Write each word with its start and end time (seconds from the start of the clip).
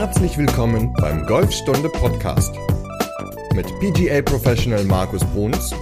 Herzlich 0.00 0.38
willkommen 0.38 0.92
beim 1.00 1.26
Golfstunde 1.26 1.88
Podcast 1.88 2.54
mit 3.52 3.66
PGA 3.80 4.22
Professional 4.22 4.84
Markus 4.84 5.24
Bruns 5.32 5.74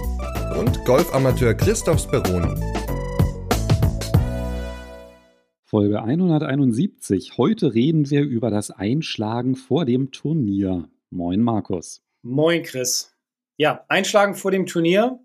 und 0.59 0.83
Golfamateur 0.85 1.53
Christoph 1.53 1.99
Speroni. 1.99 2.59
Folge 5.65 6.01
171. 6.01 7.37
Heute 7.37 7.75
reden 7.75 8.09
wir 8.09 8.23
über 8.23 8.49
das 8.49 8.71
Einschlagen 8.71 9.55
vor 9.55 9.85
dem 9.85 10.09
Turnier. 10.09 10.89
Moin 11.11 11.43
Markus. 11.43 12.01
Moin 12.23 12.63
Chris. 12.63 13.15
Ja, 13.57 13.85
Einschlagen 13.87 14.33
vor 14.33 14.49
dem 14.49 14.65
Turnier. 14.65 15.19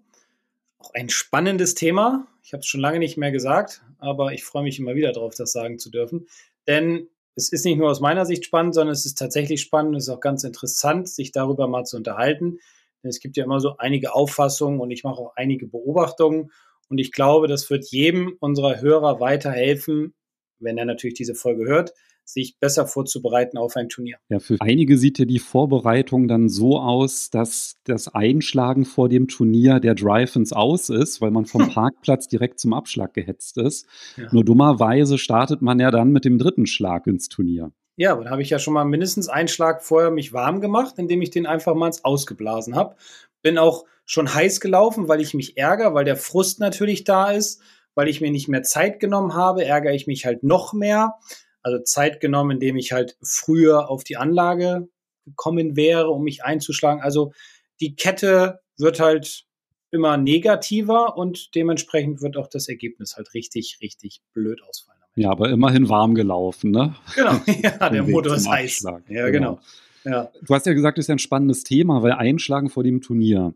Auch 0.77 0.93
ein 0.93 1.09
spannendes 1.09 1.75
Thema. 1.75 2.27
Ich 2.43 2.53
habe 2.53 2.61
es 2.61 2.67
schon 2.67 2.83
lange 2.83 2.99
nicht 2.99 3.17
mehr 3.17 3.33
gesagt, 3.33 3.83
aber 3.97 4.35
ich 4.35 4.45
freue 4.45 4.65
mich 4.65 4.79
immer 4.79 4.95
wieder 4.95 5.13
darauf, 5.13 5.35
das 5.35 5.51
sagen 5.51 5.79
zu 5.79 5.89
dürfen. 5.89 6.27
Denn 6.67 7.09
es 7.35 7.51
ist 7.51 7.65
nicht 7.65 7.79
nur 7.79 7.91
aus 7.91 8.01
meiner 8.01 8.27
Sicht 8.27 8.45
spannend, 8.45 8.75
sondern 8.75 8.93
es 8.93 9.07
ist 9.07 9.19
tatsächlich 9.19 9.61
spannend. 9.63 9.97
Es 9.97 10.05
ist 10.05 10.15
auch 10.15 10.21
ganz 10.21 10.45
interessant, 10.45 11.09
sich 11.09 11.33
darüber 11.33 11.67
mal 11.67 11.85
zu 11.85 11.97
unterhalten. 11.97 12.59
Es 13.03 13.21
gibt 13.21 13.37
ja 13.37 13.45
immer 13.45 13.61
so 13.61 13.77
einige 13.79 14.15
Auffassungen 14.15 14.81
und 14.81 14.91
ich 14.91 15.03
mache 15.03 15.21
auch 15.21 15.33
einige 15.35 15.67
Beobachtungen. 15.67 16.53
Und 16.89 16.99
ich 16.99 17.11
glaube, 17.11 17.49
das 17.49 17.69
wird 17.71 17.87
jedem 17.87 18.37
unserer 18.39 18.81
Hörer 18.81 19.19
weiterhelfen, 19.19 20.15
wenn 20.59 20.79
er 20.79 20.85
natürlich 20.85 21.15
diese 21.15 21.35
Folge 21.35 21.65
hört, 21.65 21.93
sich 22.25 22.59
besser 22.59 22.87
vorzubereiten 22.87 23.59
auf 23.59 23.77
ein 23.77 23.89
Turnier. 23.89 24.19
Ja, 24.29 24.39
für 24.39 24.57
einige 24.61 24.97
sieht 24.97 25.19
ja 25.19 25.25
die 25.25 25.39
Vorbereitung 25.39 26.29
dann 26.29 26.49
so 26.49 26.79
aus, 26.79 27.31
dass 27.31 27.77
das 27.85 28.09
Einschlagen 28.09 28.85
vor 28.85 29.09
dem 29.09 29.29
Turnier 29.29 29.81
der 29.81 29.95
Drive 29.95 30.37
ins 30.37 30.53
Aus 30.53 30.89
ist, 30.89 31.21
weil 31.21 31.31
man 31.31 31.47
vom 31.47 31.69
Parkplatz 31.73 32.29
direkt 32.29 32.61
zum 32.61 32.73
Abschlag 32.73 33.15
gehetzt 33.15 33.59
ist. 33.59 33.87
Ja. 34.17 34.29
Nur 34.33 34.45
dummerweise 34.45 35.19
startet 35.19 35.63
man 35.63 35.81
ja 35.81 35.91
dann 35.91 36.11
mit 36.11 36.25
dem 36.25 36.39
dritten 36.39 36.67
Schlag 36.67 37.07
ins 37.07 37.29
Turnier. 37.29 37.73
Ja, 37.97 38.17
dann 38.17 38.31
habe 38.31 38.43
ich 38.43 38.51
ja 38.51 38.59
schon 38.59 38.75
mal 38.75 38.85
mindestens 38.85 39.29
einen 39.29 39.49
Schlag 39.49 39.83
vorher 39.83 40.11
mich 40.11 40.33
warm 40.33 40.61
gemacht, 40.61 40.95
indem 40.99 41.21
ich 41.21 41.31
den 41.31 41.47
einfach 41.47 41.75
mal 41.75 41.87
ins 41.87 42.05
Ausgeblasen 42.05 42.75
habe. 42.75 42.97
Bin 43.43 43.59
auch 43.59 43.85
schon 44.05 44.33
heiß 44.33 44.61
gelaufen, 44.61 45.09
weil 45.09 45.21
ich 45.21 45.35
mich 45.35 45.57
ärgere, 45.57 45.95
weil 45.95 46.05
der 46.05 46.17
Frust 46.17 46.59
natürlich 46.59 47.05
da 47.05 47.31
ist, 47.31 47.61
weil 47.95 48.09
ich 48.09 48.21
mir 48.21 48.31
nicht 48.31 48.49
mehr 48.49 48.63
Zeit 48.63 48.99
genommen 48.99 49.35
habe, 49.35 49.65
ärgere 49.65 49.93
ich 49.93 50.07
mich 50.07 50.25
halt 50.25 50.43
noch 50.43 50.73
mehr. 50.73 51.15
Also 51.63 51.79
Zeit 51.83 52.21
genommen, 52.21 52.53
indem 52.53 52.77
ich 52.77 52.93
halt 52.93 53.17
früher 53.23 53.89
auf 53.89 54.05
die 54.05 54.17
Anlage 54.17 54.89
gekommen 55.25 55.77
wäre, 55.77 56.11
um 56.11 56.25
mich 56.25 56.45
einzuschlagen. 56.45 57.03
Also 57.03 57.33
die 57.81 57.95
Kette 57.95 58.61
wird 58.77 59.01
halt 59.01 59.45
immer 59.91 60.17
negativer 60.17 61.17
und 61.17 61.55
dementsprechend 61.55 62.23
wird 62.23 62.37
auch 62.37 62.49
das 62.49 62.69
Ergebnis 62.69 63.17
halt 63.17 63.35
richtig, 63.35 63.79
richtig 63.83 64.23
blöd 64.33 64.61
ausfallen. 64.63 65.01
Ja, 65.15 65.31
aber 65.31 65.51
immerhin 65.51 65.89
warm 65.89 66.15
gelaufen, 66.15 66.71
ne? 66.71 66.97
Genau, 67.15 67.39
ja, 67.63 67.91
der 67.91 68.03
Motor 68.03 68.37
ist 68.37 68.49
heiß. 68.49 68.83
Ja, 69.09 69.29
genau. 69.29 69.31
genau. 69.31 69.61
Ja. 70.05 70.31
Du 70.43 70.55
hast 70.55 70.67
ja 70.67 70.73
gesagt, 70.73 70.99
das 70.99 71.05
ist 71.05 71.09
ja 71.09 71.15
ein 71.15 71.21
spannendes 71.21 71.63
Thema, 71.63 72.03
weil 72.03 72.13
Einschlagen 72.13 72.71
vor 72.71 72.83
dem 72.83 73.03
Turnier. 73.03 73.55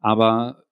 Aber 0.00 0.64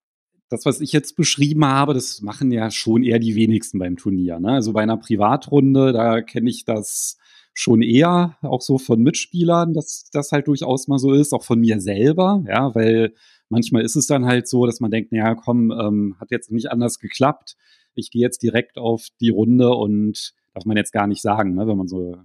das, 0.49 0.65
was 0.65 0.81
ich 0.81 0.93
jetzt 0.93 1.17
beschrieben 1.17 1.65
habe, 1.65 1.95
das 1.95 2.23
machen 2.23 2.53
ja 2.53 2.71
schon 2.71 3.03
eher 3.03 3.19
die 3.19 3.35
wenigsten 3.35 3.79
beim 3.79 3.97
Turnier. 3.97 4.39
Ne? 4.39 4.53
Also 4.53 4.73
bei 4.73 4.83
einer 4.83 4.97
Privatrunde, 4.97 5.93
da 5.93 6.23
kenne 6.23 6.51
ich 6.51 6.65
das 6.65 7.19
schon 7.53 7.83
eher, 7.83 8.37
auch 8.43 8.61
so 8.61 8.79
von 8.79 9.03
Mitspielern, 9.03 9.73
dass 9.73 10.11
das 10.13 10.31
halt 10.31 10.47
durchaus 10.47 10.89
mal 10.89 10.99
so 10.99 11.15
ist, 11.15 11.33
auch 11.33 11.43
von 11.43 11.59
mir 11.59 11.81
selber, 11.81 12.45
ja, 12.47 12.75
weil 12.75 13.15
manchmal 13.49 13.83
ist 13.83 13.97
es 13.97 14.07
dann 14.07 14.27
halt 14.27 14.47
so, 14.47 14.67
dass 14.67 14.81
man 14.81 14.91
denkt, 14.91 15.11
naja, 15.11 15.35
komm, 15.35 15.71
ähm, 15.71 16.17
hat 16.21 16.31
jetzt 16.31 16.53
nicht 16.53 16.71
anders 16.71 16.99
geklappt. 16.99 17.57
Ich 17.95 18.11
gehe 18.11 18.21
jetzt 18.21 18.43
direkt 18.43 18.77
auf 18.77 19.09
die 19.21 19.31
Runde 19.31 19.71
und 19.71 20.35
darf 20.53 20.67
man 20.67 20.77
jetzt 20.77 20.93
gar 20.93 21.07
nicht 21.07 21.23
sagen, 21.23 21.55
ne, 21.55 21.67
wenn 21.67 21.79
man 21.79 21.89
so, 21.89 22.19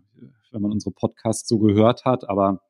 wenn 0.52 0.61
man 0.61 0.72
unsere 0.72 0.92
Podcasts 0.92 1.47
so 1.47 1.59
gehört 1.59 2.03
hat, 2.03 2.30
aber 2.30 2.61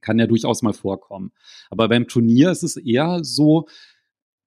kann 0.00 0.20
ja 0.20 0.28
durchaus 0.28 0.62
mal 0.62 0.72
vorkommen. 0.72 1.32
Aber 1.68 1.88
beim 1.88 2.06
Turnier 2.06 2.52
ist 2.52 2.62
es 2.62 2.76
eher 2.76 3.24
so, 3.24 3.66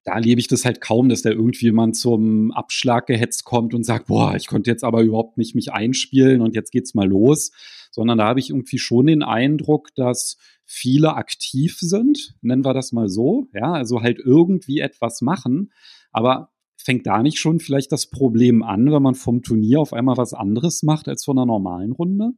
da 0.04 0.16
erlebe 0.16 0.40
ich 0.40 0.48
das 0.48 0.66
halt 0.66 0.82
kaum, 0.82 1.10
dass 1.10 1.22
da 1.22 1.30
irgendjemand 1.30 1.96
zum 1.96 2.52
Abschlag 2.52 3.08
gehetzt 3.08 3.44
kommt 3.44 3.74
und 3.74 3.86
sagt, 3.86 4.08
boah, 4.08 4.36
ich 4.36 4.48
konnte 4.48 4.70
jetzt 4.72 4.84
aber 4.84 5.02
überhaupt 5.02 5.38
nicht 5.38 5.54
mich 5.54 5.72
einspielen 5.72 6.42
und 6.42 6.56
jetzt 6.56 6.72
geht's 6.72 6.94
mal 6.94 7.08
los, 7.08 7.52
sondern 7.92 8.18
da 8.18 8.26
habe 8.26 8.40
ich 8.40 8.50
irgendwie 8.50 8.80
schon 8.80 9.08
den 9.08 9.22
Eindruck, 9.22 9.90
dass 9.96 10.38
viele 10.66 11.16
aktiv 11.16 11.78
sind, 11.80 12.36
nennen 12.42 12.66
wir 12.66 12.74
das 12.74 12.92
mal 12.92 13.10
so, 13.10 13.48
ja, 13.54 13.74
also 13.74 14.02
halt 14.02 14.20
irgendwie 14.20 14.80
etwas 14.80 15.22
machen, 15.22 15.72
aber 16.12 16.52
fängt 16.78 17.06
da 17.06 17.22
nicht 17.22 17.38
schon 17.38 17.60
vielleicht 17.60 17.92
das 17.92 18.10
Problem 18.10 18.64
an, 18.64 18.92
wenn 18.92 19.04
man 19.04 19.16
vom 19.16 19.44
Turnier 19.44 19.80
auf 19.80 19.94
einmal 19.94 20.18
was 20.18 20.34
anderes 20.34 20.82
macht 20.82 21.08
als 21.08 21.24
von 21.24 21.38
einer 21.38 21.46
normalen 21.46 21.92
Runde? 21.92 22.32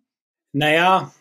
Naja, 0.51 1.13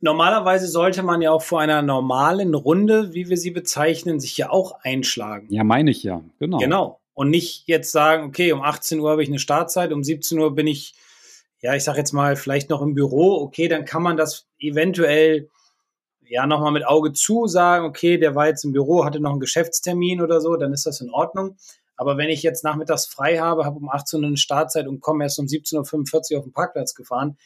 Normalerweise 0.00 0.66
sollte 0.66 1.02
man 1.02 1.20
ja 1.20 1.30
auch 1.30 1.42
vor 1.42 1.60
einer 1.60 1.82
normalen 1.82 2.54
Runde, 2.54 3.12
wie 3.12 3.28
wir 3.28 3.36
sie 3.36 3.50
bezeichnen, 3.50 4.18
sich 4.18 4.36
ja 4.36 4.50
auch 4.50 4.80
einschlagen. 4.82 5.46
Ja, 5.50 5.62
meine 5.62 5.90
ich 5.90 6.02
ja, 6.02 6.22
genau. 6.38 6.58
Genau. 6.58 7.00
Und 7.12 7.28
nicht 7.28 7.64
jetzt 7.66 7.92
sagen, 7.92 8.24
okay, 8.24 8.52
um 8.52 8.62
18 8.62 8.98
Uhr 8.98 9.10
habe 9.10 9.22
ich 9.22 9.28
eine 9.28 9.38
Startzeit, 9.38 9.92
um 9.92 10.02
17 10.02 10.38
Uhr 10.38 10.54
bin 10.54 10.66
ich, 10.66 10.94
ja, 11.60 11.74
ich 11.74 11.84
sag 11.84 11.98
jetzt 11.98 12.12
mal, 12.12 12.34
vielleicht 12.36 12.70
noch 12.70 12.80
im 12.80 12.94
Büro. 12.94 13.42
Okay, 13.42 13.68
dann 13.68 13.84
kann 13.84 14.02
man 14.02 14.16
das 14.16 14.46
eventuell 14.58 15.50
ja 16.30 16.46
nochmal 16.46 16.72
mit 16.72 16.86
Auge 16.86 17.12
zu 17.12 17.46
sagen, 17.46 17.84
okay, 17.84 18.16
der 18.16 18.34
war 18.34 18.46
jetzt 18.46 18.64
im 18.64 18.72
Büro, 18.72 19.04
hatte 19.04 19.20
noch 19.20 19.32
einen 19.32 19.40
Geschäftstermin 19.40 20.22
oder 20.22 20.40
so, 20.40 20.56
dann 20.56 20.72
ist 20.72 20.86
das 20.86 21.02
in 21.02 21.10
Ordnung. 21.10 21.56
Aber 21.96 22.16
wenn 22.16 22.30
ich 22.30 22.42
jetzt 22.42 22.64
nachmittags 22.64 23.04
frei 23.04 23.38
habe, 23.38 23.66
habe 23.66 23.76
um 23.76 23.90
18 23.90 24.20
Uhr 24.20 24.28
eine 24.28 24.38
Startzeit 24.38 24.86
und 24.86 25.00
komme 25.00 25.24
erst 25.24 25.38
um 25.38 25.44
17.45 25.44 26.32
Uhr 26.32 26.38
auf 26.38 26.44
den 26.44 26.52
Parkplatz 26.54 26.94
gefahren, 26.94 27.36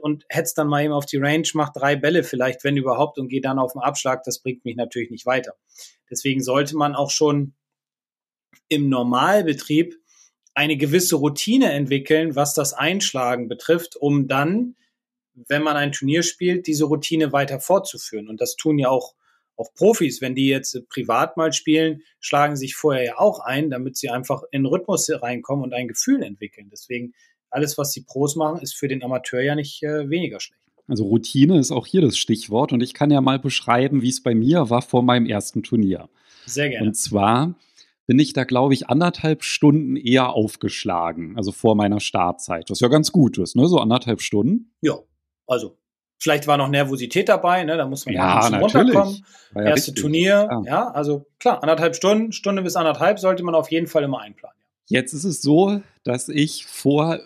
und 0.00 0.24
hetzt 0.28 0.58
dann 0.58 0.68
mal 0.68 0.84
eben 0.84 0.92
auf 0.92 1.06
die 1.06 1.18
Range, 1.18 1.46
macht 1.54 1.76
drei 1.76 1.96
Bälle 1.96 2.24
vielleicht, 2.24 2.64
wenn 2.64 2.76
überhaupt, 2.76 3.18
und 3.18 3.28
geht 3.28 3.44
dann 3.44 3.58
auf 3.58 3.72
den 3.72 3.82
Abschlag, 3.82 4.22
das 4.24 4.40
bringt 4.40 4.64
mich 4.64 4.76
natürlich 4.76 5.10
nicht 5.10 5.26
weiter. 5.26 5.54
Deswegen 6.10 6.42
sollte 6.42 6.76
man 6.76 6.94
auch 6.94 7.10
schon 7.10 7.54
im 8.68 8.88
Normalbetrieb 8.88 9.96
eine 10.54 10.76
gewisse 10.76 11.16
Routine 11.16 11.72
entwickeln, 11.72 12.36
was 12.36 12.54
das 12.54 12.72
Einschlagen 12.72 13.48
betrifft, 13.48 13.96
um 13.96 14.26
dann, 14.26 14.76
wenn 15.34 15.62
man 15.62 15.76
ein 15.76 15.92
Turnier 15.92 16.22
spielt, 16.22 16.66
diese 16.66 16.84
Routine 16.84 17.32
weiter 17.32 17.60
fortzuführen. 17.60 18.28
Und 18.28 18.40
das 18.40 18.56
tun 18.56 18.78
ja 18.78 18.88
auch, 18.88 19.14
auch 19.56 19.72
Profis, 19.74 20.20
wenn 20.20 20.34
die 20.34 20.48
jetzt 20.48 20.88
privat 20.88 21.36
mal 21.36 21.52
spielen, 21.52 22.02
schlagen 22.18 22.56
sich 22.56 22.74
vorher 22.74 23.04
ja 23.04 23.18
auch 23.18 23.40
ein, 23.40 23.70
damit 23.70 23.96
sie 23.96 24.10
einfach 24.10 24.42
in 24.50 24.66
Rhythmus 24.66 25.08
reinkommen 25.10 25.64
und 25.64 25.72
ein 25.72 25.88
Gefühl 25.88 26.22
entwickeln. 26.22 26.68
Deswegen 26.70 27.14
alles, 27.50 27.78
was 27.78 27.92
die 27.92 28.02
Pros 28.02 28.36
machen, 28.36 28.60
ist 28.60 28.74
für 28.74 28.88
den 28.88 29.02
Amateur 29.02 29.40
ja 29.40 29.54
nicht 29.54 29.82
äh, 29.82 30.08
weniger 30.08 30.40
schlecht. 30.40 30.60
Also 30.88 31.04
Routine 31.04 31.58
ist 31.58 31.70
auch 31.70 31.86
hier 31.86 32.00
das 32.00 32.16
Stichwort 32.16 32.72
und 32.72 32.82
ich 32.82 32.94
kann 32.94 33.10
ja 33.10 33.20
mal 33.20 33.38
beschreiben, 33.38 34.02
wie 34.02 34.08
es 34.08 34.22
bei 34.22 34.34
mir 34.34 34.70
war 34.70 34.82
vor 34.82 35.02
meinem 35.02 35.26
ersten 35.26 35.62
Turnier. 35.62 36.08
Sehr 36.46 36.68
gerne. 36.68 36.88
Und 36.88 36.94
zwar 36.94 37.54
bin 38.06 38.18
ich 38.18 38.32
da, 38.32 38.42
glaube 38.42 38.74
ich, 38.74 38.88
anderthalb 38.88 39.44
Stunden 39.44 39.94
eher 39.94 40.30
aufgeschlagen, 40.30 41.36
also 41.36 41.52
vor 41.52 41.76
meiner 41.76 42.00
Startzeit. 42.00 42.68
Was 42.68 42.80
ja 42.80 42.88
ganz 42.88 43.12
gut 43.12 43.38
ist, 43.38 43.54
ne? 43.54 43.68
So 43.68 43.78
anderthalb 43.78 44.20
Stunden. 44.20 44.72
Ja, 44.80 44.98
also 45.46 45.76
vielleicht 46.18 46.48
war 46.48 46.56
noch 46.56 46.68
Nervosität 46.68 47.28
dabei, 47.28 47.62
ne? 47.62 47.76
Da 47.76 47.86
muss 47.86 48.06
man 48.06 48.16
ja, 48.16 48.48
ja 48.50 48.58
runterkommen. 48.58 49.24
Ja 49.54 49.62
Erste 49.62 49.90
richtig. 49.90 49.94
Turnier, 49.94 50.48
ja. 50.50 50.62
ja, 50.66 50.90
also 50.90 51.26
klar, 51.38 51.62
anderthalb 51.62 51.94
Stunden, 51.94 52.32
Stunde 52.32 52.62
bis 52.62 52.74
anderthalb 52.74 53.20
sollte 53.20 53.44
man 53.44 53.54
auf 53.54 53.70
jeden 53.70 53.86
Fall 53.86 54.02
immer 54.02 54.20
einplanen. 54.20 54.58
Jetzt 54.86 55.12
ist 55.12 55.22
es 55.22 55.40
so, 55.40 55.80
dass 56.02 56.28
ich 56.28 56.66
vor 56.66 57.20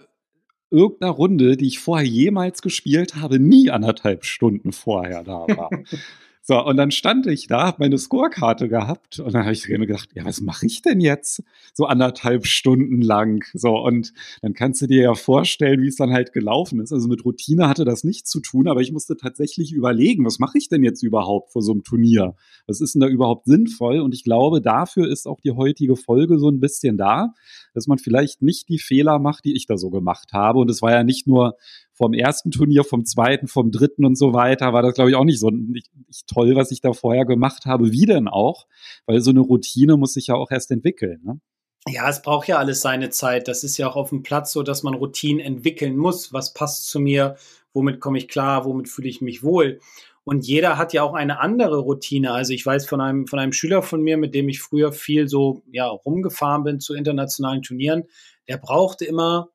irgendeiner 0.71 1.13
Runde, 1.13 1.57
die 1.57 1.67
ich 1.67 1.79
vorher 1.79 2.07
jemals 2.07 2.63
gespielt 2.63 3.17
habe, 3.17 3.39
nie 3.39 3.71
anderthalb 3.71 4.25
Stunden 4.25 4.73
vorher 4.73 5.23
da 5.25 5.47
war. 5.49 5.71
So, 6.47 6.63
und 6.63 6.77
dann 6.77 6.91
stand 6.91 7.27
ich 7.27 7.47
da, 7.47 7.69
habe 7.69 7.79
meine 7.81 7.97
Scorekarte 7.97 8.69
gehabt 8.69 9.19
und 9.19 9.33
dann 9.33 9.45
habe 9.45 9.55
ich 9.55 9.63
gedacht, 9.63 10.11
ja, 10.15 10.27
was 10.27 10.43
mache 10.43 10.67
ich 10.67 10.83
denn 10.83 11.01
jetzt? 11.01 11.43
So 11.73 11.87
anderthalb 11.87 12.45
Stunden 12.45 13.01
lang. 13.01 13.47
So, 13.55 13.79
und 13.79 14.13
dann 14.43 14.53
kannst 14.53 14.83
du 14.83 14.87
dir 14.87 15.05
ja 15.05 15.15
vorstellen, 15.15 15.81
wie 15.81 15.89
es 15.89 15.97
dann 15.97 16.13
halt 16.13 16.35
gelaufen 16.35 16.81
ist. 16.81 16.93
Also 16.93 17.09
mit 17.09 17.25
Routine 17.25 17.67
hatte 17.67 17.87
das 17.87 18.05
nichts 18.05 18.29
zu 18.29 18.41
tun, 18.41 18.69
aber 18.69 18.83
ich 18.83 18.93
musste 18.93 19.17
tatsächlich 19.17 19.73
überlegen, 19.73 20.27
was 20.27 20.39
mache 20.39 20.59
ich 20.59 20.69
denn 20.69 20.83
jetzt 20.83 21.03
überhaupt 21.03 21.51
vor 21.51 21.63
so 21.63 21.73
einem 21.73 21.83
Turnier? 21.83 22.35
Was 22.67 22.83
ist 22.83 22.95
denn 22.95 23.01
da 23.01 23.09
überhaupt 23.09 23.47
sinnvoll? 23.47 24.01
Und 24.01 24.13
ich 24.13 24.23
glaube, 24.23 24.61
dafür 24.61 25.11
ist 25.11 25.27
auch 25.27 25.41
die 25.41 25.53
heutige 25.53 25.97
Folge 25.97 26.39
so 26.39 26.51
ein 26.51 26.61
bisschen 26.61 26.99
da, 26.99 27.33
dass 27.73 27.87
man 27.87 27.97
vielleicht 27.97 28.43
nicht 28.43 28.69
die 28.69 28.79
Fehler 28.79 29.19
macht, 29.19 29.47
die 29.47 29.57
ich 29.57 29.65
da 29.65 29.79
so 29.79 29.89
gemacht 29.89 30.35
habe. 30.35 30.59
Und 30.59 30.71
es 30.71 30.83
war 30.83 30.93
ja 30.93 31.05
nicht 31.05 31.27
nur 31.27 31.57
vom 31.95 32.13
ersten 32.13 32.51
Turnier, 32.51 32.85
vom 32.85 33.05
zweiten, 33.05 33.47
vom 33.47 33.71
dritten 33.71 34.05
und 34.05 34.17
so 34.17 34.35
weiter, 34.35 34.73
war 34.73 34.83
das, 34.83 34.95
glaube 34.95 35.11
ich, 35.11 35.17
auch 35.17 35.25
nicht 35.25 35.41
so 35.41 35.51
nicht, 35.51 35.91
nicht 36.07 36.27
toll, 36.27 36.57
was 36.57 36.71
ich 36.71 36.81
da 36.81 36.93
vorher 36.93 37.25
gemacht 37.25 37.67
habe. 37.67 37.93
Wie 37.93 38.05
denn 38.05 38.29
auch? 38.29 38.67
Weil 39.07 39.21
so 39.21 39.31
eine 39.31 39.41
Routine 39.41 39.97
muss 39.97 40.15
sich 40.15 40.27
ja 40.27 40.35
auch 40.35 40.51
erst 40.51 40.71
entwickeln. 40.71 41.21
Ne? 41.25 41.41
Ja, 41.87 42.09
es 42.09 42.23
braucht 42.23 42.49
ja 42.49 42.59
alles 42.59 42.81
seine 42.81 43.11
Zeit. 43.11 43.47
Das 43.47 43.63
ist 43.63 43.77
ja 43.77 43.89
auch 43.89 43.97
auf 43.97 44.09
dem 44.09 44.23
Platz 44.23 44.53
so, 44.53 44.63
dass 44.63 44.83
man 44.83 44.95
Routinen 44.95 45.41
entwickeln 45.41 45.97
muss. 45.97 46.33
Was 46.33 46.53
passt 46.53 46.89
zu 46.89 46.99
mir? 46.99 47.37
Womit 47.73 48.01
komme 48.01 48.19
ich 48.19 48.29
klar? 48.29 48.65
Womit 48.65 48.89
fühle 48.89 49.09
ich 49.09 49.21
mich 49.21 49.43
wohl? 49.43 49.81
Und 50.25 50.47
jeder 50.47 50.79
hat 50.79 50.95
ja 50.95 51.03
auch 51.03 51.13
eine 51.13 51.39
andere 51.41 51.79
Routine. 51.79 52.33
Also 52.33 52.55
ich 52.55 52.65
weiß 52.65 52.87
von 52.87 53.01
einem, 53.01 53.27
von 53.27 53.39
einem 53.39 53.53
Schüler 53.53 53.83
von 53.83 54.03
mir, 54.03 54.17
mit 54.17 54.35
dem 54.35 54.49
ich 54.49 54.63
früher 54.63 54.93
viel 54.93 55.29
so, 55.29 55.63
ja, 55.71 55.87
rumgefahren 55.87 56.65
bin 56.65 56.81
zu 56.81 56.95
internationalen 56.95 57.63
Turnieren. 57.63 58.05
Der 58.49 58.57
brauchte 58.57 59.05
immer 59.05 59.51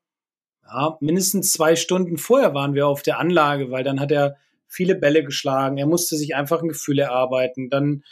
ja, 0.71 0.97
mindestens 1.01 1.51
zwei 1.51 1.75
Stunden 1.75 2.17
vorher 2.17 2.53
waren 2.53 2.73
wir 2.73 2.87
auf 2.87 3.01
der 3.01 3.19
Anlage, 3.19 3.71
weil 3.71 3.83
dann 3.83 3.99
hat 3.99 4.11
er 4.11 4.37
viele 4.67 4.95
Bälle 4.95 5.23
geschlagen, 5.23 5.77
er 5.77 5.87
musste 5.87 6.15
sich 6.15 6.35
einfach 6.35 6.61
ein 6.61 6.69
Gefühl 6.69 6.99
erarbeiten, 6.99 7.69
dann 7.69 8.03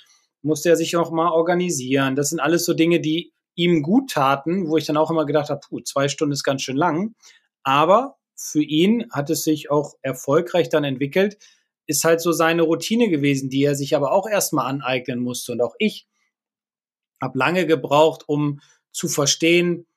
musste 0.42 0.70
er 0.70 0.76
sich 0.76 0.96
auch 0.98 1.12
mal 1.12 1.30
organisieren. 1.30 2.16
Das 2.16 2.30
sind 2.30 2.40
alles 2.40 2.66
so 2.66 2.74
Dinge, 2.74 3.00
die 3.00 3.32
ihm 3.56 3.84
gut 3.84 4.12
taten, 4.12 4.70
wo 4.70 4.78
ich 4.78 4.86
dann 4.86 4.98
auch 4.98 5.12
immer 5.12 5.26
gedacht 5.26 5.50
habe, 5.50 5.62
puh, 5.68 5.82
zwei 5.82 6.08
Stunden 6.08 6.34
ist 6.34 6.44
ganz 6.44 6.62
schön 6.62 6.78
lang. 6.78 7.16
Aber 7.64 8.16
für 8.36 8.64
ihn 8.64 9.08
hat 9.12 9.30
es 9.30 9.44
sich 9.44 9.70
auch 9.70 9.96
erfolgreich 10.02 10.70
dann 10.70 10.84
entwickelt, 10.84 11.38
ist 11.88 12.04
halt 12.04 12.22
so 12.22 12.32
seine 12.32 12.64
Routine 12.64 13.10
gewesen, 13.10 13.50
die 13.50 13.64
er 13.64 13.76
sich 13.76 13.96
aber 13.96 14.12
auch 14.12 14.28
erstmal 14.28 14.68
aneignen 14.68 15.20
musste. 15.20 15.54
Und 15.54 15.62
auch 15.62 15.76
ich 15.80 16.08
habe 17.22 17.38
lange 17.38 17.66
gebraucht, 17.66 18.24
um 18.28 18.62
zu 18.92 19.08
verstehen, 19.08 19.88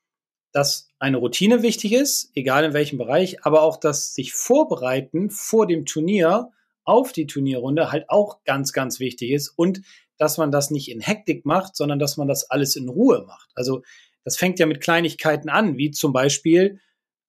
dass 0.53 0.91
eine 0.99 1.17
Routine 1.17 1.63
wichtig 1.63 1.93
ist, 1.93 2.31
egal 2.35 2.65
in 2.65 2.73
welchem 2.73 2.99
Bereich, 2.99 3.45
aber 3.45 3.63
auch 3.63 3.77
das 3.77 4.15
sich 4.15 4.33
vorbereiten 4.33 5.31
vor 5.31 5.67
dem 5.67 5.87
Turnier 5.87 6.51
auf 6.85 7.13
die 7.13 7.27
Turnierrunde 7.27 7.93
halt 7.93 8.09
auch 8.09 8.43
ganz, 8.45 8.73
ganz 8.73 9.01
wichtig 9.01 9.31
ist 9.31 9.49
und 9.51 9.83
dass 10.19 10.39
man 10.39 10.51
das 10.51 10.71
nicht 10.71 10.91
in 10.91 11.01
Hektik 11.01 11.47
macht, 11.47 11.77
sondern 11.77 11.99
dass 11.99 12.17
man 12.17 12.29
das 12.29 12.51
alles 12.51 12.77
in 12.77 12.89
Ruhe 12.89 13.25
macht. 13.27 13.51
Also 13.55 13.83
das 14.25 14.37
fängt 14.37 14.59
ja 14.59 14.67
mit 14.67 14.81
Kleinigkeiten 14.81 15.49
an, 15.49 15.79
wie 15.79 15.91
zum 15.93 16.13
Beispiel, 16.13 16.81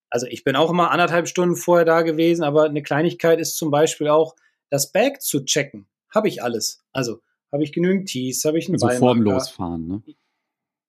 also 0.09 0.27
ich 0.27 0.43
bin 0.43 0.55
auch 0.55 0.69
immer 0.69 0.91
anderthalb 0.91 1.27
Stunden 1.27 1.55
vorher 1.55 1.85
da 1.85 2.01
gewesen, 2.01 2.43
aber 2.43 2.65
eine 2.65 2.83
Kleinigkeit 2.83 3.39
ist 3.39 3.55
zum 3.55 3.71
Beispiel 3.71 4.09
auch, 4.09 4.35
das 4.69 4.91
Bag 4.91 5.21
zu 5.21 5.45
checken. 5.45 5.85
Habe 6.09 6.27
ich 6.27 6.43
alles. 6.43 6.83
Also 6.91 7.19
habe 7.51 7.63
ich 7.63 7.71
genügend 7.71 8.09
Tees, 8.09 8.43
habe 8.45 8.57
ich 8.57 8.67
einen 8.67 8.81
also 8.81 8.97
formlos 8.97 9.49
fahren, 9.49 9.87
ne? 9.87 10.03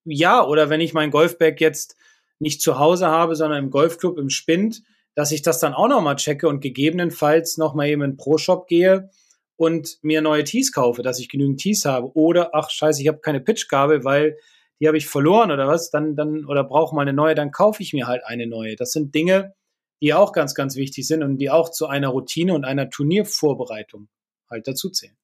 Ja, 0.05 0.45
oder 0.45 0.69
wenn 0.69 0.81
ich 0.81 0.93
mein 0.93 1.11
Golfbag 1.11 1.61
jetzt 1.61 1.95
nicht 2.39 2.61
zu 2.61 2.79
Hause 2.79 3.07
habe, 3.07 3.35
sondern 3.35 3.63
im 3.63 3.69
Golfclub 3.69 4.17
im 4.17 4.29
Spind, 4.29 4.83
dass 5.15 5.31
ich 5.31 5.41
das 5.41 5.59
dann 5.59 5.73
auch 5.73 5.87
nochmal 5.87 6.15
checke 6.15 6.47
und 6.47 6.61
gegebenenfalls 6.61 7.57
nochmal 7.57 7.89
eben 7.89 8.01
in 8.01 8.11
den 8.11 8.17
Pro-Shop 8.17 8.67
gehe 8.67 9.09
und 9.55 9.99
mir 10.01 10.21
neue 10.21 10.43
Tees 10.43 10.71
kaufe, 10.71 11.03
dass 11.03 11.19
ich 11.19 11.29
genügend 11.29 11.59
Tees 11.59 11.85
habe. 11.85 12.15
Oder, 12.15 12.53
ach 12.53 12.69
scheiße, 12.69 13.01
ich 13.01 13.07
habe 13.07 13.19
keine 13.19 13.39
Pitchgabel, 13.39 14.03
weil 14.03 14.37
die 14.79 14.87
habe 14.87 14.97
ich 14.97 15.07
verloren 15.07 15.51
oder 15.51 15.67
was, 15.67 15.91
dann, 15.91 16.15
dann, 16.15 16.45
oder 16.45 16.63
brauche 16.63 16.95
mal 16.95 17.03
eine 17.03 17.13
neue, 17.13 17.35
dann 17.35 17.51
kaufe 17.51 17.83
ich 17.83 17.93
mir 17.93 18.07
halt 18.07 18.25
eine 18.25 18.47
neue. 18.47 18.75
Das 18.75 18.91
sind 18.91 19.13
Dinge, 19.13 19.53
die 20.01 20.13
auch 20.13 20.33
ganz, 20.33 20.55
ganz 20.55 20.75
wichtig 20.75 21.07
sind 21.07 21.23
und 21.23 21.37
die 21.37 21.49
auch 21.49 21.69
zu 21.69 21.87
einer 21.87 22.09
Routine 22.09 22.53
und 22.53 22.65
einer 22.65 22.89
Turniervorbereitung 22.89 24.09
halt 24.49 24.67
dazu 24.67 24.89
zählen. 24.89 25.15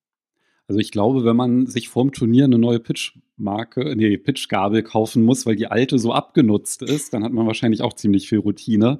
Also 0.69 0.79
ich 0.79 0.91
glaube, 0.91 1.25
wenn 1.25 1.35
man 1.35 1.65
sich 1.65 1.89
vorm 1.89 2.11
Turnier 2.11 2.45
eine 2.45 2.59
neue 2.59 2.79
Pitchmarke, 2.79 3.95
nee, 3.95 4.17
Pitchgabel 4.17 4.83
kaufen 4.83 5.23
muss, 5.23 5.47
weil 5.47 5.55
die 5.55 5.65
alte 5.65 5.97
so 5.97 6.13
abgenutzt 6.13 6.83
ist, 6.83 7.11
dann 7.11 7.23
hat 7.23 7.33
man 7.33 7.47
wahrscheinlich 7.47 7.81
auch 7.81 7.93
ziemlich 7.93 8.29
viel 8.29 8.37
Routine. 8.37 8.99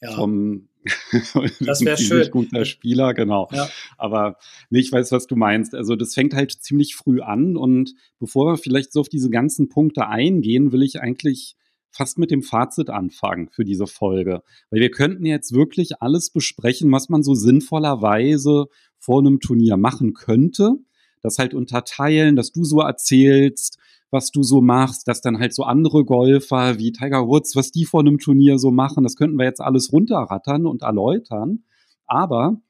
Ja. 0.00 0.12
Vom 0.12 0.68
das 1.60 1.84
wäre 1.84 1.98
schön. 1.98 2.30
guter 2.30 2.64
Spieler, 2.64 3.12
genau. 3.12 3.48
Ja. 3.52 3.68
Aber 3.98 4.38
nee, 4.70 4.80
ich 4.80 4.90
weiß, 4.90 5.12
was 5.12 5.26
du 5.26 5.36
meinst. 5.36 5.74
Also 5.74 5.96
das 5.96 6.14
fängt 6.14 6.32
halt 6.32 6.50
ziemlich 6.50 6.96
früh 6.96 7.20
an 7.20 7.58
und 7.58 7.94
bevor 8.18 8.46
wir 8.46 8.56
vielleicht 8.56 8.92
so 8.94 9.00
auf 9.00 9.10
diese 9.10 9.28
ganzen 9.28 9.68
Punkte 9.68 10.08
eingehen, 10.08 10.72
will 10.72 10.82
ich 10.82 10.98
eigentlich 10.98 11.56
fast 11.90 12.18
mit 12.18 12.30
dem 12.30 12.42
Fazit 12.42 12.88
anfangen 12.88 13.50
für 13.50 13.64
diese 13.64 13.86
Folge. 13.86 14.42
Weil 14.70 14.80
wir 14.80 14.90
könnten 14.90 15.26
jetzt 15.26 15.52
wirklich 15.52 16.00
alles 16.00 16.30
besprechen, 16.30 16.90
was 16.90 17.10
man 17.10 17.22
so 17.22 17.34
sinnvollerweise 17.34 18.64
vor 18.98 19.20
einem 19.20 19.40
Turnier 19.40 19.76
machen 19.76 20.14
könnte. 20.14 20.78
Das 21.22 21.38
halt 21.38 21.54
unterteilen, 21.54 22.36
dass 22.36 22.52
du 22.52 22.64
so 22.64 22.80
erzählst, 22.80 23.78
was 24.10 24.30
du 24.30 24.42
so 24.42 24.60
machst, 24.60 25.08
dass 25.08 25.22
dann 25.22 25.38
halt 25.38 25.54
so 25.54 25.62
andere 25.64 26.04
Golfer 26.04 26.78
wie 26.78 26.92
Tiger 26.92 27.26
Woods, 27.26 27.56
was 27.56 27.70
die 27.70 27.86
vor 27.86 28.00
einem 28.00 28.18
Turnier 28.18 28.58
so 28.58 28.70
machen, 28.70 29.04
das 29.04 29.16
könnten 29.16 29.38
wir 29.38 29.46
jetzt 29.46 29.60
alles 29.60 29.92
runterrattern 29.92 30.66
und 30.66 30.82
erläutern. 30.82 31.64
Aber 32.06 32.60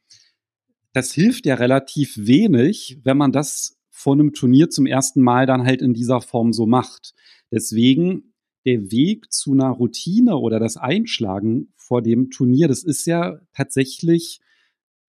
das 0.92 1.12
hilft 1.12 1.46
ja 1.46 1.56
relativ 1.56 2.16
wenig, 2.16 3.00
wenn 3.02 3.16
man 3.16 3.32
das 3.32 3.78
vor 3.90 4.14
einem 4.14 4.32
Turnier 4.32 4.70
zum 4.70 4.86
ersten 4.86 5.20
Mal 5.20 5.46
dann 5.46 5.64
halt 5.64 5.82
in 5.82 5.94
dieser 5.94 6.20
Form 6.20 6.52
so 6.52 6.66
macht. 6.66 7.14
Deswegen 7.50 8.34
der 8.64 8.90
Weg 8.90 9.32
zu 9.32 9.52
einer 9.52 9.70
Routine 9.70 10.36
oder 10.36 10.60
das 10.60 10.76
Einschlagen 10.76 11.72
vor 11.76 12.02
dem 12.02 12.30
Turnier, 12.30 12.68
das 12.68 12.84
ist 12.84 13.06
ja 13.06 13.38
tatsächlich 13.52 14.40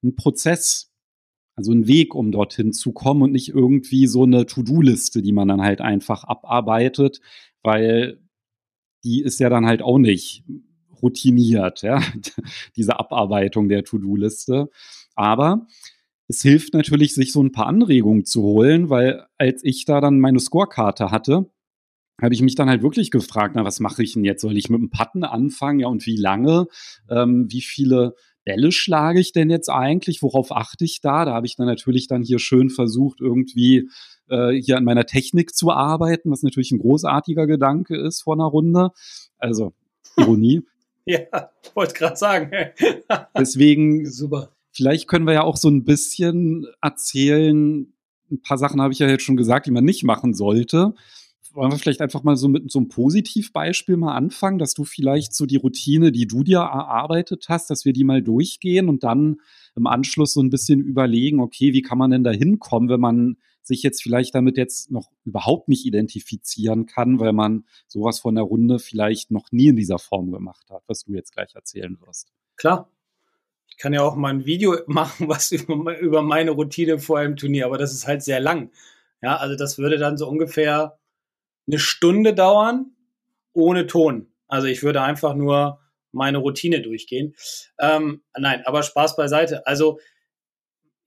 ein 0.04 0.16
Prozess. 0.16 0.92
Also 1.56 1.72
ein 1.72 1.88
Weg, 1.88 2.16
um 2.16 2.32
dorthin 2.32 2.74
zu 2.74 2.94
kommen 2.94 3.22
und 3.22 3.32
nicht 3.32 3.50
irgendwie 3.50 4.08
so 4.08 4.24
eine 4.24 4.46
To-Do-Liste, 4.46 5.22
die 5.22 5.34
man 5.34 5.48
dann 5.48 5.62
halt 5.62 5.82
einfach 5.82 6.24
abarbeitet, 6.24 7.22
weil 7.62 8.20
die 9.04 9.22
ist 9.22 9.40
ja 9.40 9.50
dann 9.50 9.66
halt 9.66 9.82
auch 9.82 9.98
nicht 9.98 10.44
routiniert, 11.02 11.82
ja, 11.82 12.02
diese 12.76 13.00
Abarbeitung 13.00 13.70
der 13.70 13.84
To-Do-Liste. 13.84 14.70
Aber 15.16 15.68
es 16.28 16.42
hilft 16.42 16.74
natürlich, 16.74 17.14
sich 17.14 17.32
so 17.32 17.44
ein 17.44 17.52
paar 17.52 17.68
Anregungen 17.68 18.26
zu 18.26 18.42
holen, 18.42 18.90
weil 18.90 19.26
als 19.38 19.64
ich 19.64 19.86
da 19.86 20.02
dann 20.02 20.20
meine 20.20 20.40
Scorekarte 20.40 21.12
hatte, 21.12 21.52
habe 22.22 22.34
ich 22.34 22.42
mich 22.42 22.56
dann 22.56 22.70
halt 22.70 22.84
wirklich 22.84 23.12
gefragt, 23.12 23.56
na, 23.56 23.66
was 23.66 23.80
mache 23.80 24.04
ich 24.04 24.14
denn 24.14 24.24
jetzt? 24.24 24.42
Soll 24.42 24.58
ich 24.58 24.70
mit 24.70 24.80
dem 24.80 24.90
Patten 24.90 25.24
anfangen? 25.24 25.80
Ja, 25.80 25.88
und 25.88 26.06
wie 26.06 26.16
lange? 26.16 26.68
Ähm, 27.10 27.48
wie 27.50 27.62
viele 27.62 28.16
Bälle 28.46 28.72
schlage 28.72 29.20
ich 29.20 29.32
denn 29.32 29.50
jetzt 29.50 29.70
eigentlich? 29.70 30.22
Worauf 30.22 30.52
achte 30.52 30.84
ich 30.84 31.02
da? 31.02 31.26
Da 31.26 31.34
habe 31.34 31.46
ich 31.46 31.56
dann 31.56 31.68
natürlich 31.68 32.08
dann 32.08 32.24
hier 32.24 32.40
schön 32.40 32.70
versucht, 32.70 33.22
irgendwie 33.22 33.90
äh, 34.30 34.52
hier 34.52 34.78
an 34.78 34.84
meiner 34.84 35.06
Technik 35.06 35.56
zu 35.56 35.72
arbeiten, 35.72 36.32
was 36.32 36.44
natürlich 36.44 36.72
ein 36.72 36.80
großartiger 36.80 37.48
Gedanke 37.48 37.96
ist 37.96 38.22
vor 38.22 38.36
einer 38.36 38.46
Runde. 38.46 38.90
Also 39.38 39.74
Ironie. 40.18 40.62
ja, 41.06 41.20
wollte 41.74 41.94
gerade 41.94 42.18
sagen. 42.18 42.52
Deswegen, 43.38 44.10
super. 44.10 44.50
Vielleicht 44.72 45.08
können 45.08 45.26
wir 45.26 45.34
ja 45.34 45.44
auch 45.44 45.58
so 45.58 45.70
ein 45.70 45.84
bisschen 45.84 46.68
erzählen. 46.82 47.94
Ein 48.32 48.42
paar 48.42 48.58
Sachen 48.58 48.82
habe 48.82 48.94
ich 48.94 49.00
ja 49.00 49.08
jetzt 49.08 49.24
schon 49.24 49.38
gesagt, 49.38 49.68
die 49.68 49.72
man 49.72 49.86
nicht 49.86 50.04
machen 50.04 50.34
sollte 50.34 50.94
wollen 51.54 51.72
wir 51.72 51.78
vielleicht 51.78 52.02
einfach 52.02 52.24
mal 52.24 52.36
so 52.36 52.48
mit 52.48 52.72
so 52.72 52.80
einem 52.80 52.90
Positivbeispiel 52.90 53.98
mal 53.98 54.16
anfangen, 54.16 54.60
dass 54.60 54.74
du 54.74 54.84
vielleicht 54.84 55.34
so 55.34 55.46
die 55.46 55.58
Routine, 55.58 56.12
die 56.12 56.28
du 56.28 56.44
dir 56.44 56.60
erarbeitet 56.60 57.46
hast, 57.50 57.70
dass 57.70 57.86
wir 57.86 57.94
die 57.94 58.04
mal 58.04 58.22
durchgehen 58.22 58.90
und 58.90 59.04
dann 59.04 59.38
im 59.76 59.88
Anschluss 59.88 60.34
so 60.34 60.42
ein 60.42 60.50
bisschen 60.50 60.82
überlegen, 60.82 61.40
okay, 61.40 61.74
wie 61.74 61.82
kann 61.82 61.98
man 61.98 62.12
denn 62.12 62.24
da 62.24 62.32
hinkommen, 62.32 62.90
wenn 62.90 63.00
man 63.00 63.38
sich 63.62 63.82
jetzt 63.82 64.04
vielleicht 64.04 64.36
damit 64.36 64.58
jetzt 64.58 64.92
noch 64.92 65.10
überhaupt 65.24 65.70
nicht 65.70 65.86
identifizieren 65.86 66.86
kann, 66.86 67.20
weil 67.20 67.34
man 67.34 67.66
sowas 67.88 68.20
von 68.20 68.36
der 68.36 68.44
Runde 68.44 68.80
vielleicht 68.80 69.32
noch 69.32 69.52
nie 69.52 69.68
in 69.68 69.76
dieser 69.76 70.00
Form 70.00 70.32
gemacht 70.32 70.70
hat, 70.70 70.84
was 70.88 71.06
du 71.06 71.14
jetzt 71.14 71.34
gleich 71.34 71.56
erzählen 71.56 71.98
wirst. 72.06 72.34
Klar. 72.58 72.90
Ich 73.70 73.78
kann 73.78 73.94
ja 73.94 74.04
auch 74.04 74.16
mal 74.16 74.30
ein 74.30 74.46
Video 74.46 74.78
machen, 74.88 75.28
was 75.30 75.52
über 75.52 76.22
meine 76.22 76.52
Routine 76.52 77.00
vor 77.00 77.20
einem 77.20 77.38
Turnier, 77.38 77.66
aber 77.66 77.78
das 77.78 77.94
ist 77.94 78.06
halt 78.06 78.22
sehr 78.22 78.40
lang. 78.40 78.70
Ja, 79.22 79.38
also 79.38 79.56
das 79.56 79.78
würde 79.78 79.98
dann 79.98 80.18
so 80.18 80.28
ungefähr 80.28 81.00
eine 81.68 81.80
Stunde 81.80 82.34
dauern 82.34 82.92
ohne 83.54 83.88
Ton. 83.88 84.32
Also 84.48 84.68
ich 84.68 84.84
würde 84.84 85.02
einfach 85.02 85.34
nur 85.34 85.80
meine 86.12 86.38
Routine 86.38 86.82
durchgehen. 86.82 87.36
Ähm, 87.80 88.22
nein, 88.38 88.64
aber 88.66 88.84
Spaß 88.84 89.16
beiseite. 89.16 89.66
Also 89.66 90.00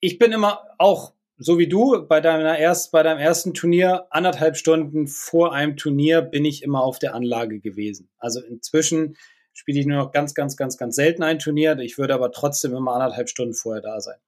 ich 0.00 0.18
bin 0.18 0.32
immer 0.32 0.60
auch 0.78 1.14
so 1.38 1.58
wie 1.58 1.68
du 1.68 2.06
bei 2.06 2.20
deiner 2.20 2.58
erst 2.58 2.92
bei 2.92 3.02
deinem 3.02 3.18
ersten 3.18 3.52
Turnier 3.52 4.06
anderthalb 4.10 4.56
Stunden 4.56 5.06
vor 5.06 5.52
einem 5.52 5.76
Turnier 5.76 6.22
bin 6.22 6.44
ich 6.44 6.62
immer 6.62 6.82
auf 6.82 6.98
der 6.98 7.14
Anlage 7.14 7.60
gewesen. 7.60 8.08
Also 8.18 8.40
inzwischen 8.40 9.16
spiele 9.52 9.80
ich 9.80 9.86
nur 9.86 9.98
noch 9.98 10.12
ganz 10.12 10.34
ganz 10.34 10.56
ganz 10.56 10.78
ganz 10.78 10.96
selten 10.96 11.22
ein 11.22 11.38
Turnier. 11.38 11.78
Ich 11.78 11.98
würde 11.98 12.14
aber 12.14 12.32
trotzdem 12.32 12.74
immer 12.74 12.94
anderthalb 12.94 13.28
Stunden 13.28 13.54
vorher 13.54 13.82
da 13.82 14.00
sein, 14.00 14.18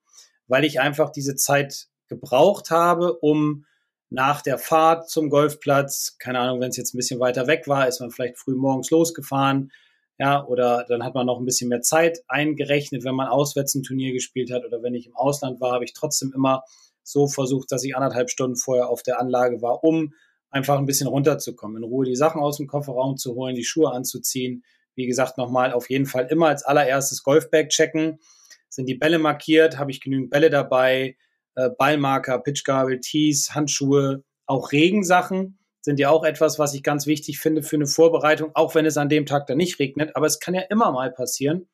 weil 0.47 0.63
ich 0.65 0.79
einfach 0.79 1.09
diese 1.09 1.35
Zeit 1.35 1.87
gebraucht 2.07 2.69
habe, 2.69 3.13
um 3.13 3.65
nach 4.09 4.41
der 4.41 4.57
Fahrt 4.57 5.09
zum 5.09 5.29
Golfplatz, 5.29 6.17
keine 6.19 6.39
Ahnung, 6.39 6.59
wenn 6.59 6.69
es 6.69 6.77
jetzt 6.77 6.93
ein 6.93 6.97
bisschen 6.97 7.19
weiter 7.19 7.47
weg 7.47 7.67
war, 7.67 7.87
ist 7.87 7.99
man 7.99 8.11
vielleicht 8.11 8.37
früh 8.37 8.55
morgens 8.55 8.89
losgefahren, 8.89 9.71
ja, 10.17 10.45
oder 10.45 10.85
dann 10.89 11.03
hat 11.03 11.15
man 11.15 11.25
noch 11.25 11.39
ein 11.39 11.45
bisschen 11.45 11.69
mehr 11.69 11.81
Zeit 11.81 12.19
eingerechnet, 12.27 13.05
wenn 13.05 13.15
man 13.15 13.27
auswärts 13.27 13.75
ein 13.75 13.83
Turnier 13.83 14.11
gespielt 14.11 14.51
hat 14.51 14.65
oder 14.65 14.83
wenn 14.83 14.93
ich 14.93 15.07
im 15.07 15.15
Ausland 15.15 15.61
war, 15.61 15.71
habe 15.71 15.85
ich 15.85 15.93
trotzdem 15.93 16.33
immer 16.35 16.63
so 17.03 17.27
versucht, 17.27 17.71
dass 17.71 17.83
ich 17.83 17.95
anderthalb 17.95 18.29
Stunden 18.29 18.57
vorher 18.57 18.89
auf 18.89 19.01
der 19.01 19.19
Anlage 19.19 19.61
war, 19.61 19.83
um 19.83 20.13
einfach 20.49 20.77
ein 20.77 20.85
bisschen 20.85 21.07
runterzukommen, 21.07 21.77
in 21.77 21.83
Ruhe 21.83 22.05
die 22.05 22.15
Sachen 22.15 22.41
aus 22.41 22.57
dem 22.57 22.67
Kofferraum 22.67 23.17
zu 23.17 23.35
holen, 23.35 23.55
die 23.55 23.63
Schuhe 23.63 23.91
anzuziehen. 23.91 24.63
Wie 24.95 25.05
gesagt, 25.05 25.37
nochmal 25.37 25.71
auf 25.71 25.89
jeden 25.89 26.05
Fall 26.05 26.27
immer 26.29 26.47
als 26.47 26.63
allererstes 26.63 27.23
Golfbag 27.23 27.69
checken. 27.69 28.19
Sind 28.67 28.87
die 28.87 28.95
Bälle 28.95 29.19
markiert? 29.19 29.77
Habe 29.77 29.91
ich 29.91 30.01
genügend 30.01 30.31
Bälle 30.31 30.49
dabei? 30.49 31.15
Äh, 31.59 31.69
Ballmarker, 31.77 32.39
Pitchgabel, 32.39 32.99
Tees, 32.99 33.53
Handschuhe, 33.53 34.23
auch 34.45 34.71
Regensachen 34.71 35.59
sind 35.81 35.99
ja 35.99 36.09
auch 36.09 36.23
etwas, 36.23 36.59
was 36.59 36.73
ich 36.73 36.83
ganz 36.83 37.05
wichtig 37.05 37.39
finde 37.39 37.63
für 37.63 37.75
eine 37.75 37.87
Vorbereitung, 37.87 38.51
auch 38.53 38.75
wenn 38.75 38.85
es 38.85 38.97
an 38.97 39.09
dem 39.09 39.25
Tag 39.25 39.47
dann 39.47 39.57
nicht 39.57 39.79
regnet. 39.79 40.15
Aber 40.15 40.25
es 40.25 40.39
kann 40.39 40.53
ja 40.53 40.61
immer 40.69 40.91
mal 40.91 41.11
passieren, 41.11 41.67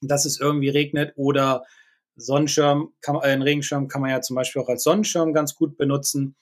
dass 0.00 0.24
es 0.24 0.40
irgendwie 0.40 0.68
regnet 0.68 1.12
oder 1.16 1.64
Sonnenschirm, 2.16 2.94
kann, 3.00 3.16
äh, 3.16 3.20
einen 3.20 3.42
Regenschirm 3.42 3.88
kann 3.88 4.00
man 4.00 4.10
ja 4.10 4.20
zum 4.20 4.36
Beispiel 4.36 4.62
auch 4.62 4.68
als 4.68 4.82
Sonnenschirm 4.82 5.32
ganz 5.32 5.54
gut 5.54 5.76
benutzen. 5.76 6.36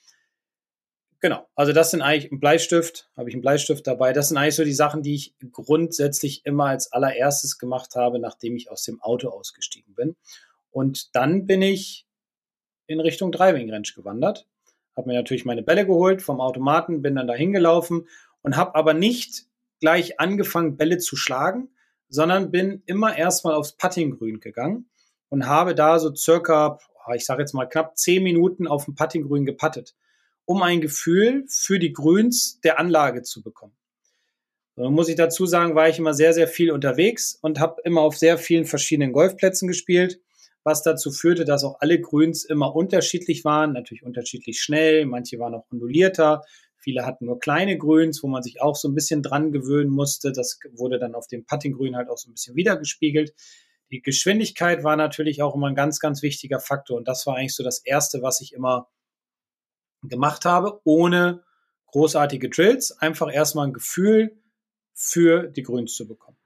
Genau, 1.20 1.48
also 1.54 1.72
das 1.72 1.90
sind 1.90 2.02
eigentlich 2.02 2.30
ein 2.30 2.38
Bleistift, 2.38 3.10
habe 3.16 3.28
ich 3.28 3.34
einen 3.34 3.42
Bleistift 3.42 3.86
dabei. 3.86 4.12
Das 4.12 4.28
sind 4.28 4.36
eigentlich 4.36 4.56
so 4.56 4.64
die 4.64 4.74
Sachen, 4.74 5.02
die 5.02 5.14
ich 5.14 5.34
grundsätzlich 5.52 6.44
immer 6.44 6.66
als 6.66 6.92
allererstes 6.92 7.58
gemacht 7.58 7.96
habe, 7.96 8.18
nachdem 8.18 8.56
ich 8.56 8.70
aus 8.70 8.82
dem 8.82 9.00
Auto 9.00 9.30
ausgestiegen 9.30 9.94
bin. 9.94 10.16
Und 10.70 11.14
dann 11.16 11.46
bin 11.46 11.62
ich 11.62 12.06
in 12.86 13.00
Richtung 13.00 13.32
Driving 13.32 13.70
Range 13.70 13.88
gewandert, 13.94 14.46
habe 14.96 15.08
mir 15.08 15.14
natürlich 15.14 15.44
meine 15.44 15.62
Bälle 15.62 15.86
geholt 15.86 16.22
vom 16.22 16.40
Automaten, 16.40 17.02
bin 17.02 17.16
dann 17.16 17.26
da 17.26 17.34
hingelaufen 17.34 18.08
und 18.42 18.56
habe 18.56 18.74
aber 18.74 18.94
nicht 18.94 19.46
gleich 19.80 20.20
angefangen, 20.20 20.76
Bälle 20.76 20.98
zu 20.98 21.16
schlagen, 21.16 21.68
sondern 22.08 22.50
bin 22.50 22.82
immer 22.86 23.16
erstmal 23.16 23.54
aufs 23.54 23.76
Puttinggrün 23.76 24.40
gegangen 24.40 24.88
und 25.28 25.46
habe 25.46 25.74
da 25.74 25.98
so 25.98 26.14
circa, 26.14 26.78
ich 27.14 27.24
sage 27.24 27.42
jetzt 27.42 27.54
mal 27.54 27.66
knapp 27.66 27.98
zehn 27.98 28.22
Minuten 28.22 28.66
auf 28.66 28.84
dem 28.84 28.94
Puttinggrün 28.94 29.44
gepattet, 29.44 29.94
um 30.44 30.62
ein 30.62 30.80
Gefühl 30.80 31.44
für 31.48 31.78
die 31.78 31.92
Grüns 31.92 32.60
der 32.60 32.78
Anlage 32.78 33.22
zu 33.22 33.42
bekommen. 33.42 33.74
So, 34.76 34.90
muss 34.90 35.08
ich 35.08 35.16
dazu 35.16 35.46
sagen, 35.46 35.74
war 35.74 35.88
ich 35.88 35.98
immer 35.98 36.14
sehr, 36.14 36.32
sehr 36.32 36.48
viel 36.48 36.72
unterwegs 36.72 37.38
und 37.40 37.60
habe 37.60 37.80
immer 37.84 38.00
auf 38.00 38.16
sehr 38.16 38.38
vielen 38.38 38.64
verschiedenen 38.64 39.12
Golfplätzen 39.12 39.68
gespielt, 39.68 40.20
was 40.64 40.82
dazu 40.82 41.12
führte, 41.12 41.44
dass 41.44 41.62
auch 41.62 41.80
alle 41.80 42.00
Grüns 42.00 42.44
immer 42.44 42.74
unterschiedlich 42.74 43.44
waren, 43.44 43.72
natürlich 43.72 44.02
unterschiedlich 44.02 44.60
schnell, 44.60 45.04
manche 45.04 45.38
waren 45.38 45.54
auch 45.54 45.66
ondulierter, 45.70 46.42
viele 46.78 47.04
hatten 47.06 47.26
nur 47.26 47.38
kleine 47.38 47.78
Grüns, 47.78 48.22
wo 48.22 48.28
man 48.28 48.42
sich 48.42 48.60
auch 48.60 48.74
so 48.74 48.88
ein 48.88 48.94
bisschen 48.94 49.22
dran 49.22 49.52
gewöhnen 49.52 49.90
musste. 49.90 50.32
Das 50.32 50.58
wurde 50.72 50.98
dann 50.98 51.14
auf 51.14 51.26
dem 51.26 51.44
Puttinggrün 51.44 51.96
halt 51.96 52.08
auch 52.08 52.18
so 52.18 52.30
ein 52.30 52.34
bisschen 52.34 52.56
wiedergespiegelt. 52.56 53.34
Die 53.90 54.02
Geschwindigkeit 54.02 54.82
war 54.84 54.96
natürlich 54.96 55.42
auch 55.42 55.54
immer 55.54 55.68
ein 55.68 55.74
ganz, 55.74 56.00
ganz 56.00 56.22
wichtiger 56.22 56.60
Faktor 56.60 56.96
und 56.96 57.06
das 57.06 57.26
war 57.26 57.36
eigentlich 57.36 57.54
so 57.54 57.62
das 57.62 57.78
Erste, 57.84 58.22
was 58.22 58.40
ich 58.40 58.52
immer 58.54 58.88
gemacht 60.02 60.44
habe, 60.44 60.80
ohne 60.84 61.44
großartige 61.86 62.50
Drills, 62.50 62.92
einfach 62.98 63.32
erstmal 63.32 63.68
ein 63.68 63.72
Gefühl 63.72 64.36
für 64.94 65.48
die 65.48 65.62
Grüns 65.62 65.94
zu 65.94 66.08
bekommen. 66.08 66.38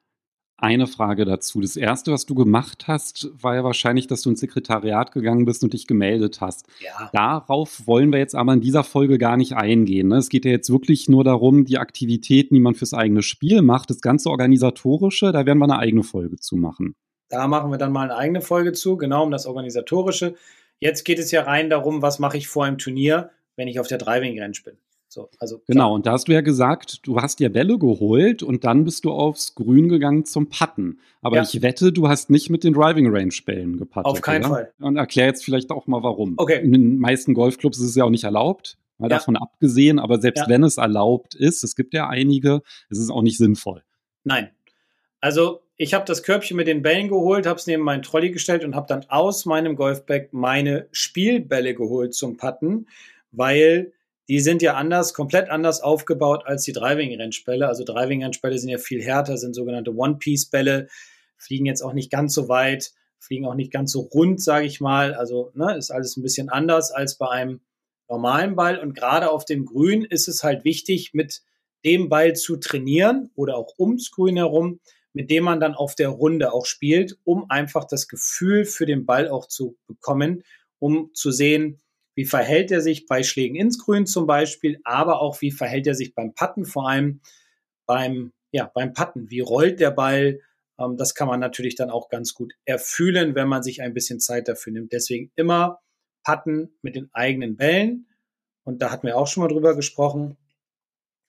Eine 0.61 0.89
Frage 0.89 1.25
dazu. 1.25 1.61
Das 1.61 1.77
erste, 1.77 2.11
was 2.11 2.27
du 2.27 2.35
gemacht 2.35 2.89
hast, 2.89 3.31
war 3.41 3.55
ja 3.55 3.63
wahrscheinlich, 3.63 4.09
dass 4.09 4.23
du 4.23 4.31
ins 4.31 4.41
Sekretariat 4.41 5.13
gegangen 5.13 5.45
bist 5.45 5.63
und 5.63 5.73
dich 5.73 5.87
gemeldet 5.87 6.41
hast. 6.41 6.67
Ja. 6.81 7.11
Darauf 7.13 7.87
wollen 7.87 8.11
wir 8.11 8.19
jetzt 8.19 8.35
aber 8.35 8.55
in 8.55 8.61
dieser 8.61 8.83
Folge 8.83 9.19
gar 9.19 9.37
nicht 9.37 9.53
eingehen. 9.53 10.09
Ne? 10.09 10.17
Es 10.17 10.29
geht 10.29 10.45
ja 10.45 10.51
jetzt 10.51 10.69
wirklich 10.69 11.09
nur 11.09 11.23
darum, 11.23 11.65
die 11.65 11.79
Aktivitäten, 11.79 12.57
die 12.57 12.61
man 12.61 12.75
fürs 12.75 12.93
eigene 12.93 13.23
Spiel 13.23 13.63
macht, 13.63 13.91
das 13.91 14.01
ganze 14.01 14.31
Organisatorische, 14.31 15.31
da 15.31 15.47
werden 15.47 15.59
wir 15.59 15.67
eine 15.67 15.79
eigene 15.79 16.03
Folge 16.03 16.39
zu 16.39 16.57
machen. 16.57 16.97
Da 17.29 17.47
machen 17.47 17.71
wir 17.71 17.79
dann 17.79 17.93
mal 17.93 18.11
eine 18.11 18.17
eigene 18.17 18.41
Folge 18.41 18.73
zu, 18.73 18.97
genau 18.97 19.23
um 19.23 19.31
das 19.31 19.47
Organisatorische. 19.47 20.35
Jetzt 20.81 21.05
geht 21.05 21.21
es 21.21 21.31
ja 21.31 21.43
rein 21.43 21.71
darum, 21.71 22.03
was 22.03 22.19
mache 22.19 22.37
ich 22.37 22.49
vor 22.49 22.65
einem 22.65 22.79
Turnier, 22.79 23.31
wenn 23.55 23.69
ich 23.69 23.79
auf 23.79 23.87
der 23.87 23.99
Driving 23.99 24.41
Range 24.41 24.59
bin. 24.65 24.77
So, 25.19 25.29
also 25.41 25.61
genau, 25.67 25.97
und 25.97 26.07
da 26.07 26.13
hast 26.13 26.29
du 26.29 26.33
ja 26.33 26.43
gesagt, 26.43 27.01
du 27.05 27.21
hast 27.21 27.41
dir 27.41 27.53
Bälle 27.53 27.77
geholt 27.77 28.45
und 28.45 28.63
dann 28.63 28.85
bist 28.85 29.05
du 29.05 29.11
aufs 29.11 29.57
Grün 29.57 29.89
gegangen 29.89 30.25
zum 30.25 30.49
Putten. 30.49 31.01
Aber 31.23 31.39
ja. 31.39 31.43
ich 31.43 31.61
wette, 31.61 31.93
du 31.93 32.07
hast 32.07 32.31
nicht 32.31 32.51
mit 32.51 32.63
den 32.63 32.73
Driving 32.73 33.09
Range 33.13 33.35
Bällen 33.45 33.79
gepattet. 33.79 34.07
Auf 34.07 34.21
keinen 34.21 34.45
oder? 34.45 34.55
Fall. 34.55 34.73
Und 34.79 34.97
erklär 34.97 35.27
jetzt 35.27 35.45
vielleicht 35.45 35.73
auch 35.73 35.89
mal 35.89 36.05
warum. 36.05 36.35
Okay. 36.37 36.63
In 36.63 36.71
den 36.71 36.99
meisten 36.99 37.35
Golfclubs 37.35 37.79
ist 37.79 37.85
es 37.85 37.95
ja 37.97 38.05
auch 38.05 38.11
nicht 38.11 38.23
erlaubt, 38.23 38.79
mal 38.99 39.11
ja. 39.11 39.17
davon 39.17 39.37
abgesehen, 39.37 39.99
aber 39.99 40.21
selbst 40.21 40.43
ja. 40.43 40.49
wenn 40.49 40.63
es 40.63 40.77
erlaubt 40.77 41.35
ist, 41.35 41.65
es 41.65 41.75
gibt 41.75 41.95
ja 41.95 42.09
einige, 42.09 42.63
ist 42.89 42.99
es 42.99 43.11
auch 43.11 43.23
nicht 43.23 43.39
sinnvoll. 43.39 43.83
Nein. 44.23 44.51
Also 45.21 45.63
ich 45.77 45.95
habe 45.95 46.05
das 46.05 46.23
Körbchen 46.23 46.57
mit 46.57 46.69
den 46.69 46.83
Bällen 46.83 47.09
geholt, 47.09 47.45
habe 47.45 47.59
es 47.59 47.67
neben 47.67 47.83
meinen 47.83 48.03
Trolley 48.03 48.31
gestellt 48.31 48.65
und 48.65 48.77
habe 48.77 48.87
dann 48.87 49.05
aus 49.09 49.47
meinem 49.47 49.75
Golfbag 49.75 50.29
meine 50.31 50.87
Spielbälle 50.93 51.75
geholt 51.75 52.15
zum 52.15 52.37
Putten, 52.37 52.87
weil 53.33 53.93
die 54.29 54.41
sind 54.41 54.61
ja 54.61 54.75
anders, 54.75 55.15
komplett 55.15 55.49
anders 55.49 55.81
aufgebaut 55.81 56.43
als 56.45 56.63
die 56.63 56.73
Driving-Rennspelle. 56.73 57.67
Also 57.67 57.85
Driving-Rennspelle 57.85 58.59
sind 58.59 58.69
ja 58.69 58.79
viel 58.79 59.03
härter, 59.03 59.39
sind 59.39 59.55
sogenannte 59.55 59.95
One-Piece-Bälle, 59.95 60.89
fliegen 61.39 61.67
jetzt 61.67 61.83
auch 61.83 61.95
nicht 61.95 62.11
ganz 62.11 62.35
so 62.35 62.49
weit, 62.49 62.93
fliegen 63.19 63.47
auch 63.47 63.55
nicht 63.55 63.73
ganz 63.73 63.91
so 63.91 64.01
rund, 64.01 64.43
sage 64.43 64.67
ich 64.67 64.81
mal. 64.81 65.15
Also 65.15 65.51
ne, 65.55 65.77
ist 65.77 65.91
alles 65.91 66.17
ein 66.17 66.23
bisschen 66.23 66.51
anders 66.51 66.93
als 66.93 67.17
bei 67.17 67.29
einem 67.29 67.61
normalen 68.09 68.55
Ball. 68.55 68.79
Und 68.79 68.95
gerade 68.95 69.31
auf 69.31 69.47
dem 69.47 69.65
Grün 69.65 70.05
ist 70.05 70.29
es 70.29 70.43
halt 70.43 70.65
wichtig, 70.65 71.15
mit 71.15 71.43
dem 71.85 72.09
Ball 72.11 72.35
zu 72.35 72.57
trainieren 72.57 73.31
oder 73.35 73.57
auch 73.57 73.79
ums 73.79 74.11
Grün 74.11 74.37
herum, 74.37 74.81
mit 75.15 75.31
dem 75.31 75.45
man 75.45 75.59
dann 75.61 75.75
auf 75.75 75.95
der 75.95 76.09
Runde 76.11 76.53
auch 76.53 76.67
spielt, 76.67 77.19
um 77.25 77.49
einfach 77.51 77.87
das 77.87 78.09
Gefühl 78.09 78.67
für 78.67 78.85
den 78.85 79.07
Ball 79.07 79.29
auch 79.29 79.47
zu 79.47 79.77
bekommen, 79.87 80.43
um 80.79 81.11
zu 81.15 81.31
sehen, 81.31 81.81
wie 82.19 82.25
verhält 82.25 82.73
er 82.73 82.81
sich 82.81 83.07
bei 83.07 83.23
Schlägen 83.23 83.55
ins 83.55 83.79
Grün 83.79 84.05
zum 84.05 84.27
Beispiel, 84.27 84.81
aber 84.83 85.21
auch 85.21 85.41
wie 85.41 85.53
verhält 85.53 85.87
er 85.87 85.95
sich 85.95 86.17
beim 86.17 86.35
Patten, 86.35 86.65
vor 86.65 86.89
allem 86.89 87.21
beim, 87.87 88.33
ja, 88.51 88.69
beim 88.75 88.93
Patten. 88.93 89.31
Wie 89.31 89.39
rollt 89.39 89.79
der 89.79 89.93
Ball? 89.93 90.41
Ähm, 90.81 90.97
das 90.97 91.15
kann 91.15 91.29
man 91.29 91.39
natürlich 91.39 91.77
dann 91.77 91.91
auch 91.91 92.09
ganz 92.09 92.35
gut 92.35 92.55
erfühlen, 92.65 93.37
wenn 93.37 93.47
man 93.47 93.63
sich 93.63 93.83
ein 93.83 93.95
bisschen 93.95 94.19
Zeit 94.19 94.49
dafür 94.49 94.73
nimmt. 94.73 94.93
Deswegen 94.93 95.31
immer 95.37 95.79
Patten 96.25 96.77
mit 96.83 96.97
den 96.97 97.09
eigenen 97.13 97.57
Bällen. 97.57 98.09
Und 98.65 98.83
da 98.83 98.91
hatten 98.91 99.07
wir 99.07 99.17
auch 99.17 99.29
schon 99.29 99.45
mal 99.45 99.49
drüber 99.49 99.77
gesprochen. 99.77 100.37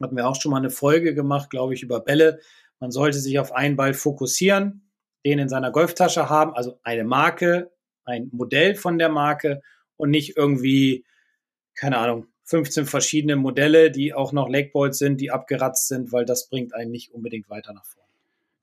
Hatten 0.01 0.15
wir 0.15 0.27
auch 0.27 0.41
schon 0.41 0.49
mal 0.49 0.57
eine 0.57 0.71
Folge 0.71 1.13
gemacht, 1.13 1.51
glaube 1.51 1.75
ich, 1.75 1.83
über 1.83 1.99
Bälle. 1.99 2.39
Man 2.79 2.89
sollte 2.89 3.19
sich 3.19 3.37
auf 3.37 3.51
einen 3.51 3.75
Ball 3.75 3.93
fokussieren, 3.93 4.89
den 5.23 5.37
in 5.37 5.49
seiner 5.49 5.69
Golftasche 5.69 6.29
haben, 6.29 6.55
also 6.55 6.79
eine 6.81 7.03
Marke, 7.03 7.71
ein 8.05 8.29
Modell 8.31 8.73
von 8.73 8.97
der 8.97 9.09
Marke 9.09 9.61
und 9.99 10.09
nicht 10.09 10.37
irgendwie, 10.37 11.05
keine 11.75 11.97
Ahnung, 11.97 12.27
15 12.45 12.85
verschiedene 12.85 13.35
Modelle, 13.35 13.91
die 13.91 14.13
auch 14.13 14.31
noch 14.31 14.49
Lakeballs 14.49 14.97
sind, 14.97 15.21
die 15.21 15.29
abgeratzt 15.29 15.87
sind, 15.87 16.11
weil 16.11 16.25
das 16.25 16.49
bringt 16.49 16.73
einen 16.73 16.89
nicht 16.89 17.13
unbedingt 17.13 17.49
weiter 17.49 17.73
nach 17.73 17.85
vorne. 17.85 18.09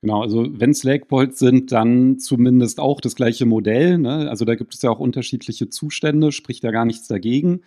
Genau, 0.01 0.21
also 0.21 0.45
wenn 0.51 0.71
es 0.71 0.83
Lakeballs 0.83 1.39
sind, 1.39 1.71
dann 1.71 2.19
zumindest 2.19 2.79
auch 2.79 2.99
das 2.99 3.15
gleiche 3.15 3.45
Modell. 3.45 3.97
Ne? 3.97 4.29
Also 4.29 4.45
da 4.45 4.55
gibt 4.55 4.73
es 4.73 4.81
ja 4.81 4.89
auch 4.89 4.99
unterschiedliche 4.99 5.69
Zustände, 5.69 6.31
spricht 6.31 6.63
ja 6.63 6.71
gar 6.71 6.85
nichts 6.85 7.07
dagegen. 7.07 7.61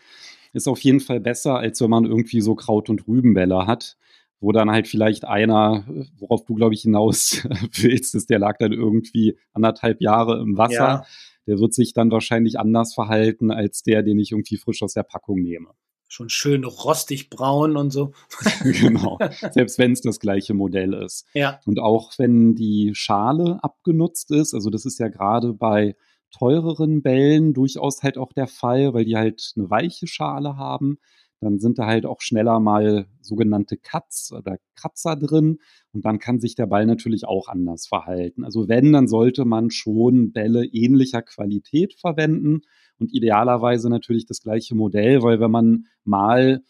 Ist 0.52 0.68
auf 0.68 0.80
jeden 0.80 1.00
Fall 1.00 1.20
besser, 1.20 1.56
als 1.56 1.80
wenn 1.80 1.90
man 1.90 2.04
irgendwie 2.04 2.40
so 2.40 2.54
Kraut- 2.54 2.90
und 2.90 3.06
Rübenbälle 3.08 3.66
hat, 3.66 3.96
wo 4.40 4.52
dann 4.52 4.70
halt 4.70 4.88
vielleicht 4.88 5.24
einer, 5.24 5.84
worauf 6.18 6.44
du, 6.44 6.54
glaube 6.54 6.74
ich, 6.74 6.82
hinaus 6.82 7.48
willst, 7.72 8.14
ist, 8.14 8.30
der 8.30 8.40
lag 8.40 8.58
dann 8.58 8.72
irgendwie 8.72 9.38
anderthalb 9.52 10.02
Jahre 10.02 10.40
im 10.40 10.58
Wasser. 10.58 10.74
Ja 10.74 11.06
der 11.46 11.58
wird 11.58 11.74
sich 11.74 11.92
dann 11.92 12.10
wahrscheinlich 12.10 12.58
anders 12.58 12.94
verhalten 12.94 13.50
als 13.50 13.82
der, 13.82 14.02
den 14.02 14.18
ich 14.18 14.32
irgendwie 14.32 14.56
frisch 14.56 14.82
aus 14.82 14.94
der 14.94 15.02
Packung 15.02 15.40
nehme. 15.42 15.70
Schon 16.08 16.28
schön 16.28 16.64
rostig 16.64 17.30
braun 17.30 17.76
und 17.76 17.90
so. 17.90 18.12
genau, 18.62 19.18
selbst 19.52 19.78
wenn 19.78 19.92
es 19.92 20.00
das 20.00 20.18
gleiche 20.18 20.54
Modell 20.54 20.92
ist. 20.92 21.24
Ja. 21.34 21.60
Und 21.66 21.78
auch 21.78 22.18
wenn 22.18 22.56
die 22.56 22.92
Schale 22.94 23.62
abgenutzt 23.62 24.32
ist, 24.32 24.54
also 24.54 24.70
das 24.70 24.84
ist 24.84 24.98
ja 24.98 25.08
gerade 25.08 25.52
bei 25.54 25.94
teureren 26.32 27.02
Bällen 27.02 27.54
durchaus 27.54 28.02
halt 28.02 28.18
auch 28.18 28.32
der 28.32 28.46
Fall, 28.46 28.92
weil 28.94 29.04
die 29.04 29.16
halt 29.16 29.52
eine 29.56 29.70
weiche 29.70 30.06
Schale 30.06 30.56
haben 30.56 30.98
dann 31.40 31.58
sind 31.58 31.78
da 31.78 31.86
halt 31.86 32.06
auch 32.06 32.20
schneller 32.20 32.60
mal 32.60 33.06
sogenannte 33.20 33.76
Cuts 33.76 34.32
oder 34.32 34.58
Kratzer 34.74 35.16
drin 35.16 35.58
und 35.92 36.04
dann 36.04 36.18
kann 36.18 36.40
sich 36.40 36.54
der 36.54 36.66
Ball 36.66 36.86
natürlich 36.86 37.26
auch 37.26 37.48
anders 37.48 37.86
verhalten. 37.86 38.44
Also 38.44 38.68
wenn, 38.68 38.92
dann 38.92 39.08
sollte 39.08 39.44
man 39.44 39.70
schon 39.70 40.32
Bälle 40.32 40.64
ähnlicher 40.64 41.22
Qualität 41.22 41.94
verwenden 41.94 42.60
und 42.98 43.14
idealerweise 43.14 43.88
natürlich 43.88 44.26
das 44.26 44.42
gleiche 44.42 44.74
Modell, 44.74 45.22
weil 45.22 45.40
wenn 45.40 45.50
man 45.50 45.86
mal 46.04 46.62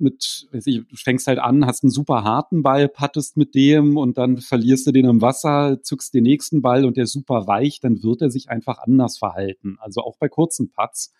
mit, 0.00 0.48
weiß 0.50 0.66
ich, 0.66 0.88
du 0.88 0.96
fängst 0.96 1.26
halt 1.26 1.38
an, 1.38 1.66
hast 1.66 1.84
einen 1.84 1.90
super 1.90 2.24
harten 2.24 2.62
Ball, 2.62 2.88
pattest 2.88 3.36
mit 3.36 3.54
dem 3.54 3.96
und 3.96 4.18
dann 4.18 4.38
verlierst 4.38 4.86
du 4.86 4.92
den 4.92 5.04
im 5.04 5.20
Wasser, 5.20 5.82
zückst 5.82 6.14
den 6.14 6.24
nächsten 6.24 6.62
Ball 6.62 6.84
und 6.84 6.96
der 6.96 7.04
ist 7.04 7.12
super 7.12 7.46
weich, 7.46 7.80
dann 7.80 8.02
wird 8.02 8.22
er 8.22 8.30
sich 8.30 8.48
einfach 8.48 8.78
anders 8.78 9.18
verhalten. 9.18 9.76
Also 9.78 10.00
auch 10.00 10.16
bei 10.16 10.28
kurzen 10.28 10.70
Putts. 10.70 11.12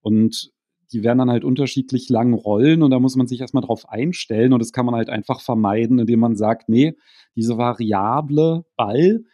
Und 0.00 0.52
die 0.92 1.02
werden 1.02 1.18
dann 1.18 1.30
halt 1.30 1.44
unterschiedlich 1.44 2.08
lang 2.08 2.34
rollen 2.34 2.82
und 2.82 2.90
da 2.90 2.98
muss 2.98 3.16
man 3.16 3.26
sich 3.26 3.40
erstmal 3.40 3.62
drauf 3.62 3.88
einstellen 3.88 4.52
und 4.52 4.60
das 4.60 4.72
kann 4.72 4.86
man 4.86 4.94
halt 4.94 5.10
einfach 5.10 5.40
vermeiden, 5.40 5.98
indem 5.98 6.20
man 6.20 6.36
sagt, 6.36 6.68
nee, 6.68 6.96
diese 7.36 7.58
variable 7.58 8.64
Ball, 8.76 9.24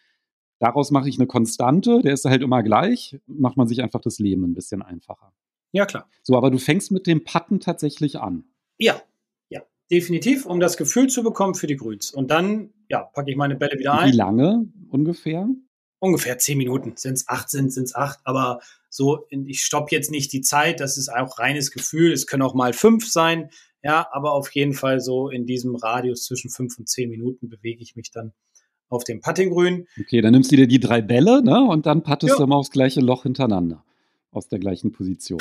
daraus 0.59 0.91
mache 0.91 1.09
ich 1.09 1.19
eine 1.19 1.27
Konstante, 1.27 2.01
der 2.03 2.15
ist 2.15 2.25
halt 2.25 2.43
immer 2.43 2.63
gleich, 2.63 3.19
macht 3.27 3.57
man 3.57 3.69
sich 3.69 3.83
einfach 3.83 4.01
das 4.01 4.19
Leben 4.19 4.45
ein 4.45 4.55
bisschen 4.55 4.83
einfacher. 4.83 5.33
Ja, 5.73 5.87
klar. 5.87 6.09
So, 6.23 6.37
aber 6.37 6.51
du 6.51 6.59
fängst 6.59 6.93
mit 6.93 7.07
dem 7.07 7.25
Patten 7.25 7.59
tatsächlich 7.61 8.21
an. 8.21 8.45
Ja, 8.79 9.03
ja, 9.49 9.63
definitiv, 9.91 10.47
um 10.47 10.61
das 10.61 10.77
Gefühl 10.77 11.09
zu 11.09 11.23
bekommen 11.23 11.55
für 11.55 11.67
die 11.67 11.77
Grüns. 11.77 12.13
Und 12.13 12.31
dann, 12.31 12.73
ja, 12.89 13.03
packe 13.03 13.31
ich 13.31 13.37
meine 13.37 13.57
Bälle 13.57 13.79
wieder 13.79 13.99
ein. 13.99 14.13
Wie 14.13 14.17
lange 14.17 14.69
ungefähr? 14.89 15.49
Ungefähr 15.99 16.39
zehn 16.39 16.59
Minuten. 16.59 16.93
Sind 16.97 17.15
es 17.15 17.29
acht, 17.29 17.51
sind 17.51 17.77
es 17.77 17.95
acht, 17.95 18.21
aber 18.25 18.61
so, 18.95 19.27
ich 19.29 19.65
stoppe 19.65 19.89
jetzt 19.91 20.13
nicht 20.13 20.33
die 20.33 20.41
Zeit, 20.41 20.79
das 20.79 20.99
ist 20.99 21.09
auch 21.09 21.41
reines 21.41 21.73
Gefühl, 21.73 22.13
es 22.13 22.29
können 22.29 22.43
auch 22.43 22.55
mal 22.55 22.73
fünf 22.73 23.11
sein, 23.11 23.51
ja, 23.83 24.07
aber 24.13 24.31
auf 24.35 24.55
jeden 24.55 24.73
Fall 24.73 25.01
so 25.01 25.29
in 25.31 25.47
diesem 25.47 25.75
Radius 25.75 26.27
zwischen 26.27 26.49
fünf 26.49 26.79
und 26.79 26.89
zehn 26.89 27.11
Minuten 27.11 27.49
bewege 27.49 27.83
ich 27.83 27.97
mich 27.97 28.13
dann 28.13 28.33
auf 28.89 29.03
dem 29.03 29.21
Puttinggrün. 29.21 29.89
Okay, 30.01 30.21
dann 30.21 30.31
nimmst 30.31 30.53
du 30.53 30.57
dir 30.57 30.69
die 30.69 30.79
drei 30.79 31.03
Bälle, 31.03 31.43
ne, 31.43 31.61
und 31.65 31.87
dann 31.87 32.05
pattest 32.05 32.35
jo. 32.35 32.37
du 32.37 32.45
immer 32.45 32.55
aufs 32.55 32.71
gleiche 32.71 33.01
Loch 33.01 33.25
hintereinander. 33.25 33.85
Aus 34.31 34.47
der 34.47 34.61
gleichen 34.61 34.93
Position. 34.93 35.41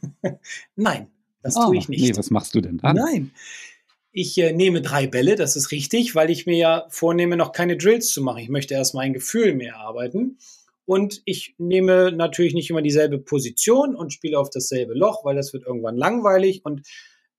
Nein, 0.74 1.06
das 1.44 1.54
ah, 1.54 1.66
tue 1.66 1.76
ich 1.76 1.88
nicht. 1.88 2.02
Nee, 2.02 2.16
was 2.16 2.30
machst 2.30 2.56
du 2.56 2.60
denn 2.60 2.78
dann? 2.78 2.96
Nein. 2.96 3.30
Ich 4.10 4.36
äh, 4.38 4.52
nehme 4.52 4.82
drei 4.82 5.06
Bälle, 5.06 5.36
das 5.36 5.54
ist 5.54 5.70
richtig, 5.70 6.16
weil 6.16 6.28
ich 6.28 6.44
mir 6.46 6.56
ja 6.56 6.86
vornehme, 6.88 7.36
noch 7.36 7.52
keine 7.52 7.76
Drills 7.76 8.08
zu 8.10 8.20
machen. 8.20 8.38
Ich 8.38 8.48
möchte 8.48 8.74
erstmal 8.74 9.04
ein 9.04 9.12
Gefühl 9.12 9.54
mehr 9.54 9.76
arbeiten. 9.76 10.38
Und 10.86 11.22
ich 11.24 11.54
nehme 11.58 12.12
natürlich 12.12 12.54
nicht 12.54 12.70
immer 12.70 12.82
dieselbe 12.82 13.18
Position 13.18 13.94
und 13.94 14.12
spiele 14.12 14.38
auf 14.38 14.50
dasselbe 14.50 14.94
Loch, 14.94 15.24
weil 15.24 15.36
das 15.36 15.52
wird 15.52 15.64
irgendwann 15.64 15.96
langweilig. 15.96 16.64
Und 16.64 16.86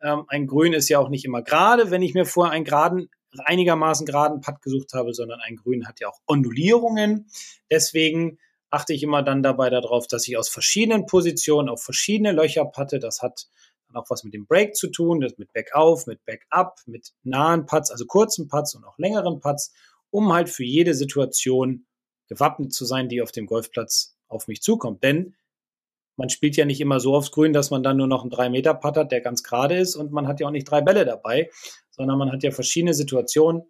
ähm, 0.01 0.25
ein 0.27 0.47
Grün 0.47 0.73
ist 0.73 0.89
ja 0.89 0.99
auch 0.99 1.09
nicht 1.09 1.25
immer 1.25 1.41
gerade, 1.41 1.91
wenn 1.91 2.01
ich 2.01 2.13
mir 2.13 2.25
vorher 2.25 2.53
einen 2.53 2.65
geraden, 2.65 3.09
einigermaßen 3.37 4.05
geraden 4.05 4.41
Putt 4.41 4.61
gesucht 4.61 4.93
habe, 4.93 5.13
sondern 5.13 5.39
ein 5.41 5.57
Grün 5.57 5.87
hat 5.87 5.99
ja 5.99 6.07
auch 6.07 6.19
Ondulierungen. 6.25 7.27
Deswegen 7.69 8.39
achte 8.69 8.93
ich 8.93 9.03
immer 9.03 9.23
dann 9.23 9.43
dabei 9.43 9.69
darauf, 9.69 10.07
dass 10.07 10.27
ich 10.27 10.37
aus 10.37 10.49
verschiedenen 10.49 11.05
Positionen 11.05 11.69
auf 11.69 11.83
verschiedene 11.83 12.31
Löcher 12.31 12.65
patte. 12.65 12.99
Das 12.99 13.21
hat 13.21 13.47
auch 13.93 14.09
was 14.09 14.23
mit 14.23 14.33
dem 14.33 14.45
Break 14.45 14.75
zu 14.75 14.87
tun, 14.87 15.21
das 15.21 15.37
mit 15.37 15.53
Backauf, 15.53 16.07
mit 16.07 16.23
Backup, 16.25 16.79
mit 16.85 17.13
nahen 17.23 17.65
Putts, 17.65 17.91
also 17.91 18.05
kurzen 18.05 18.47
Putts 18.47 18.75
und 18.75 18.83
auch 18.83 18.97
längeren 18.97 19.39
Putts, 19.39 19.73
um 20.09 20.33
halt 20.33 20.49
für 20.49 20.63
jede 20.63 20.93
Situation 20.93 21.85
gewappnet 22.27 22.73
zu 22.73 22.85
sein, 22.85 23.09
die 23.09 23.21
auf 23.21 23.31
dem 23.31 23.45
Golfplatz 23.45 24.17
auf 24.27 24.47
mich 24.47 24.61
zukommt. 24.61 25.03
Denn 25.03 25.35
man 26.17 26.29
spielt 26.29 26.55
ja 26.55 26.65
nicht 26.65 26.81
immer 26.81 26.99
so 26.99 27.15
aufs 27.15 27.31
Grün, 27.31 27.53
dass 27.53 27.71
man 27.71 27.83
dann 27.83 27.97
nur 27.97 28.07
noch 28.07 28.21
einen 28.21 28.31
3-Meter-Putt 28.31 28.97
hat, 28.97 29.11
der 29.11 29.21
ganz 29.21 29.43
gerade 29.43 29.77
ist 29.77 29.95
und 29.95 30.11
man 30.11 30.27
hat 30.27 30.39
ja 30.39 30.47
auch 30.47 30.51
nicht 30.51 30.69
drei 30.69 30.81
Bälle 30.81 31.05
dabei, 31.05 31.49
sondern 31.91 32.17
man 32.17 32.31
hat 32.31 32.43
ja 32.43 32.51
verschiedene 32.51 32.93
Situationen 32.93 33.63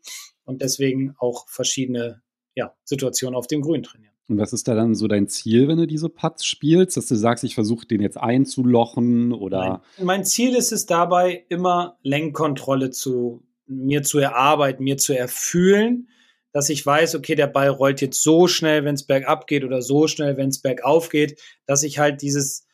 und 0.44 0.62
deswegen 0.62 1.16
auch 1.18 1.48
verschiedene 1.48 2.22
ja, 2.56 2.74
Situationen 2.84 3.36
auf 3.36 3.48
dem 3.48 3.62
Grün 3.62 3.84
trainieren. 3.84 4.14
Und 4.28 4.40
was 4.40 4.54
ist 4.54 4.68
da 4.68 4.74
dann 4.74 4.96
so 4.96 5.08
dein 5.08 5.28
Ziel, 5.28 5.68
wenn 5.68 5.78
du 5.78 5.86
diese 5.86 6.10
Putts 6.10 6.46
spielst, 6.46 6.98
dass 6.98 7.08
du 7.08 7.16
sagst, 7.16 7.44
ich 7.44 7.54
versuche 7.54 7.86
den 7.86 8.02
jetzt 8.02 8.18
einzulochen 8.18 9.34
oder? 9.34 9.82
Mein, 9.98 10.06
mein 10.06 10.26
Ziel 10.26 10.56
ist 10.56 10.72
es 10.72 10.88
dabei, 10.88 11.46
immer 11.50 11.98
Lenkkontrolle 12.02 12.90
zu 12.90 13.44
mir 13.68 14.04
zu 14.04 14.20
erarbeiten, 14.20 14.84
mir 14.84 14.98
zu 14.98 15.18
erfühlen, 15.18 16.10
dass 16.56 16.70
ich 16.70 16.86
weiß, 16.86 17.16
okay, 17.16 17.36
der 17.36 17.48
Ball 17.48 17.68
rollt 17.68 18.00
jetzt 18.00 18.24
so 18.24 18.48
schnell, 18.48 18.86
wenn 18.86 18.96
es 18.96 19.04
bergab 19.04 19.46
geht 19.46 19.66
oder 19.66 19.82
so 19.82 20.08
schnell, 20.08 20.38
wenn 20.38 20.48
es 20.48 20.62
bergauf 20.62 21.10
geht, 21.10 21.38
dass 21.66 21.84
ich 21.84 22.00
halt 22.00 22.22
dieses, 22.22 22.66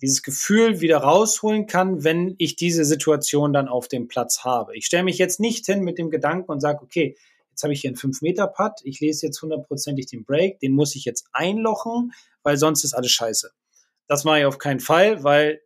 dieses 0.00 0.24
Gefühl 0.24 0.80
wieder 0.80 0.96
rausholen 0.96 1.68
kann, 1.68 2.02
wenn 2.02 2.34
ich 2.38 2.56
diese 2.56 2.84
Situation 2.84 3.52
dann 3.52 3.68
auf 3.68 3.86
dem 3.86 4.08
Platz 4.08 4.40
habe. 4.42 4.76
Ich 4.76 4.86
stelle 4.86 5.04
mich 5.04 5.18
jetzt 5.18 5.38
nicht 5.38 5.64
hin 5.66 5.84
mit 5.84 5.98
dem 5.98 6.10
Gedanken 6.10 6.50
und 6.50 6.58
sage, 6.58 6.82
okay, 6.82 7.16
jetzt 7.50 7.62
habe 7.62 7.72
ich 7.72 7.82
hier 7.82 7.90
einen 7.90 7.96
5-Meter-Putt, 7.96 8.80
ich 8.82 8.98
lese 8.98 9.26
jetzt 9.26 9.40
hundertprozentig 9.40 10.06
den 10.06 10.24
Break, 10.24 10.58
den 10.58 10.72
muss 10.72 10.96
ich 10.96 11.04
jetzt 11.04 11.28
einlochen, 11.32 12.10
weil 12.42 12.56
sonst 12.56 12.82
ist 12.82 12.92
alles 12.92 13.12
scheiße. 13.12 13.52
Das 14.08 14.24
mache 14.24 14.40
ich 14.40 14.46
auf 14.46 14.58
keinen 14.58 14.80
Fall, 14.80 15.22
weil 15.22 15.60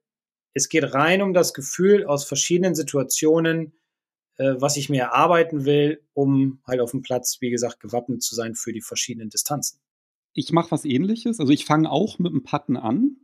es 0.52 0.68
geht 0.68 0.92
rein 0.92 1.22
um 1.22 1.32
das 1.32 1.54
Gefühl 1.54 2.04
aus 2.04 2.26
verschiedenen 2.26 2.74
Situationen, 2.74 3.72
äh, 4.38 4.54
was 4.58 4.76
ich 4.76 4.88
mir 4.88 5.02
erarbeiten 5.02 5.64
will, 5.64 6.02
um 6.12 6.60
halt 6.66 6.80
auf 6.80 6.90
dem 6.90 7.02
Platz, 7.02 7.38
wie 7.40 7.50
gesagt, 7.50 7.80
gewappnet 7.80 8.22
zu 8.22 8.34
sein 8.34 8.54
für 8.54 8.72
die 8.72 8.82
verschiedenen 8.82 9.30
Distanzen. 9.30 9.80
Ich 10.32 10.52
mache 10.52 10.70
was 10.70 10.84
ähnliches. 10.84 11.40
Also 11.40 11.52
ich 11.52 11.64
fange 11.64 11.90
auch 11.90 12.18
mit 12.18 12.32
dem 12.32 12.42
Putten 12.42 12.76
an, 12.76 13.16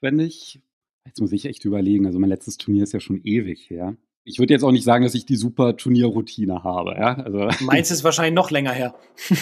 wenn 0.00 0.18
ich, 0.18 0.60
jetzt 1.06 1.20
muss 1.20 1.32
ich 1.32 1.46
echt 1.46 1.64
überlegen, 1.64 2.06
also 2.06 2.18
mein 2.18 2.28
letztes 2.28 2.58
Turnier 2.58 2.84
ist 2.84 2.92
ja 2.92 3.00
schon 3.00 3.22
ewig 3.24 3.70
her. 3.70 3.96
Ich 4.24 4.38
würde 4.38 4.52
jetzt 4.52 4.62
auch 4.62 4.70
nicht 4.70 4.84
sagen, 4.84 5.02
dass 5.02 5.14
ich 5.14 5.24
die 5.24 5.36
super 5.36 5.76
Turnierroutine 5.76 6.62
habe. 6.62 6.92
Ja? 6.92 7.14
Also, 7.14 7.48
Meins 7.64 7.90
ist 7.90 8.04
wahrscheinlich 8.04 8.34
noch 8.34 8.50
länger 8.50 8.72
her. 8.72 8.94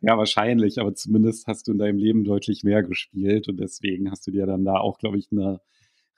ja, 0.00 0.16
wahrscheinlich, 0.16 0.80
aber 0.80 0.94
zumindest 0.94 1.46
hast 1.46 1.68
du 1.68 1.72
in 1.72 1.78
deinem 1.78 1.98
Leben 1.98 2.24
deutlich 2.24 2.64
mehr 2.64 2.82
gespielt 2.82 3.48
und 3.48 3.60
deswegen 3.60 4.10
hast 4.10 4.26
du 4.26 4.30
dir 4.30 4.46
dann 4.46 4.64
da 4.64 4.78
auch, 4.78 4.98
glaube 4.98 5.18
ich, 5.18 5.30
eine 5.30 5.60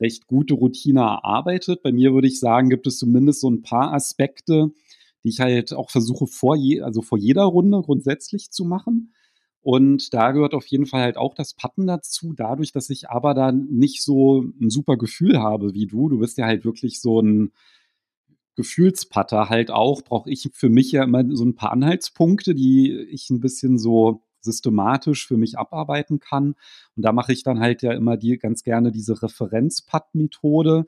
recht 0.01 0.27
gute 0.27 0.55
Routine 0.55 1.01
erarbeitet. 1.01 1.83
Bei 1.83 1.93
mir 1.93 2.13
würde 2.13 2.29
ich 2.29 2.41
sagen, 2.41 2.71
gibt 2.71 2.87
es 2.87 2.99
zumindest 2.99 3.41
so 3.41 3.51
ein 3.51 3.63
paar 3.63 3.93
Aspekte, 3.93 4.73
die 5.25 5.31
ich 5.31 5.41
halt 5.41 5.73
auch 5.73 5.91
versuche 5.91 6.27
vor 6.27 6.57
je, 6.57 6.81
also 6.83 7.03
vor 7.03 7.19
jeder 7.19 7.45
Runde 7.45 7.81
grundsätzlich 7.83 8.51
zu 8.51 8.65
machen. 8.65 9.13
Und 9.61 10.15
da 10.15 10.33
gehört 10.33 10.55
auf 10.55 10.67
jeden 10.67 10.87
Fall 10.87 11.03
halt 11.03 11.17
auch 11.17 11.35
das 11.35 11.55
Patten 11.55 11.87
dazu, 11.87 12.33
dadurch, 12.33 12.73
dass 12.73 12.91
ich 12.91 13.11
aber 13.11 13.35
da 13.35 13.53
nicht 13.53 14.03
so 14.03 14.45
ein 14.61 14.71
super 14.71 14.97
Gefühl 14.97 15.39
habe 15.41 15.75
wie 15.75 15.87
du. 15.87 16.09
Du 16.09 16.21
bist 16.21 16.39
ja 16.39 16.47
halt 16.47 16.65
wirklich 16.65 17.01
so 17.01 17.21
ein 17.21 17.53
Gefühlspatter 18.57 19.49
halt 19.49 19.71
auch, 19.71 20.03
brauche 20.03 20.31
ich 20.31 20.49
für 20.53 20.69
mich 20.69 20.93
ja 20.93 21.05
immer 21.05 21.25
so 21.31 21.45
ein 21.45 21.55
paar 21.55 21.73
Anhaltspunkte, 21.73 22.55
die 22.55 22.93
ich 23.11 23.31
ein 23.31 23.41
bisschen 23.41 23.79
so 23.79 24.23
systematisch 24.41 25.27
für 25.27 25.37
mich 25.37 25.59
abarbeiten 25.59 26.21
kann. 26.21 26.55
Und 26.97 27.05
da 27.05 27.13
mache 27.13 27.33
ich 27.33 27.43
dann 27.43 27.61
halt 27.61 27.83
ja 27.83 27.93
immer 27.93 28.17
die 28.17 28.39
ganz 28.39 28.63
gerne 28.63 28.93
diese 28.93 29.23
Referenz-Pad-Methode. 29.23 30.87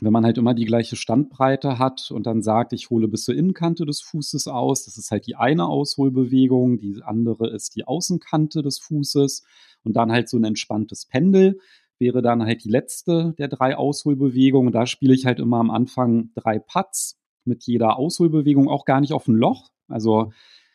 Wenn 0.00 0.12
man 0.12 0.24
halt 0.24 0.38
immer 0.38 0.54
die 0.54 0.64
gleiche 0.64 0.96
Standbreite 0.96 1.78
hat 1.78 2.10
und 2.10 2.26
dann 2.26 2.42
sagt, 2.42 2.72
ich 2.72 2.90
hole 2.90 3.06
bis 3.06 3.24
zur 3.24 3.36
Innenkante 3.36 3.86
des 3.86 4.00
Fußes 4.00 4.48
aus, 4.48 4.84
das 4.84 4.96
ist 4.96 5.10
halt 5.12 5.26
die 5.26 5.36
eine 5.36 5.66
Ausholbewegung, 5.68 6.78
die 6.78 7.02
andere 7.04 7.48
ist 7.48 7.76
die 7.76 7.86
Außenkante 7.86 8.62
des 8.62 8.80
Fußes 8.80 9.44
und 9.84 9.94
dann 9.94 10.10
halt 10.10 10.28
so 10.28 10.38
ein 10.38 10.44
entspanntes 10.44 11.06
Pendel 11.06 11.60
wäre 12.02 12.20
dann 12.20 12.42
halt 12.42 12.64
die 12.64 12.68
letzte 12.68 13.32
der 13.38 13.46
drei 13.46 13.76
Ausholbewegungen. 13.76 14.72
Da 14.72 14.86
spiele 14.86 15.14
ich 15.14 15.24
halt 15.24 15.38
immer 15.38 15.58
am 15.58 15.70
Anfang 15.70 16.30
drei 16.34 16.58
Putts 16.58 17.20
mit 17.44 17.64
jeder 17.64 17.96
Ausholbewegung 17.96 18.68
auch 18.68 18.84
gar 18.84 19.00
nicht 19.00 19.12
auf 19.12 19.28
ein 19.28 19.36
Loch. 19.36 19.70
Also 19.86 20.32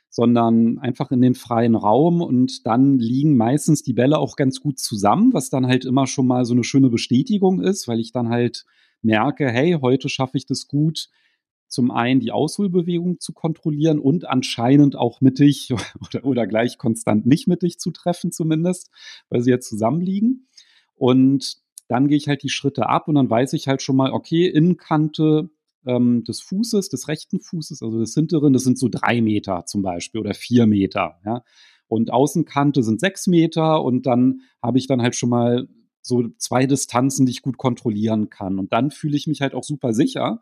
sondern 0.10 0.80
einfach 0.80 1.12
in 1.12 1.22
den 1.22 1.36
freien 1.36 1.76
Raum 1.76 2.22
und 2.22 2.66
dann 2.66 2.98
liegen 2.98 3.38
meistens 3.38 3.84
die 3.84 3.94
Bälle 3.94 4.18
auch 4.18 4.36
ganz 4.36 4.62
gut 4.62 4.80
zusammen, 4.80 5.34
was 5.34 5.50
dann 5.50 5.68
halt 5.68 5.86
immer 5.86 6.08
schon 6.08 6.28
mal 6.28 6.46
so 6.46 6.54
eine 6.54 6.64
schöne 6.64 6.90
Bestätigung 6.90 7.62
ist, 7.62 7.88
weil 7.88 8.00
ich 8.00 8.12
dann 8.12 8.30
halt 8.30 8.66
merke, 9.02 9.50
hey, 9.50 9.78
heute 9.82 10.10
schaffe 10.10 10.38
ich 10.38 10.46
das 10.46 10.68
gut, 10.68 11.10
zum 11.68 11.92
einen 11.92 12.20
die 12.20 12.32
Ausholbewegung 12.32 13.20
zu 13.20 13.34
kontrollieren 13.34 14.00
und 14.00 14.26
anscheinend 14.26 14.96
auch 14.96 15.22
mittig 15.22 15.70
oder, 16.02 16.26
oder 16.26 16.48
gleich 16.48 16.78
konstant 16.78 17.26
nicht 17.26 17.48
mittig 17.48 17.80
zu 17.80 17.92
treffen 17.92 18.32
zumindest, 18.32 18.90
weil 19.30 19.42
sie 19.42 19.52
jetzt 19.52 19.70
zusammenliegen. 19.70 20.48
Und 20.96 21.58
dann 21.88 22.08
gehe 22.08 22.18
ich 22.18 22.28
halt 22.28 22.44
die 22.44 22.50
Schritte 22.50 22.90
ab 22.90 23.08
und 23.08 23.16
dann 23.16 23.30
weiß 23.30 23.54
ich 23.54 23.68
halt 23.68 23.82
schon 23.82 23.96
mal, 23.96 24.12
okay, 24.12 24.48
Innenkante 24.48 25.50
ähm, 25.86 26.24
des 26.24 26.42
Fußes, 26.42 26.90
des 26.90 27.08
rechten 27.08 27.40
Fußes, 27.40 27.82
also 27.82 28.00
des 28.00 28.14
hinteren, 28.14 28.54
das 28.54 28.64
sind 28.64 28.78
so 28.78 28.90
drei 28.90 29.22
Meter 29.22 29.66
zum 29.66 29.82
Beispiel 29.82 30.22
oder 30.22 30.34
vier 30.34 30.66
Meter. 30.66 31.20
Ja? 31.26 31.44
Und 31.88 32.12
Außenkante 32.12 32.84
sind 32.84 33.00
sechs 33.00 33.28
Meter 33.28 33.84
und 33.84 34.06
dann 34.06 34.42
habe 34.62 34.78
ich 34.78 34.88
dann 34.88 35.02
halt 35.02 35.16
schon 35.16 35.30
mal 35.30 35.68
so 36.02 36.30
zwei 36.38 36.66
Distanzen, 36.66 37.26
die 37.26 37.32
ich 37.32 37.42
gut 37.42 37.58
kontrollieren 37.58 38.30
kann. 38.30 38.60
Und 38.60 38.74
dann 38.74 38.92
fühle 38.92 39.18
ich 39.18 39.28
mich 39.28 39.42
halt 39.42 39.54
auch 39.54 39.64
super 39.64 39.94
sicher, 39.94 40.42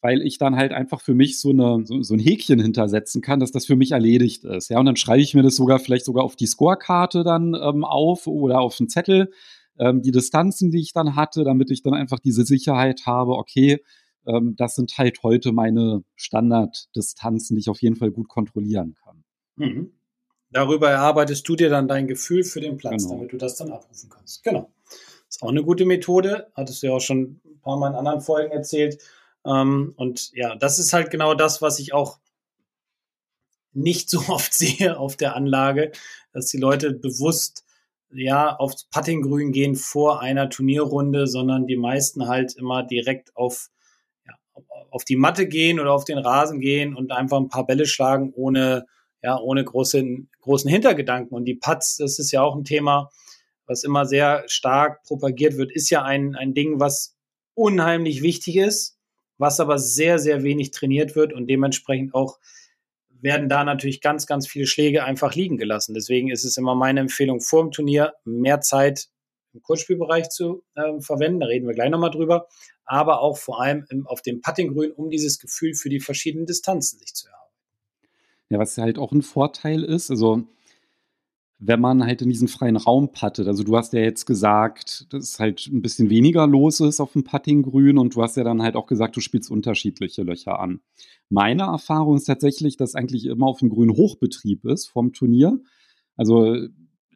weil 0.00 0.22
ich 0.22 0.38
dann 0.38 0.56
halt 0.56 0.72
einfach 0.72 1.00
für 1.00 1.14
mich 1.14 1.40
so, 1.40 1.50
eine, 1.50 1.84
so, 1.84 2.02
so, 2.02 2.14
ein 2.14 2.20
Häkchen 2.20 2.60
hintersetzen 2.60 3.22
kann, 3.22 3.40
dass 3.40 3.52
das 3.52 3.66
für 3.66 3.76
mich 3.76 3.92
erledigt 3.92 4.44
ist. 4.44 4.68
Ja, 4.68 4.78
und 4.78 4.86
dann 4.86 4.96
schreibe 4.96 5.22
ich 5.22 5.34
mir 5.34 5.42
das 5.42 5.56
sogar 5.56 5.78
vielleicht 5.78 6.04
sogar 6.04 6.24
auf 6.24 6.36
die 6.36 6.46
Scorekarte 6.46 7.24
dann 7.24 7.54
ähm, 7.54 7.84
auf 7.84 8.26
oder 8.26 8.60
auf 8.60 8.78
einen 8.78 8.88
Zettel, 8.88 9.30
ähm, 9.78 10.02
die 10.02 10.12
Distanzen, 10.12 10.70
die 10.70 10.80
ich 10.80 10.92
dann 10.92 11.16
hatte, 11.16 11.44
damit 11.44 11.70
ich 11.70 11.82
dann 11.82 11.94
einfach 11.94 12.18
diese 12.18 12.44
Sicherheit 12.44 13.06
habe, 13.06 13.32
okay, 13.32 13.82
ähm, 14.26 14.54
das 14.56 14.74
sind 14.74 14.96
halt 14.98 15.22
heute 15.22 15.52
meine 15.52 16.02
Standarddistanzen, 16.14 17.56
die 17.56 17.60
ich 17.60 17.68
auf 17.68 17.82
jeden 17.82 17.96
Fall 17.96 18.10
gut 18.10 18.28
kontrollieren 18.28 18.94
kann. 19.02 19.24
Mhm. 19.56 19.92
Darüber 20.50 20.90
erarbeitest 20.90 21.48
du 21.48 21.56
dir 21.56 21.70
dann 21.70 21.88
dein 21.88 22.06
Gefühl 22.06 22.44
für 22.44 22.60
den 22.60 22.76
Platz, 22.76 23.04
genau. 23.04 23.16
damit 23.16 23.32
du 23.32 23.36
das 23.36 23.56
dann 23.56 23.72
abrufen 23.72 24.08
kannst. 24.10 24.42
Genau. 24.44 24.70
Ist 25.28 25.42
auch 25.42 25.48
eine 25.48 25.64
gute 25.64 25.84
Methode, 25.84 26.50
hattest 26.54 26.82
du 26.82 26.88
ja 26.88 26.92
auch 26.94 27.00
schon 27.00 27.40
ein 27.44 27.60
paar 27.60 27.76
Mal 27.76 27.90
in 27.90 27.96
anderen 27.96 28.20
Folgen 28.20 28.52
erzählt. 28.52 29.02
Ähm, 29.44 29.92
und 29.96 30.32
ja, 30.32 30.54
das 30.56 30.78
ist 30.78 30.92
halt 30.92 31.10
genau 31.10 31.34
das, 31.34 31.62
was 31.62 31.78
ich 31.78 31.92
auch 31.92 32.18
nicht 33.72 34.08
so 34.10 34.20
oft 34.28 34.54
sehe 34.54 34.98
auf 34.98 35.16
der 35.16 35.36
Anlage, 35.36 35.92
dass 36.32 36.46
die 36.46 36.58
Leute 36.58 36.92
bewusst 36.92 37.64
ja 38.10 38.56
aufs 38.56 38.84
Puttinggrün 38.84 39.52
gehen 39.52 39.74
vor 39.74 40.20
einer 40.20 40.48
Turnierrunde, 40.48 41.26
sondern 41.26 41.66
die 41.66 41.76
meisten 41.76 42.28
halt 42.28 42.54
immer 42.54 42.82
direkt 42.82 43.36
auf 43.36 43.68
auf 44.90 45.04
die 45.04 45.16
Matte 45.16 45.46
gehen 45.46 45.80
oder 45.80 45.92
auf 45.92 46.04
den 46.04 46.18
Rasen 46.18 46.60
gehen 46.60 46.94
und 46.94 47.12
einfach 47.12 47.38
ein 47.38 47.48
paar 47.48 47.66
Bälle 47.66 47.86
schlagen, 47.86 48.32
ohne, 48.34 48.86
ja, 49.22 49.38
ohne 49.38 49.64
großen, 49.64 50.28
großen 50.40 50.70
Hintergedanken. 50.70 51.34
Und 51.36 51.44
die 51.44 51.54
Putts, 51.54 51.96
das 51.96 52.18
ist 52.18 52.32
ja 52.32 52.42
auch 52.42 52.56
ein 52.56 52.64
Thema, 52.64 53.10
was 53.66 53.84
immer 53.84 54.06
sehr 54.06 54.44
stark 54.46 55.02
propagiert 55.04 55.56
wird, 55.56 55.72
ist 55.72 55.90
ja 55.90 56.02
ein, 56.02 56.34
ein 56.36 56.54
Ding, 56.54 56.80
was 56.80 57.16
unheimlich 57.54 58.22
wichtig 58.22 58.56
ist, 58.56 58.98
was 59.38 59.60
aber 59.60 59.78
sehr, 59.78 60.18
sehr 60.18 60.42
wenig 60.42 60.70
trainiert 60.70 61.16
wird 61.16 61.32
und 61.32 61.48
dementsprechend 61.48 62.14
auch 62.14 62.38
werden 63.20 63.48
da 63.48 63.64
natürlich 63.64 64.00
ganz, 64.00 64.26
ganz 64.26 64.46
viele 64.46 64.66
Schläge 64.66 65.04
einfach 65.04 65.34
liegen 65.34 65.56
gelassen. 65.56 65.94
Deswegen 65.94 66.30
ist 66.30 66.44
es 66.44 66.56
immer 66.56 66.74
meine 66.74 67.00
Empfehlung, 67.00 67.40
vor 67.40 67.62
dem 67.62 67.72
Turnier 67.72 68.14
mehr 68.24 68.60
Zeit 68.60 69.08
im 69.52 69.62
Kurzspielbereich 69.62 70.28
zu 70.28 70.62
äh, 70.74 71.00
verwenden. 71.00 71.40
Da 71.40 71.46
reden 71.46 71.66
wir 71.66 71.74
gleich 71.74 71.90
nochmal 71.90 72.10
drüber. 72.10 72.46
Aber 72.86 73.20
auch 73.20 73.36
vor 73.36 73.60
allem 73.60 73.84
im, 73.90 74.06
auf 74.06 74.22
dem 74.22 74.40
Puttinggrün, 74.40 74.92
um 74.92 75.10
dieses 75.10 75.38
Gefühl 75.38 75.74
für 75.74 75.88
die 75.88 76.00
verschiedenen 76.00 76.46
Distanzen 76.46 76.98
sich 76.98 77.14
zu 77.14 77.28
erarbeiten. 77.28 77.52
Ja, 78.48 78.58
was 78.58 78.78
halt 78.78 78.98
auch 78.98 79.12
ein 79.12 79.22
Vorteil 79.22 79.82
ist, 79.82 80.10
also 80.10 80.46
wenn 81.58 81.80
man 81.80 82.04
halt 82.04 82.20
in 82.20 82.28
diesen 82.28 82.48
freien 82.48 82.76
Raum 82.76 83.12
puttet. 83.12 83.48
Also 83.48 83.64
du 83.64 83.76
hast 83.76 83.94
ja 83.94 84.00
jetzt 84.00 84.26
gesagt, 84.26 85.06
dass 85.10 85.38
halt 85.38 85.66
ein 85.68 85.80
bisschen 85.80 86.10
weniger 86.10 86.46
los 86.46 86.80
ist 86.80 87.00
auf 87.00 87.12
dem 87.12 87.24
Puttinggrün 87.24 87.98
und 87.98 88.14
du 88.14 88.22
hast 88.22 88.36
ja 88.36 88.44
dann 88.44 88.62
halt 88.62 88.76
auch 88.76 88.86
gesagt, 88.86 89.16
du 89.16 89.20
spielst 89.20 89.50
unterschiedliche 89.50 90.22
Löcher 90.22 90.60
an. 90.60 90.80
Meine 91.30 91.64
Erfahrung 91.64 92.16
ist 92.16 92.24
tatsächlich, 92.24 92.76
dass 92.76 92.94
eigentlich 92.94 93.24
immer 93.24 93.46
auf 93.46 93.60
dem 93.60 93.70
Grün 93.70 93.90
Hochbetrieb 93.90 94.66
ist 94.66 94.86
vom 94.86 95.12
Turnier. 95.14 95.58
Also 96.16 96.56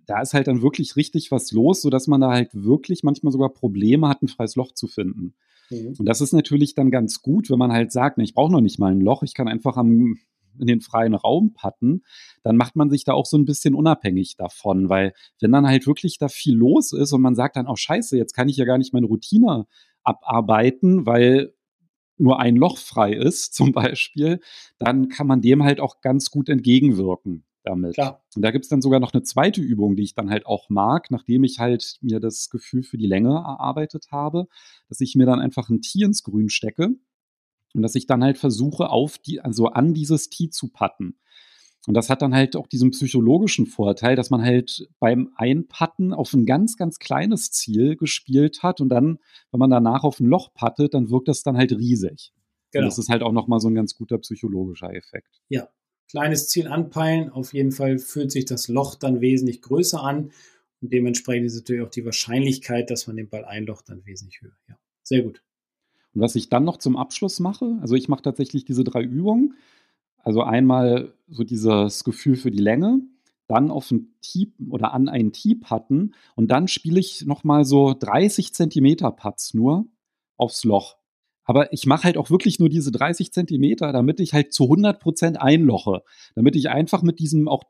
da 0.06 0.22
ist 0.22 0.32
halt 0.32 0.48
dann 0.48 0.62
wirklich 0.62 0.96
richtig 0.96 1.30
was 1.30 1.52
los, 1.52 1.82
sodass 1.82 2.06
man 2.06 2.22
da 2.22 2.30
halt 2.30 2.50
wirklich 2.52 3.02
manchmal 3.02 3.32
sogar 3.32 3.50
Probleme 3.50 4.08
hat, 4.08 4.22
ein 4.22 4.28
freies 4.28 4.56
Loch 4.56 4.72
zu 4.72 4.86
finden. 4.86 5.34
Mhm. 5.70 5.94
Und 5.98 6.06
das 6.06 6.20
ist 6.20 6.32
natürlich 6.32 6.74
dann 6.74 6.90
ganz 6.90 7.22
gut, 7.22 7.50
wenn 7.50 7.58
man 7.58 7.72
halt 7.72 7.92
sagt, 7.92 8.18
ne, 8.18 8.24
ich 8.24 8.34
brauche 8.34 8.52
noch 8.52 8.60
nicht 8.60 8.78
mal 8.78 8.92
ein 8.92 9.00
Loch, 9.00 9.22
ich 9.22 9.34
kann 9.34 9.48
einfach 9.48 9.76
am 9.76 10.16
in 10.58 10.66
den 10.66 10.80
freien 10.80 11.14
Raum 11.14 11.54
patten, 11.54 12.02
dann 12.42 12.56
macht 12.56 12.76
man 12.76 12.90
sich 12.90 13.04
da 13.04 13.14
auch 13.14 13.24
so 13.24 13.38
ein 13.38 13.44
bisschen 13.44 13.74
unabhängig 13.74 14.36
davon, 14.36 14.88
weil 14.88 15.14
wenn 15.40 15.52
dann 15.52 15.66
halt 15.66 15.86
wirklich 15.86 16.18
da 16.18 16.28
viel 16.28 16.54
los 16.54 16.92
ist 16.92 17.12
und 17.12 17.22
man 17.22 17.34
sagt 17.34 17.56
dann, 17.56 17.66
oh 17.66 17.76
scheiße, 17.76 18.16
jetzt 18.18 18.34
kann 18.34 18.48
ich 18.48 18.56
ja 18.56 18.64
gar 18.64 18.76
nicht 18.76 18.92
meine 18.92 19.06
Routine 19.06 19.66
abarbeiten, 20.02 21.06
weil 21.06 21.54
nur 22.18 22.40
ein 22.40 22.56
Loch 22.56 22.78
frei 22.78 23.14
ist, 23.14 23.54
zum 23.54 23.72
Beispiel, 23.72 24.40
dann 24.78 25.08
kann 25.08 25.26
man 25.26 25.40
dem 25.40 25.62
halt 25.62 25.80
auch 25.80 26.00
ganz 26.00 26.30
gut 26.30 26.48
entgegenwirken 26.48 27.44
damit. 27.64 27.94
Klar. 27.94 28.22
Und 28.34 28.42
da 28.42 28.50
gibt 28.50 28.64
es 28.64 28.68
dann 28.68 28.82
sogar 28.82 29.00
noch 29.00 29.12
eine 29.12 29.22
zweite 29.22 29.60
Übung, 29.60 29.96
die 29.96 30.02
ich 30.02 30.14
dann 30.14 30.30
halt 30.30 30.46
auch 30.46 30.68
mag, 30.68 31.10
nachdem 31.10 31.44
ich 31.44 31.58
halt 31.58 31.98
mir 32.00 32.20
das 32.20 32.50
Gefühl 32.50 32.82
für 32.82 32.98
die 32.98 33.06
Länge 33.06 33.30
erarbeitet 33.30 34.08
habe, 34.10 34.46
dass 34.88 35.00
ich 35.00 35.14
mir 35.14 35.26
dann 35.26 35.40
einfach 35.40 35.68
ein 35.68 35.82
Tee 35.82 36.04
ins 36.04 36.22
Grün 36.22 36.48
stecke 36.48 36.90
und 37.74 37.82
dass 37.82 37.94
ich 37.94 38.06
dann 38.06 38.24
halt 38.24 38.38
versuche, 38.38 38.90
auf 38.90 39.18
die, 39.18 39.40
also 39.40 39.66
an 39.66 39.94
dieses 39.94 40.30
Tee 40.30 40.50
zu 40.50 40.68
patten. 40.68 41.16
Und 41.86 41.94
das 41.94 42.10
hat 42.10 42.20
dann 42.20 42.34
halt 42.34 42.56
auch 42.56 42.66
diesen 42.66 42.90
psychologischen 42.90 43.66
Vorteil, 43.66 44.14
dass 44.14 44.28
man 44.28 44.42
halt 44.42 44.86
beim 44.98 45.30
Einpatten 45.36 46.12
auf 46.12 46.34
ein 46.34 46.44
ganz, 46.44 46.76
ganz 46.76 46.98
kleines 46.98 47.52
Ziel 47.52 47.96
gespielt 47.96 48.62
hat 48.62 48.82
und 48.82 48.90
dann, 48.90 49.18
wenn 49.50 49.60
man 49.60 49.70
danach 49.70 50.04
auf 50.04 50.20
ein 50.20 50.26
Loch 50.26 50.52
pattet, 50.52 50.92
dann 50.92 51.10
wirkt 51.10 51.28
das 51.28 51.42
dann 51.42 51.56
halt 51.56 51.72
riesig. 51.72 52.32
Genau. 52.72 52.84
Und 52.84 52.90
das 52.90 52.98
ist 52.98 53.08
halt 53.08 53.22
auch 53.22 53.32
nochmal 53.32 53.60
so 53.60 53.68
ein 53.68 53.74
ganz 53.74 53.96
guter 53.96 54.18
psychologischer 54.18 54.94
Effekt. 54.94 55.40
Ja, 55.48 55.68
kleines 56.10 56.48
Ziel 56.48 56.68
anpeilen. 56.68 57.30
Auf 57.30 57.52
jeden 57.54 57.72
Fall 57.72 57.98
fühlt 57.98 58.32
sich 58.32 58.44
das 58.44 58.68
Loch 58.68 58.96
dann 58.96 59.20
wesentlich 59.20 59.62
größer 59.62 60.02
an. 60.02 60.32
Und 60.82 60.92
dementsprechend 60.92 61.46
ist 61.46 61.56
natürlich 61.56 61.82
auch 61.82 61.90
die 61.90 62.04
Wahrscheinlichkeit, 62.04 62.90
dass 62.90 63.06
man 63.06 63.16
den 63.16 63.28
Ball 63.28 63.44
einlocht, 63.44 63.88
dann 63.88 64.04
wesentlich 64.06 64.40
höher. 64.40 64.56
Ja, 64.68 64.76
sehr 65.02 65.22
gut. 65.22 65.42
Und 66.14 66.22
was 66.22 66.34
ich 66.34 66.48
dann 66.48 66.64
noch 66.64 66.78
zum 66.78 66.96
Abschluss 66.96 67.38
mache, 67.38 67.78
also 67.80 67.94
ich 67.94 68.08
mache 68.08 68.22
tatsächlich 68.22 68.64
diese 68.64 68.84
drei 68.84 69.02
Übungen. 69.02 69.54
Also 70.22 70.42
einmal 70.42 71.14
so 71.28 71.44
dieses 71.44 72.04
Gefühl 72.04 72.36
für 72.36 72.50
die 72.50 72.58
Länge, 72.58 73.00
dann 73.46 73.70
auf 73.70 73.90
ein 73.90 74.14
Tee 74.20 74.52
oder 74.68 74.92
an 74.92 75.08
einen 75.08 75.32
Tee 75.32 75.54
putten 75.54 76.14
und 76.36 76.50
dann 76.50 76.68
spiele 76.68 77.00
ich 77.00 77.24
nochmal 77.24 77.64
so 77.64 77.94
30 77.98 78.54
Zentimeter 78.54 79.10
Putts 79.10 79.54
nur 79.54 79.86
aufs 80.36 80.64
Loch. 80.64 80.99
Aber 81.50 81.72
ich 81.72 81.84
mache 81.84 82.04
halt 82.04 82.16
auch 82.16 82.30
wirklich 82.30 82.60
nur 82.60 82.68
diese 82.68 82.92
30 82.92 83.32
Zentimeter, 83.32 83.90
damit 83.90 84.20
ich 84.20 84.34
halt 84.34 84.52
zu 84.52 84.66
100 84.66 85.00
Prozent 85.00 85.40
einloche. 85.40 86.02
Damit 86.36 86.54
ich 86.54 86.68
einfach 86.68 87.02
mit 87.02 87.18
diesem 87.18 87.48
auch 87.48 87.64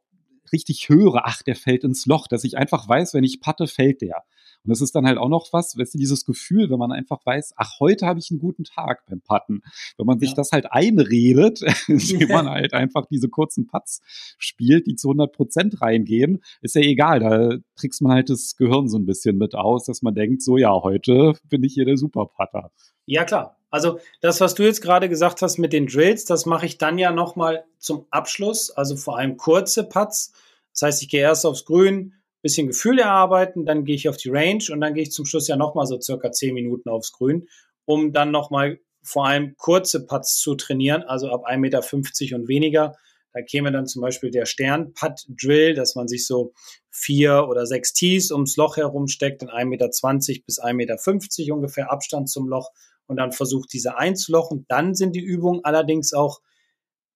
richtig 0.52 0.90
höre, 0.90 1.22
ach, 1.24 1.42
der 1.42 1.56
fällt 1.56 1.84
ins 1.84 2.04
Loch, 2.04 2.26
dass 2.26 2.44
ich 2.44 2.58
einfach 2.58 2.86
weiß, 2.86 3.14
wenn 3.14 3.24
ich 3.24 3.40
patte, 3.40 3.66
fällt 3.66 4.02
der. 4.02 4.24
Und 4.64 4.68
das 4.68 4.82
ist 4.82 4.94
dann 4.94 5.06
halt 5.06 5.16
auch 5.16 5.30
noch 5.30 5.48
was, 5.52 5.78
weißt 5.78 5.94
du, 5.94 5.98
dieses 5.98 6.26
Gefühl, 6.26 6.68
wenn 6.68 6.78
man 6.78 6.92
einfach 6.92 7.24
weiß, 7.24 7.54
ach, 7.56 7.80
heute 7.80 8.04
habe 8.04 8.18
ich 8.18 8.30
einen 8.30 8.38
guten 8.38 8.64
Tag 8.64 9.06
beim 9.06 9.22
Patten. 9.22 9.62
Wenn 9.96 10.04
man 10.04 10.18
sich 10.18 10.32
ja. 10.32 10.34
das 10.34 10.52
halt 10.52 10.70
einredet, 10.70 11.62
indem 11.88 12.28
man 12.28 12.50
halt 12.50 12.74
einfach 12.74 13.06
diese 13.06 13.30
kurzen 13.30 13.66
Putts 13.66 14.02
spielt, 14.36 14.88
die 14.88 14.94
zu 14.94 15.08
100 15.08 15.32
Prozent 15.32 15.80
reingehen, 15.80 16.42
ist 16.60 16.74
ja 16.74 16.82
egal. 16.82 17.20
Da 17.20 17.56
trickst 17.76 18.02
man 18.02 18.12
halt 18.12 18.28
das 18.28 18.56
Gehirn 18.56 18.90
so 18.90 18.98
ein 18.98 19.06
bisschen 19.06 19.38
mit 19.38 19.54
aus, 19.54 19.86
dass 19.86 20.02
man 20.02 20.14
denkt, 20.14 20.42
so 20.42 20.58
ja, 20.58 20.82
heute 20.82 21.32
bin 21.48 21.64
ich 21.64 21.72
hier 21.72 21.86
der 21.86 21.96
Superputter. 21.96 22.72
Ja, 23.06 23.24
klar. 23.24 23.56
Also 23.70 24.00
das, 24.20 24.40
was 24.40 24.54
du 24.54 24.64
jetzt 24.64 24.82
gerade 24.82 25.08
gesagt 25.08 25.42
hast 25.42 25.58
mit 25.58 25.72
den 25.72 25.86
Drills, 25.86 26.24
das 26.24 26.44
mache 26.44 26.66
ich 26.66 26.78
dann 26.78 26.98
ja 26.98 27.12
nochmal 27.12 27.64
zum 27.78 28.06
Abschluss, 28.10 28.70
also 28.70 28.96
vor 28.96 29.16
allem 29.16 29.36
kurze 29.36 29.84
Putts. 29.84 30.32
Das 30.72 30.82
heißt, 30.82 31.02
ich 31.02 31.08
gehe 31.08 31.22
erst 31.22 31.46
aufs 31.46 31.64
Grün, 31.64 32.14
bisschen 32.42 32.66
Gefühl 32.66 32.98
erarbeiten, 32.98 33.66
dann 33.66 33.84
gehe 33.84 33.94
ich 33.94 34.08
auf 34.08 34.16
die 34.16 34.30
Range 34.30 34.64
und 34.70 34.80
dann 34.80 34.94
gehe 34.94 35.02
ich 35.02 35.12
zum 35.12 35.26
Schluss 35.26 35.46
ja 35.46 35.56
nochmal 35.56 35.86
so 35.86 36.00
circa 36.00 36.32
zehn 36.32 36.54
Minuten 36.54 36.88
aufs 36.88 37.12
Grün, 37.12 37.48
um 37.84 38.12
dann 38.12 38.30
nochmal 38.30 38.80
vor 39.02 39.26
allem 39.26 39.54
kurze 39.56 40.06
Putts 40.06 40.38
zu 40.38 40.54
trainieren, 40.54 41.02
also 41.02 41.30
ab 41.30 41.46
1,50 41.46 41.58
Meter 41.58 42.36
und 42.36 42.48
weniger. 42.48 42.96
Da 43.32 43.42
käme 43.42 43.70
dann 43.70 43.86
zum 43.86 44.02
Beispiel 44.02 44.30
der 44.30 44.44
Stern-Putt-Drill, 44.44 45.74
dass 45.74 45.94
man 45.94 46.08
sich 46.08 46.26
so 46.26 46.52
vier 46.90 47.46
oder 47.48 47.64
sechs 47.64 47.92
Tees 47.92 48.32
ums 48.32 48.56
Loch 48.56 48.76
herum 48.76 49.06
steckt, 49.06 49.42
in 49.42 49.48
1,20 49.48 49.66
Meter 49.66 49.88
bis 49.88 50.60
1,50 50.60 50.74
Meter 50.74 51.54
ungefähr 51.54 51.92
Abstand 51.92 52.28
zum 52.28 52.48
Loch 52.48 52.70
und 53.10 53.16
dann 53.16 53.32
versucht, 53.32 53.72
diese 53.72 53.96
einzulochen. 53.96 54.66
Dann 54.68 54.94
sind 54.94 55.16
die 55.16 55.20
Übungen 55.20 55.64
allerdings 55.64 56.14
auch, 56.14 56.40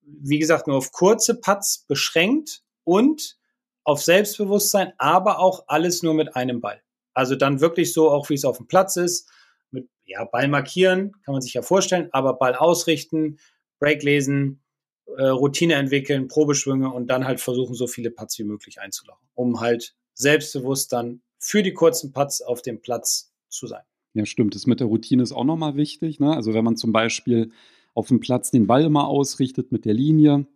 wie 0.02 0.40
gesagt, 0.40 0.66
nur 0.66 0.76
auf 0.76 0.90
kurze 0.90 1.40
Putts 1.40 1.84
beschränkt 1.86 2.62
und 2.82 3.38
auf 3.84 4.02
Selbstbewusstsein, 4.02 4.92
aber 4.98 5.38
auch 5.38 5.64
alles 5.68 6.02
nur 6.02 6.14
mit 6.14 6.34
einem 6.34 6.60
Ball. 6.60 6.82
Also 7.14 7.36
dann 7.36 7.60
wirklich 7.60 7.92
so, 7.92 8.10
auch 8.10 8.28
wie 8.28 8.34
es 8.34 8.44
auf 8.44 8.56
dem 8.56 8.66
Platz 8.66 8.96
ist, 8.96 9.30
mit 9.70 9.88
ja, 10.04 10.24
Ball 10.24 10.48
markieren, 10.48 11.12
kann 11.24 11.32
man 11.32 11.42
sich 11.42 11.54
ja 11.54 11.62
vorstellen, 11.62 12.08
aber 12.10 12.34
Ball 12.34 12.56
ausrichten, 12.56 13.38
Break 13.78 14.02
lesen, 14.02 14.64
äh, 15.16 15.26
Routine 15.26 15.74
entwickeln, 15.74 16.26
Probeschwünge 16.26 16.90
und 16.90 17.06
dann 17.06 17.24
halt 17.24 17.40
versuchen, 17.40 17.74
so 17.74 17.86
viele 17.86 18.10
Putts 18.10 18.36
wie 18.40 18.44
möglich 18.44 18.80
einzulachen, 18.80 19.28
um 19.34 19.60
halt 19.60 19.94
selbstbewusst 20.14 20.92
dann 20.92 21.22
für 21.38 21.62
die 21.62 21.72
kurzen 21.72 22.12
Putts 22.12 22.42
auf 22.42 22.62
dem 22.62 22.82
Platz 22.82 23.32
zu 23.48 23.68
sein. 23.68 23.84
Ja, 24.14 24.24
stimmt. 24.26 24.54
Das 24.54 24.66
mit 24.66 24.80
der 24.80 24.86
Routine 24.86 25.22
ist 25.22 25.32
auch 25.32 25.44
nochmal 25.44 25.76
wichtig. 25.76 26.20
Ne? 26.20 26.34
Also 26.34 26.54
wenn 26.54 26.64
man 26.64 26.76
zum 26.76 26.92
Beispiel 26.92 27.50
auf 27.94 28.08
dem 28.08 28.20
Platz 28.20 28.50
den 28.50 28.66
Ball 28.66 28.84
immer 28.84 29.06
ausrichtet 29.06 29.70
mit 29.70 29.84
der 29.84 29.94
Linie, 29.94 30.46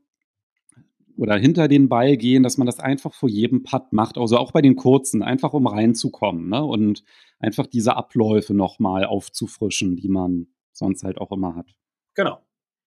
oder 1.18 1.36
hinter 1.36 1.66
den 1.66 1.88
Ball 1.88 2.16
gehen, 2.16 2.44
dass 2.44 2.58
man 2.58 2.66
das 2.66 2.78
einfach 2.78 3.12
vor 3.12 3.28
jedem 3.28 3.64
Putt 3.64 3.92
macht, 3.92 4.16
also 4.16 4.38
auch 4.38 4.52
bei 4.52 4.62
den 4.62 4.76
kurzen, 4.76 5.22
einfach 5.22 5.52
um 5.52 5.66
reinzukommen 5.66 6.48
ne? 6.48 6.64
und 6.64 7.02
einfach 7.40 7.66
diese 7.66 7.96
Abläufe 7.96 8.54
nochmal 8.54 9.04
aufzufrischen, 9.04 9.96
die 9.96 10.08
man 10.08 10.46
sonst 10.72 11.02
halt 11.02 11.18
auch 11.18 11.32
immer 11.32 11.56
hat. 11.56 11.74
Genau. 12.14 12.38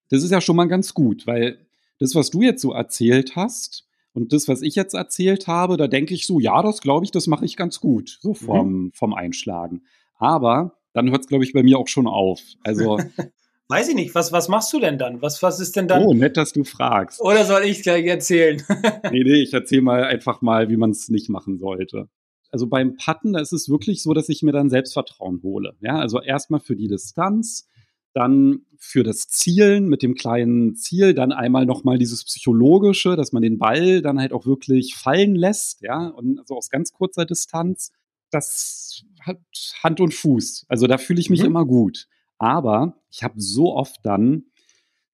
Das 0.09 0.23
ist 0.23 0.31
ja 0.31 0.39
schon 0.39 0.55
mal 0.55 0.67
ganz 0.67 0.93
gut, 0.93 1.27
weil 1.27 1.67
das, 1.99 2.15
was 2.15 2.29
du 2.29 2.41
jetzt 2.41 2.61
so 2.61 2.71
erzählt 2.71 3.35
hast 3.35 3.85
und 4.13 4.31
das, 4.31 4.47
was 4.47 4.61
ich 4.61 4.75
jetzt 4.75 4.93
erzählt 4.93 5.47
habe, 5.47 5.75
da 5.75 5.87
denke 5.87 6.13
ich 6.13 6.25
so, 6.25 6.39
ja, 6.39 6.61
das 6.61 6.81
glaube 6.81 7.05
ich, 7.05 7.11
das 7.11 7.27
mache 7.27 7.43
ich 7.43 7.57
ganz 7.57 7.81
gut, 7.81 8.17
so 8.21 8.33
vom, 8.33 8.73
mhm. 8.73 8.91
vom 8.93 9.13
Einschlagen. 9.13 9.83
Aber 10.21 10.77
dann 10.93 11.09
hört 11.09 11.21
es, 11.21 11.27
glaube 11.27 11.43
ich, 11.43 11.51
bei 11.51 11.63
mir 11.63 11.77
auch 11.77 11.87
schon 11.87 12.07
auf. 12.07 12.39
Also 12.63 12.97
Weiß 13.71 13.87
ich 13.87 13.95
nicht, 13.95 14.13
was, 14.15 14.33
was 14.33 14.49
machst 14.49 14.73
du 14.73 14.81
denn 14.81 14.97
dann? 14.97 15.21
Was, 15.21 15.41
was 15.41 15.61
ist 15.61 15.77
denn 15.77 15.87
dann? 15.87 16.03
Oh, 16.03 16.13
nett, 16.13 16.35
dass 16.35 16.51
du 16.51 16.65
fragst. 16.65 17.21
Oder 17.21 17.45
soll 17.45 17.63
ich 17.63 17.83
gleich 17.83 18.05
erzählen? 18.05 18.61
nee, 19.11 19.23
nee, 19.23 19.41
ich 19.41 19.53
erzähle 19.53 19.81
mal 19.81 20.03
einfach 20.03 20.41
mal, 20.41 20.69
wie 20.69 20.75
man 20.75 20.89
es 20.89 21.07
nicht 21.07 21.29
machen 21.29 21.57
sollte. 21.57 22.09
Also 22.51 22.67
beim 22.67 22.97
Putten, 22.97 23.31
da 23.31 23.39
ist 23.39 23.53
es 23.53 23.69
wirklich 23.69 24.03
so, 24.03 24.13
dass 24.13 24.27
ich 24.27 24.43
mir 24.43 24.51
dann 24.51 24.69
Selbstvertrauen 24.69 25.41
hole. 25.41 25.77
Ja, 25.79 25.99
also 25.99 26.21
erstmal 26.21 26.59
für 26.59 26.75
die 26.75 26.89
Distanz, 26.89 27.69
dann 28.13 28.65
für 28.77 29.03
das 29.03 29.29
Zielen 29.29 29.87
mit 29.87 30.03
dem 30.03 30.15
kleinen 30.15 30.75
Ziel, 30.75 31.13
dann 31.13 31.31
einmal 31.31 31.65
nochmal 31.65 31.97
dieses 31.97 32.25
psychologische, 32.25 33.15
dass 33.15 33.31
man 33.31 33.41
den 33.41 33.57
Ball 33.57 34.01
dann 34.01 34.19
halt 34.19 34.33
auch 34.33 34.45
wirklich 34.45 34.95
fallen 34.95 35.35
lässt, 35.35 35.81
ja, 35.81 36.07
und 36.09 36.39
also 36.39 36.57
aus 36.57 36.69
ganz 36.69 36.91
kurzer 36.91 37.25
Distanz. 37.25 37.93
Das 38.31 39.03
hat 39.21 39.39
Hand 39.83 39.99
und 39.99 40.13
Fuß. 40.13 40.65
Also 40.67 40.87
da 40.87 40.97
fühle 40.97 41.19
ich 41.19 41.29
mich 41.29 41.41
mhm. 41.41 41.47
immer 41.47 41.65
gut. 41.65 42.07
Aber 42.37 42.95
ich 43.11 43.23
habe 43.23 43.39
so 43.39 43.75
oft 43.75 43.99
dann, 44.03 44.45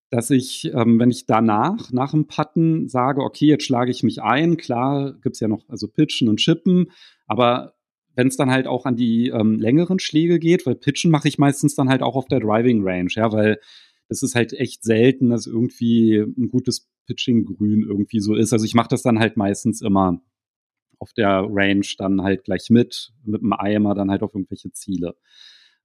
dass 0.10 0.30
ich, 0.30 0.71
ähm, 0.73 0.99
wenn 0.99 1.12
ich 1.12 1.25
danach, 1.25 1.91
nach 1.91 2.12
dem 2.12 2.27
Putten 2.27 2.88
sage, 2.88 3.21
okay, 3.21 3.47
jetzt 3.47 3.65
schlage 3.65 3.91
ich 3.91 4.03
mich 4.03 4.21
ein, 4.21 4.56
klar 4.56 5.13
gibt's 5.21 5.41
ja 5.41 5.49
noch 5.49 5.67
also 5.67 5.88
Pitchen 5.88 6.30
und 6.30 6.38
Chippen, 6.38 6.91
aber 7.25 7.73
wenn 8.15 8.27
es 8.27 8.38
dann 8.38 8.49
halt 8.49 8.65
auch 8.65 8.86
an 8.86 8.95
die 8.95 9.27
ähm, 9.30 9.60
längeren 9.60 9.99
Schläge 9.99 10.39
geht, 10.39 10.65
weil 10.65 10.75
Pitchen 10.75 11.12
mache 11.12 11.27
ich 11.27 11.38
meistens 11.38 11.75
dann 11.75 11.89
halt 11.89 12.01
auch 12.01 12.15
auf 12.15 12.27
der 12.27 12.39
Driving 12.39 12.82
Range, 12.88 13.10
ja, 13.13 13.32
weil 13.32 13.60
das 14.08 14.23
ist 14.23 14.34
halt 14.34 14.53
echt 14.53 14.84
selten, 14.84 15.30
dass 15.30 15.45
irgendwie 15.45 16.15
ein 16.15 16.49
gutes 16.49 16.89
Pitching-Grün 17.08 17.84
irgendwie 17.84 18.19
so 18.19 18.36
ist. 18.36 18.53
Also 18.53 18.65
ich 18.65 18.73
mache 18.73 18.88
das 18.89 19.01
dann 19.01 19.19
halt 19.19 19.38
meistens 19.38 19.82
immer 19.82 20.21
auf 20.99 21.13
der 21.13 21.45
Range 21.49 21.88
dann 21.97 22.21
halt 22.21 22.43
gleich 22.43 22.69
mit, 22.69 23.13
mit 23.23 23.41
dem 23.41 23.53
Eimer 23.53 23.95
dann 23.95 24.12
halt 24.12 24.23
auf 24.23 24.33
irgendwelche 24.33 24.71
Ziele 24.71 25.15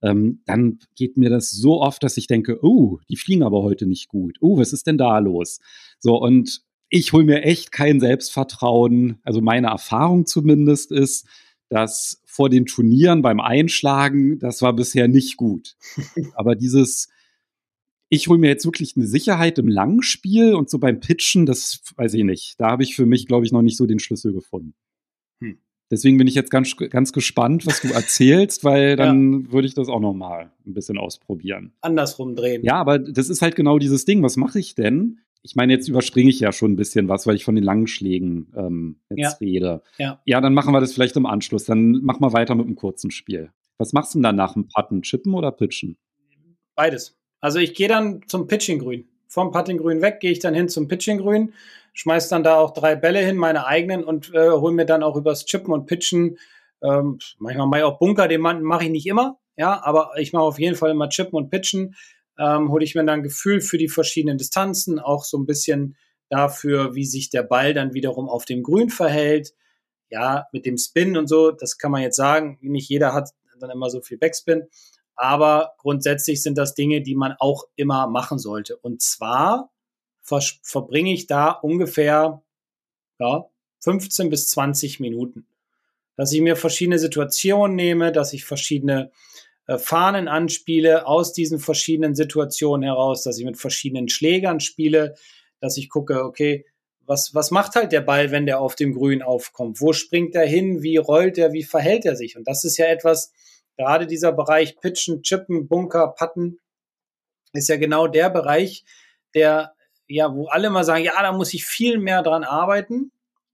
ähm, 0.03 0.41
dann 0.47 0.81
geht 0.97 1.17
mir 1.17 1.31
das 1.31 1.51
so 1.53 1.81
oft, 1.81 2.03
dass 2.03 2.17
ich 2.17 2.27
denke, 2.27 2.59
oh, 2.63 2.99
die 3.09 3.17
fliegen 3.17 3.45
aber 3.45 3.63
heute 3.63 3.87
nicht 3.87 4.09
gut. 4.09 4.37
Oh, 4.41 4.59
was 4.59 4.73
ist 4.73 4.87
denn 4.87 4.99
da 4.99 5.19
los? 5.19 5.61
So, 6.01 6.17
und 6.21 6.63
ich 6.89 7.13
hole 7.13 7.25
mir 7.25 7.43
echt 7.43 7.73
kein 7.73 8.01
Selbstvertrauen. 8.01 9.19
Also 9.23 9.41
meine 9.41 9.69
Erfahrung 9.69 10.27
zumindest 10.27 10.91
ist, 10.91 11.27
dass 11.69 12.21
vor 12.27 12.51
den 12.51 12.67
Turnieren 12.67 13.23
beim 13.23 13.41
Einschlagen, 13.41 14.39
das 14.39 14.61
war 14.61 14.75
bisher 14.75 15.09
nicht 15.09 15.37
gut. 15.37 15.77
Aber 16.35 16.55
dieses, 16.55 17.09
ich 18.09 18.29
hole 18.29 18.39
mir 18.39 18.49
jetzt 18.49 18.67
wirklich 18.67 18.97
eine 18.97 19.07
Sicherheit 19.07 19.59
im 19.59 19.69
Langspiel 19.69 20.55
und 20.55 20.69
so 20.69 20.79
beim 20.79 21.01
Pitchen, 21.01 21.47
das 21.47 21.81
weiß 21.97 22.13
ich 22.15 22.25
nicht. 22.25 22.57
Da 22.59 22.71
habe 22.71 22.83
ich 22.83 22.95
für 22.95 23.07
mich, 23.07 23.27
glaube 23.27 23.47
ich, 23.47 23.53
noch 23.53 23.63
nicht 23.63 23.79
so 23.79 23.87
den 23.87 24.01
Schlüssel 24.01 24.33
gefunden. 24.33 24.75
Deswegen 25.93 26.19
bin 26.19 26.27
ich 26.27 26.35
jetzt 26.35 26.51
ganz, 26.51 26.75
ganz 26.77 27.13
gespannt, 27.13 27.67
was 27.67 27.83
du 27.83 27.93
erzählst, 27.93 28.65
weil 28.65 28.97
dann 28.97 29.45
ja. 29.45 29.53
würde 29.53 29.69
ich 29.69 29.75
das 29.75 29.89
auch 29.89 30.01
noch 30.01 30.15
mal 30.15 30.51
ein 30.67 30.75
bisschen 30.75 30.99
ausprobieren. 30.99 31.73
Andersrum 31.83 32.35
drehen. 32.35 32.65
Ja, 32.65 32.77
aber 32.77 32.99
das 32.99 33.29
ist 33.29 33.43
halt 33.43 33.55
genau 33.55 33.79
dieses 33.79 34.05
Ding. 34.05 34.23
Was 34.23 34.37
mache 34.37 34.59
ich 34.59 34.75
denn? 34.75 35.21
ich 35.43 35.57
meine, 35.57 35.73
jetzt 35.73 35.89
überspringe 35.89 36.31
ich 36.31 36.41
ja 36.41 36.53
schon 36.53 36.73
ein 36.73 36.77
bisschen 36.77 37.09
was, 37.09 37.27
weil 37.27 37.35
ich 37.35 37.45
von 37.45 37.57
den 37.57 37.65
langen 37.65 37.89
Schlägen 37.89 38.53
ähm, 38.57 39.01
jetzt 39.11 39.41
ja. 39.41 39.47
rede. 39.47 39.83
Ja. 39.99 40.21
ja, 40.25 40.41
dann 40.41 40.55
machen 40.55 40.73
wir 40.73 40.81
das 40.81 40.93
vielleicht 40.93 41.17
im 41.17 41.27
Anschluss. 41.27 41.65
Dann 41.65 42.03
machen 42.05 42.23
wir 42.23 42.33
weiter 42.33 42.55
mit 42.55 42.67
einem 42.67 42.77
kurzen 42.77 43.11
Spiel. 43.11 43.51
Was 43.77 43.93
machst 43.93 44.15
du 44.15 44.19
denn 44.19 44.23
dann 44.23 44.37
nach 44.37 44.53
dem 44.55 44.69
Putten? 44.69 45.03
Chippen 45.03 45.35
oder 45.35 45.51
pitchen? 45.51 45.97
Beides. 46.77 47.19
Also 47.41 47.59
ich 47.59 47.75
gehe 47.75 47.89
dann 47.89 48.23
zum 48.29 48.47
Pitching-Grün. 48.47 49.09
Vom 49.27 49.51
Putting-Grün 49.51 50.01
weg 50.01 50.21
gehe 50.21 50.31
ich 50.31 50.39
dann 50.39 50.55
hin 50.55 50.69
zum 50.69 50.87
Pitching-Grün, 50.87 51.53
schmeiß 51.93 52.29
dann 52.29 52.43
da 52.43 52.57
auch 52.57 52.73
drei 52.73 52.97
Bälle 52.97 53.21
hin, 53.21 53.37
meine 53.37 53.67
eigenen, 53.67 54.05
und 54.05 54.33
äh, 54.35 54.51
hole 54.51 54.75
mir 54.75 54.87
dann 54.87 55.03
auch 55.03 55.17
übers 55.17 55.45
Chippen 55.45 55.73
und 55.73 55.87
Pitchen. 55.87 56.39
Ähm, 56.83 57.19
manchmal 57.39 57.67
mache 57.67 57.81
ich 57.81 57.85
auch 57.85 57.99
Bunker, 57.99 58.29
den 58.29 58.41
mache 58.41 58.85
ich 58.85 58.91
nicht 58.91 59.07
immer, 59.07 59.39
ja, 59.57 59.83
aber 59.85 60.13
ich 60.17 60.33
mache 60.33 60.45
auf 60.45 60.59
jeden 60.59 60.77
Fall 60.77 60.91
immer 60.91 61.09
Chippen 61.09 61.37
und 61.37 61.51
Pitchen 61.51 61.95
ähm, 62.39 62.71
hole 62.71 62.85
ich 62.85 62.95
mir 62.95 63.05
dann 63.05 63.23
Gefühl 63.23 63.61
für 63.61 63.79
die 63.79 63.89
verschiedenen 63.89 64.39
Distanzen, 64.39 64.99
auch 64.99 65.25
so 65.25 65.39
ein 65.39 65.47
bisschen 65.47 65.97
dafür, 66.29 66.95
wie 66.95 67.05
sich 67.05 67.31
der 67.31 67.43
Ball 67.43 67.75
dann 67.75 67.95
wiederum 67.95 68.29
auf 68.29 68.45
dem 68.45 68.63
Grün 68.63 68.91
verhält. 68.91 69.53
Ja, 70.09 70.47
mit 70.53 70.67
dem 70.67 70.77
Spin 70.77 71.17
und 71.17 71.27
so, 71.27 71.53
das 71.53 71.79
kann 71.79 71.91
man 71.91 72.03
jetzt 72.03 72.17
sagen. 72.17 72.59
Nicht 72.61 72.89
jeder 72.89 73.15
hat 73.15 73.31
dann 73.59 73.71
immer 73.71 73.91
so 73.91 74.01
viel 74.01 74.19
Backspin. 74.19 74.65
Aber 75.15 75.75
grundsätzlich 75.79 76.43
sind 76.43 76.59
das 76.59 76.75
Dinge, 76.75 77.03
die 77.03 77.15
man 77.15 77.35
auch 77.39 77.65
immer 77.77 78.09
machen 78.09 78.39
sollte. 78.39 78.77
Und 78.77 79.03
zwar 79.03 79.71
verbringe 80.23 81.13
ich 81.13 81.27
da 81.27 81.51
ungefähr 81.51 82.43
ja, 83.19 83.47
15 83.81 84.31
bis 84.31 84.49
20 84.49 85.01
Minuten. 85.01 85.47
Dass 86.17 86.33
ich 86.33 86.41
mir 86.41 86.57
verschiedene 86.57 86.99
Situationen 86.99 87.75
nehme, 87.75 88.13
dass 88.13 88.33
ich 88.33 88.45
verschiedene 88.45 89.11
äh, 89.67 89.79
Fahnen 89.79 90.29
anspiele 90.29 91.07
aus 91.07 91.33
diesen 91.33 91.59
verschiedenen 91.59 92.15
Situationen 92.15 92.85
heraus, 92.85 93.23
dass 93.23 93.39
ich 93.39 93.45
mit 93.45 93.59
verschiedenen 93.59 94.09
Schlägern 94.09 94.61
spiele, 94.61 95.15
dass 95.61 95.77
ich 95.77 95.89
gucke, 95.89 96.25
okay, 96.25 96.67
was, 97.07 97.35
was 97.35 97.51
macht 97.51 97.75
halt 97.75 97.93
der 97.93 98.01
Ball, 98.01 98.31
wenn 98.31 98.47
der 98.47 98.61
auf 98.61 98.75
dem 98.75 98.95
Grün 98.95 99.23
aufkommt? 99.23 99.81
Wo 99.81 99.93
springt 99.93 100.35
er 100.35 100.47
hin? 100.47 100.83
Wie 100.83 100.97
rollt 100.97 101.37
er? 101.39 101.53
Wie 101.53 101.65
verhält 101.65 102.05
er 102.05 102.17
sich? 102.17 102.37
Und 102.37 102.47
das 102.47 102.65
ist 102.65 102.77
ja 102.77 102.87
etwas, 102.87 103.33
gerade 103.77 104.07
dieser 104.07 104.33
Bereich 104.33 104.79
Pitchen, 104.81 105.23
Chippen, 105.23 105.67
Bunker, 105.67 106.15
Patten, 106.17 106.61
ist 107.53 107.69
ja 107.69 107.77
genau 107.77 108.07
der 108.07 108.31
Bereich, 108.31 108.85
der, 109.35 109.75
ja, 110.13 110.35
wo 110.35 110.47
alle 110.47 110.71
mal 110.71 110.85
sagen, 110.85 111.05
ja, 111.05 111.21
da 111.21 111.33
muss 111.33 111.55
ich 111.55 111.65
viel 111.65 111.99
mehr 111.99 112.23
dran 112.23 112.45
arbeiten. 112.45 113.13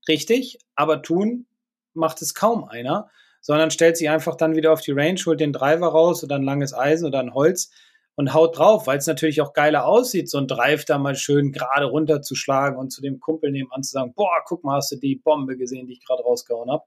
Richtig, 0.08 0.58
aber 0.74 1.02
tun 1.02 1.46
macht 1.94 2.22
es 2.22 2.34
kaum 2.34 2.64
einer 2.64 3.10
sondern 3.40 3.70
stellt 3.70 3.96
sich 3.96 4.08
einfach 4.08 4.36
dann 4.36 4.56
wieder 4.56 4.72
auf 4.72 4.80
die 4.80 4.92
Range, 4.92 5.18
holt 5.24 5.40
den 5.40 5.52
Driver 5.52 5.88
raus 5.88 6.22
oder 6.24 6.36
ein 6.36 6.42
langes 6.42 6.74
Eisen 6.74 7.06
oder 7.06 7.20
ein 7.20 7.34
Holz 7.34 7.70
und 8.14 8.34
haut 8.34 8.58
drauf, 8.58 8.86
weil 8.86 8.98
es 8.98 9.06
natürlich 9.06 9.40
auch 9.40 9.52
geiler 9.52 9.86
aussieht, 9.86 10.28
so 10.28 10.38
ein 10.38 10.48
Drive 10.48 10.84
da 10.84 10.98
mal 10.98 11.14
schön 11.14 11.52
gerade 11.52 11.86
runterzuschlagen 11.86 12.78
und 12.78 12.90
zu 12.90 13.00
dem 13.00 13.20
Kumpel 13.20 13.50
nebenan 13.50 13.82
zu 13.82 13.92
sagen, 13.92 14.12
boah, 14.14 14.42
guck 14.44 14.64
mal, 14.64 14.76
hast 14.76 14.92
du 14.92 14.96
die 14.96 15.16
Bombe 15.16 15.56
gesehen, 15.56 15.86
die 15.86 15.94
ich 15.94 16.04
gerade 16.04 16.22
rausgehauen 16.22 16.70
habe. 16.70 16.84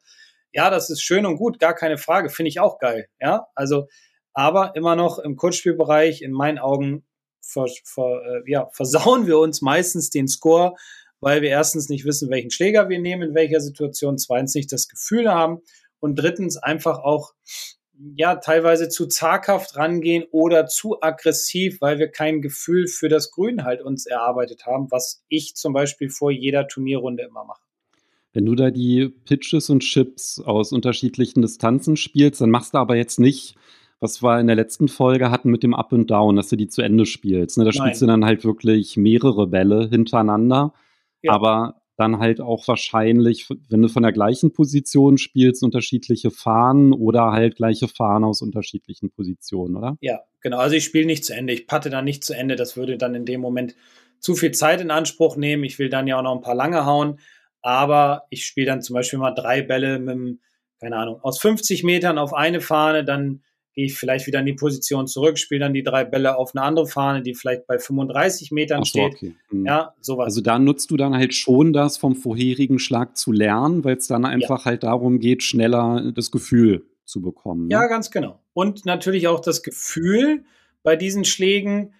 Ja, 0.54 0.70
das 0.70 0.90
ist 0.90 1.02
schön 1.02 1.26
und 1.26 1.38
gut, 1.38 1.60
gar 1.60 1.74
keine 1.74 1.98
Frage, 1.98 2.30
finde 2.30 2.50
ich 2.50 2.60
auch 2.60 2.80
geil. 2.80 3.08
Ja, 3.22 3.48
also, 3.56 3.88
aber 4.34 4.76
immer 4.76 4.96
noch 4.96 5.20
im 5.20 5.38
Kurzspielbereich, 5.38 6.22
in 6.22 6.32
meinen 6.32 6.60
Augen, 6.60 7.06
ver, 7.42 7.68
ver, 7.84 8.22
äh, 8.26 8.52
ja, 8.52 8.70
versauen 8.74 9.28
wir 9.28 9.40
uns 9.40 9.62
meistens 9.62 10.10
den 10.10 10.28
Score, 10.28 10.76
weil 11.20 11.42
wir 11.42 11.50
erstens 11.50 11.90
nicht 11.90 12.06
wissen, 12.06 12.30
welchen 12.30 12.52
Schläger 12.52 12.90
wir 12.90 13.00
nehmen, 13.00 13.30
in 13.30 13.36
welcher 13.36 13.62
Situation, 13.62 14.18
zweitens 14.18 14.56
nicht 14.56 14.72
das 14.72 14.88
Gefühl 14.88 15.30
haben 15.30 15.60
und 16.00 16.16
drittens 16.16 16.58
einfach 16.58 17.00
auch 17.00 17.34
ja 18.16 18.36
teilweise 18.36 18.90
zu 18.90 19.08
zaghaft 19.08 19.76
rangehen 19.78 20.26
oder 20.32 20.66
zu 20.66 21.02
aggressiv, 21.02 21.80
weil 21.82 22.00
wir 22.00 22.08
kein 22.08 22.42
Gefühl 22.42 22.88
für 22.88 23.10
das 23.10 23.32
Grün 23.32 23.64
halt 23.64 23.82
uns 23.82 24.06
erarbeitet 24.06 24.66
haben, 24.66 24.88
was 24.90 25.24
ich 25.30 25.56
zum 25.56 25.74
Beispiel 25.74 26.10
vor 26.10 26.32
jeder 26.32 26.68
Turnierrunde 26.68 27.24
immer 27.24 27.46
mache. 27.46 27.62
Wenn 28.34 28.46
du 28.46 28.56
da 28.56 28.72
die 28.72 29.10
Pitches 29.10 29.70
und 29.70 29.82
Chips 29.82 30.40
aus 30.40 30.72
unterschiedlichen 30.72 31.42
Distanzen 31.42 31.98
spielst, 31.98 32.42
dann 32.42 32.50
machst 32.50 32.74
du 32.74 32.78
aber 32.78 32.96
jetzt 32.96 33.20
nicht, 33.20 33.56
was 34.02 34.22
wir 34.22 34.40
in 34.40 34.48
der 34.48 34.56
letzten 34.56 34.88
Folge 34.88 35.32
hatten 35.32 35.52
mit 35.52 35.64
dem 35.64 35.74
Up 35.74 35.94
and 35.94 36.10
Down, 36.10 36.36
dass 36.36 36.50
du 36.50 36.58
die 36.58 36.68
zu 36.68 36.82
Ende 36.82 37.06
spielst. 37.06 37.58
Ne? 37.58 37.64
Da 37.64 37.70
Nein. 37.70 37.82
spielst 37.82 38.02
du 38.02 38.08
dann 38.08 38.26
halt 38.26 38.44
wirklich 38.44 38.98
mehrere 38.98 39.48
Bälle 39.48 39.88
hintereinander. 39.88 40.74
Ja. 41.22 41.34
Aber 41.34 41.82
dann 41.98 42.18
halt 42.18 42.42
auch 42.42 42.68
wahrscheinlich, 42.68 43.48
wenn 43.70 43.82
du 43.84 43.88
von 43.88 44.02
der 44.02 44.12
gleichen 44.12 44.54
Position 44.54 45.20
spielst, 45.20 45.64
unterschiedliche 45.64 46.32
Fahnen 46.32 46.94
oder 46.94 47.32
halt 47.32 47.56
gleiche 47.56 47.88
Fahnen 47.88 48.24
aus 48.24 48.42
unterschiedlichen 48.42 49.12
Positionen, 49.12 49.76
oder? 49.76 49.98
Ja, 50.02 50.22
genau. 50.42 50.58
Also 50.58 50.76
ich 50.76 50.84
spiele 50.84 51.06
nicht 51.06 51.24
zu 51.24 51.36
Ende. 51.36 51.54
Ich 51.54 51.68
patte 51.68 51.92
dann 51.92 52.06
nicht 52.06 52.24
zu 52.24 52.34
Ende. 52.34 52.56
Das 52.56 52.76
würde 52.76 52.98
dann 52.98 53.14
in 53.14 53.26
dem 53.26 53.40
Moment 53.40 53.76
zu 54.20 54.36
viel 54.36 54.52
Zeit 54.52 54.82
in 54.82 54.90
Anspruch 54.90 55.38
nehmen. 55.38 55.64
Ich 55.64 55.78
will 55.78 55.90
dann 55.90 56.08
ja 56.08 56.18
auch 56.18 56.24
noch 56.24 56.36
ein 56.36 56.42
paar 56.42 56.56
lange 56.56 56.88
hauen. 56.88 57.20
Aber 57.62 58.24
ich 58.32 58.46
spiele 58.46 58.66
dann 58.66 58.82
zum 58.82 58.96
Beispiel 58.96 59.20
mal 59.20 59.36
drei 59.36 59.62
Bälle 59.62 60.00
mit 60.00 60.40
keine 60.82 60.98
Ahnung, 60.98 61.20
aus 61.22 61.40
50 61.40 61.84
Metern 61.84 62.18
auf 62.18 62.34
eine 62.34 62.60
Fahne, 62.60 63.06
dann 63.06 63.44
gehe 63.74 63.86
ich 63.86 63.94
vielleicht 63.94 64.28
wieder 64.28 64.40
in 64.40 64.46
die 64.46 64.54
Position 64.54 65.08
zurück, 65.08 65.38
spiele 65.38 65.62
dann 65.62 65.74
die 65.74 65.84
drei 65.84 66.04
Bälle 66.04 66.38
auf 66.38 66.56
eine 66.56 66.64
andere 66.64 66.88
Fahne, 66.88 67.22
die 67.22 67.34
vielleicht 67.34 67.68
bei 67.68 67.80
35 67.80 68.52
Metern 68.52 68.84
so, 68.84 68.90
steht. 68.90 69.14
Okay. 69.14 69.36
Mhm. 69.50 69.66
Ja, 69.66 69.94
sowas. 70.02 70.26
Also 70.26 70.42
da 70.42 70.60
nutzt 70.60 70.92
du 70.92 70.98
dann 70.98 71.16
halt 71.16 71.34
schon 71.34 71.74
das 71.74 71.98
vom 71.98 72.16
vorherigen 72.16 72.80
Schlag 72.80 73.18
zu 73.18 73.32
lernen, 73.32 73.84
weil 73.84 73.98
es 73.98 74.08
dann 74.08 74.26
einfach 74.26 74.60
ja. 74.60 74.66
halt 74.66 74.84
darum 74.84 75.20
geht, 75.20 75.44
schneller 75.44 76.12
das 76.14 76.32
Gefühl 76.32 76.86
zu 77.06 77.22
bekommen. 77.22 77.68
Ne? 77.68 77.74
Ja, 77.74 77.88
ganz 77.88 78.12
genau. 78.12 78.40
Und 78.54 78.86
natürlich 78.86 79.28
auch 79.28 79.40
das 79.40 79.64
Gefühl 79.64 80.44
bei 80.84 80.96
diesen 80.96 81.26
Schlägen 81.26 81.94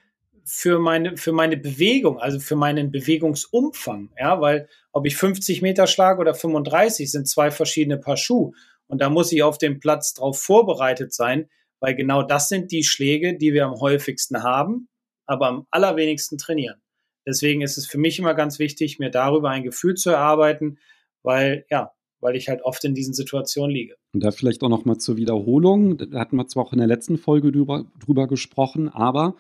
für 0.44 0.80
meine, 0.80 1.18
für 1.18 1.32
meine 1.32 1.56
Bewegung, 1.56 2.20
also 2.20 2.40
für 2.40 2.56
meinen 2.56 2.92
Bewegungsumfang. 2.92 4.10
Ja, 4.20 4.42
weil 4.42 4.68
ob 4.92 5.06
ich 5.06 5.16
50 5.16 5.62
Meter 5.62 5.88
schlage 5.88 6.20
oder 6.20 6.34
35 6.34 7.10
sind 7.10 7.28
zwei 7.28 7.52
verschiedene 7.52 7.98
Paar 7.98 8.18
Schuh. 8.18 8.52
Und 8.88 9.02
da 9.02 9.10
muss 9.10 9.32
ich 9.32 9.44
auf 9.44 9.58
dem 9.58 9.80
Platz 9.80 10.14
darauf 10.14 10.42
vorbereitet 10.42 11.14
sein, 11.14 11.48
weil 11.82 11.96
genau 11.96 12.24
das 12.24 12.48
sind 12.48 12.72
die 12.72 12.84
Schläge, 12.84 13.38
die 13.38 13.54
wir 13.54 13.66
am 13.66 13.82
häufigsten 13.82 14.44
haben, 14.44 14.88
aber 15.26 15.48
am 15.48 15.68
allerwenigsten 15.72 16.38
trainieren. 16.38 16.80
Deswegen 17.28 17.62
ist 17.62 17.78
es 17.78 17.86
für 17.86 17.98
mich 17.98 18.18
immer 18.20 18.34
ganz 18.34 18.60
wichtig, 18.60 19.00
mir 19.00 19.10
darüber 19.10 19.50
ein 19.50 19.64
Gefühl 19.64 19.96
zu 19.96 20.12
erarbeiten, 20.12 20.80
weil, 21.24 21.66
ja, 21.70 21.92
weil 22.20 22.36
ich 22.36 22.50
halt 22.50 22.62
oft 22.64 22.84
in 22.86 22.96
diesen 22.96 23.14
Situationen 23.14 23.76
liege. 23.76 23.96
Und 24.14 24.24
da 24.24 24.32
vielleicht 24.32 24.64
auch 24.64 24.70
nochmal 24.70 24.98
zur 24.98 25.18
Wiederholung. 25.18 25.98
Da 25.98 26.20
hatten 26.20 26.36
wir 26.36 26.48
zwar 26.48 26.66
auch 26.66 26.74
in 26.74 26.80
der 26.80 26.88
letzten 26.88 27.18
Folge 27.18 27.52
drüber, 27.52 27.86
drüber 28.00 28.28
gesprochen, 28.28 28.90
aber 28.90 29.36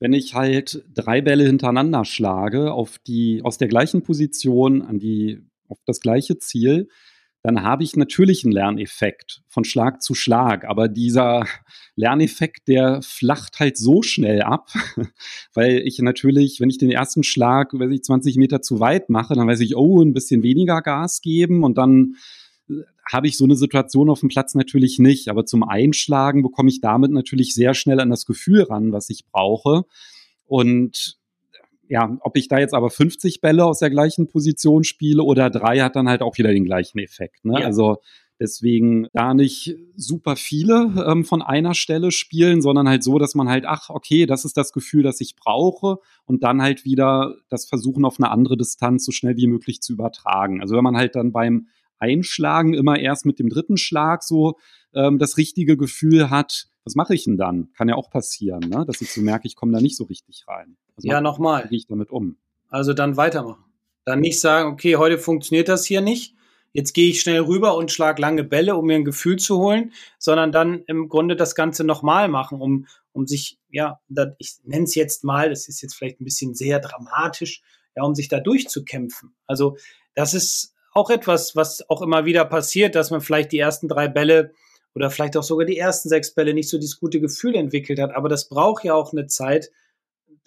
wenn 0.00 0.12
ich 0.12 0.34
halt 0.34 0.84
drei 0.94 1.20
Bälle 1.20 1.44
hintereinander 1.44 2.04
schlage 2.04 2.72
auf 2.72 2.98
die, 3.00 3.40
aus 3.42 3.58
der 3.58 3.68
gleichen 3.68 4.02
Position 4.02 4.82
an 4.82 4.98
die, 4.98 5.42
auf 5.68 5.78
das 5.86 6.00
gleiche 6.00 6.38
Ziel, 6.38 6.88
dann 7.42 7.62
habe 7.62 7.84
ich 7.84 7.96
natürlich 7.96 8.44
einen 8.44 8.52
Lerneffekt 8.52 9.42
von 9.48 9.64
Schlag 9.64 10.02
zu 10.02 10.14
Schlag. 10.14 10.64
Aber 10.64 10.88
dieser 10.88 11.46
Lerneffekt, 11.94 12.66
der 12.66 13.00
flacht 13.02 13.60
halt 13.60 13.76
so 13.76 14.02
schnell 14.02 14.42
ab, 14.42 14.70
weil 15.54 15.78
ich 15.86 16.00
natürlich, 16.00 16.60
wenn 16.60 16.70
ich 16.70 16.78
den 16.78 16.90
ersten 16.90 17.22
Schlag, 17.22 17.72
weiß 17.72 17.90
ich, 17.92 18.02
20 18.02 18.36
Meter 18.36 18.60
zu 18.60 18.80
weit 18.80 19.08
mache, 19.08 19.34
dann 19.34 19.46
weiß 19.46 19.60
ich, 19.60 19.76
oh, 19.76 20.02
ein 20.02 20.14
bisschen 20.14 20.42
weniger 20.42 20.82
Gas 20.82 21.20
geben 21.20 21.62
und 21.62 21.78
dann 21.78 22.16
äh, 22.68 22.82
habe 23.10 23.28
ich 23.28 23.36
so 23.36 23.44
eine 23.44 23.56
Situation 23.56 24.10
auf 24.10 24.20
dem 24.20 24.28
Platz 24.28 24.54
natürlich 24.54 24.98
nicht. 24.98 25.28
Aber 25.28 25.46
zum 25.46 25.62
Einschlagen 25.62 26.42
bekomme 26.42 26.70
ich 26.70 26.80
damit 26.80 27.12
natürlich 27.12 27.54
sehr 27.54 27.74
schnell 27.74 28.00
an 28.00 28.10
das 28.10 28.26
Gefühl 28.26 28.62
ran, 28.62 28.92
was 28.92 29.10
ich 29.10 29.26
brauche. 29.30 29.84
Und 30.44 31.18
ja, 31.88 32.18
ob 32.20 32.36
ich 32.36 32.48
da 32.48 32.58
jetzt 32.58 32.74
aber 32.74 32.90
50 32.90 33.40
Bälle 33.40 33.64
aus 33.64 33.78
der 33.78 33.90
gleichen 33.90 34.28
Position 34.28 34.84
spiele 34.84 35.22
oder 35.22 35.50
drei, 35.50 35.80
hat 35.80 35.96
dann 35.96 36.08
halt 36.08 36.22
auch 36.22 36.38
wieder 36.38 36.52
den 36.52 36.64
gleichen 36.64 36.98
Effekt. 36.98 37.44
Ne? 37.44 37.60
Ja. 37.60 37.66
Also 37.66 37.98
deswegen 38.40 39.08
da 39.12 39.34
nicht 39.34 39.76
super 39.96 40.36
viele 40.36 40.92
ähm, 41.06 41.24
von 41.24 41.42
einer 41.42 41.74
Stelle 41.74 42.12
spielen, 42.12 42.62
sondern 42.62 42.88
halt 42.88 43.02
so, 43.02 43.18
dass 43.18 43.34
man 43.34 43.48
halt, 43.48 43.64
ach, 43.66 43.90
okay, 43.90 44.26
das 44.26 44.44
ist 44.44 44.56
das 44.56 44.72
Gefühl, 44.72 45.02
das 45.02 45.20
ich 45.20 45.34
brauche 45.36 45.98
und 46.24 46.42
dann 46.44 46.62
halt 46.62 46.84
wieder 46.84 47.34
das 47.48 47.66
versuchen 47.66 48.04
auf 48.04 48.18
eine 48.18 48.30
andere 48.30 48.56
Distanz 48.56 49.04
so 49.04 49.12
schnell 49.12 49.36
wie 49.36 49.46
möglich 49.46 49.80
zu 49.80 49.94
übertragen. 49.94 50.60
Also 50.60 50.76
wenn 50.76 50.84
man 50.84 50.96
halt 50.96 51.16
dann 51.16 51.32
beim 51.32 51.68
Einschlagen 51.98 52.74
immer 52.74 52.98
erst 52.98 53.26
mit 53.26 53.38
dem 53.38 53.48
dritten 53.48 53.76
Schlag 53.76 54.22
so 54.22 54.56
ähm, 54.94 55.18
das 55.18 55.36
richtige 55.36 55.76
Gefühl 55.76 56.30
hat, 56.30 56.68
was 56.84 56.94
mache 56.94 57.14
ich 57.14 57.24
denn 57.24 57.36
dann? 57.36 57.70
Kann 57.72 57.88
ja 57.88 57.96
auch 57.96 58.08
passieren, 58.08 58.60
ne? 58.60 58.84
dass 58.86 59.00
ich 59.00 59.12
so 59.12 59.20
merke, 59.20 59.46
ich 59.46 59.56
komme 59.56 59.72
da 59.72 59.80
nicht 59.80 59.96
so 59.96 60.04
richtig 60.04 60.44
rein. 60.46 60.76
Also 60.98 61.08
ja, 61.08 61.20
nochmal. 61.20 61.64
Wie 61.64 61.68
gehe 61.68 61.78
ich 61.78 61.86
damit 61.86 62.10
um? 62.10 62.36
Also 62.68 62.92
dann 62.92 63.16
weitermachen. 63.16 63.64
Dann 64.04 64.20
nicht 64.20 64.40
sagen, 64.40 64.72
okay, 64.72 64.96
heute 64.96 65.18
funktioniert 65.18 65.68
das 65.68 65.86
hier 65.86 66.00
nicht. 66.00 66.34
Jetzt 66.72 66.92
gehe 66.92 67.08
ich 67.08 67.20
schnell 67.20 67.40
rüber 67.40 67.76
und 67.76 67.92
schlage 67.92 68.20
lange 68.20 68.44
Bälle, 68.44 68.76
um 68.76 68.86
mir 68.86 68.96
ein 68.96 69.04
Gefühl 69.04 69.38
zu 69.38 69.58
holen, 69.58 69.92
sondern 70.18 70.52
dann 70.52 70.82
im 70.86 71.08
Grunde 71.08 71.36
das 71.36 71.54
Ganze 71.54 71.84
nochmal 71.84 72.28
machen, 72.28 72.60
um, 72.60 72.86
um 73.12 73.26
sich, 73.26 73.58
ja, 73.70 74.00
ich 74.38 74.56
nenne 74.64 74.84
es 74.84 74.94
jetzt 74.94 75.24
mal, 75.24 75.50
das 75.50 75.68
ist 75.68 75.80
jetzt 75.80 75.94
vielleicht 75.94 76.20
ein 76.20 76.24
bisschen 76.24 76.54
sehr 76.54 76.80
dramatisch, 76.80 77.62
ja, 77.96 78.02
um 78.02 78.14
sich 78.14 78.28
da 78.28 78.40
durchzukämpfen. 78.40 79.34
Also 79.46 79.76
das 80.14 80.34
ist 80.34 80.74
auch 80.92 81.10
etwas, 81.10 81.54
was 81.54 81.88
auch 81.88 82.02
immer 82.02 82.24
wieder 82.24 82.44
passiert, 82.44 82.96
dass 82.96 83.10
man 83.10 83.20
vielleicht 83.20 83.52
die 83.52 83.58
ersten 83.58 83.88
drei 83.88 84.08
Bälle 84.08 84.52
oder 84.94 85.10
vielleicht 85.10 85.36
auch 85.36 85.42
sogar 85.44 85.64
die 85.64 85.78
ersten 85.78 86.08
sechs 86.08 86.34
Bälle 86.34 86.54
nicht 86.54 86.68
so 86.68 86.76
dieses 86.76 86.98
gute 86.98 87.20
Gefühl 87.20 87.54
entwickelt 87.54 88.00
hat. 88.00 88.14
Aber 88.14 88.28
das 88.28 88.48
braucht 88.48 88.84
ja 88.84 88.94
auch 88.94 89.12
eine 89.12 89.26
Zeit, 89.26 89.70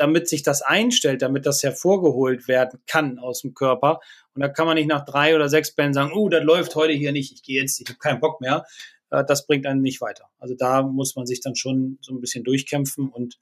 damit 0.02 0.28
sich 0.28 0.42
das 0.42 0.64
einstellt, 0.64 1.22
damit 1.22 1.46
das 1.46 1.62
hervorgeholt 1.62 2.48
werden 2.48 2.80
kann 2.88 3.20
aus 3.20 3.42
dem 3.42 3.54
Körper. 3.54 4.00
Und 4.34 4.42
da 4.42 4.50
kann 4.50 4.66
man 4.66 4.76
nicht 4.76 4.88
nach 4.88 5.06
drei 5.06 5.36
oder 5.36 5.48
sechs 5.48 5.76
Bällen 5.76 5.94
sagen, 5.94 6.12
oh, 6.16 6.28
das 6.28 6.44
läuft 6.44 6.76
heute 6.76 6.94
hier 6.94 7.12
nicht, 7.12 7.32
ich 7.32 7.44
gehe 7.44 7.62
jetzt, 7.62 7.80
ich 7.80 7.88
habe 7.88 8.00
keinen 8.00 8.20
Bock 8.20 8.42
mehr. 8.42 8.66
Äh, 9.12 9.24
das 9.26 9.46
bringt 9.46 9.68
einen 9.68 9.84
nicht 9.84 10.02
weiter. 10.02 10.26
Also 10.40 10.56
da 10.56 10.82
muss 10.82 11.16
man 11.16 11.28
sich 11.28 11.40
dann 11.40 11.56
schon 11.56 12.00
so 12.02 12.14
ein 12.14 12.20
bisschen 12.20 12.44
durchkämpfen 12.44 13.10
und 13.10 13.40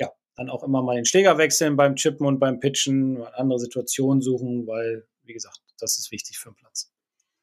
ja, 0.00 0.10
dann 0.36 0.48
auch 0.48 0.64
immer 0.64 0.82
mal 0.82 0.96
den 0.96 1.04
Schläger 1.04 1.36
wechseln 1.36 1.76
beim 1.76 1.96
Chippen 1.96 2.26
und 2.26 2.38
beim 2.38 2.60
Pitchen, 2.60 3.22
andere 3.34 3.58
Situationen 3.58 4.22
suchen, 4.22 4.66
weil, 4.66 5.06
wie 5.24 5.34
gesagt, 5.34 5.60
das 5.78 5.98
ist 5.98 6.10
wichtig 6.12 6.38
für 6.38 6.48
den 6.48 6.56
Platz. 6.56 6.90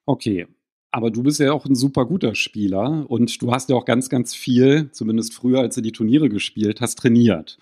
Okay, 0.08 0.48
aber 0.89 1.12
du 1.12 1.22
bist 1.22 1.39
ja 1.39 1.54
auch 1.54 1.65
ein 1.65 1.76
super 1.76 2.08
guter 2.08 2.34
Spieler 2.34 3.06
und 3.08 3.39
du 3.39 3.52
hast 3.52 3.70
ja 3.70 3.76
auch 3.76 3.86
ganz, 3.86 4.10
ganz 4.10 4.34
viel, 4.34 4.89
zumindest 4.93 5.36
früher, 5.36 5.60
als 5.60 5.76
du 5.76 5.82
die 5.82 5.91
Turniere 5.91 6.28
gespielt 6.28 6.82
hast, 6.82 6.98
trainiert. 6.98 7.60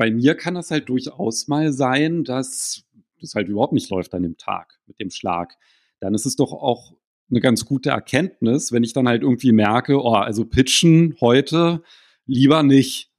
Bei 0.00 0.10
mir 0.10 0.34
kann 0.34 0.54
das 0.54 0.70
halt 0.70 0.88
durchaus 0.88 1.46
mal 1.46 1.74
sein, 1.74 2.24
dass 2.24 2.84
das 3.20 3.34
halt 3.34 3.48
überhaupt 3.48 3.74
nicht 3.74 3.90
läuft 3.90 4.14
an 4.14 4.22
dem 4.22 4.38
Tag 4.38 4.80
mit 4.86 4.98
dem 4.98 5.10
Schlag. 5.10 5.58
Dann 6.00 6.14
ist 6.14 6.24
es 6.24 6.36
doch 6.36 6.54
auch 6.54 6.94
eine 7.28 7.42
ganz 7.42 7.66
gute 7.66 7.90
Erkenntnis, 7.90 8.72
wenn 8.72 8.82
ich 8.82 8.94
dann 8.94 9.06
halt 9.06 9.20
irgendwie 9.20 9.52
merke, 9.52 10.02
oh, 10.02 10.14
also 10.14 10.46
pitchen 10.46 11.18
heute 11.20 11.82
lieber 12.24 12.62
nicht. 12.62 13.12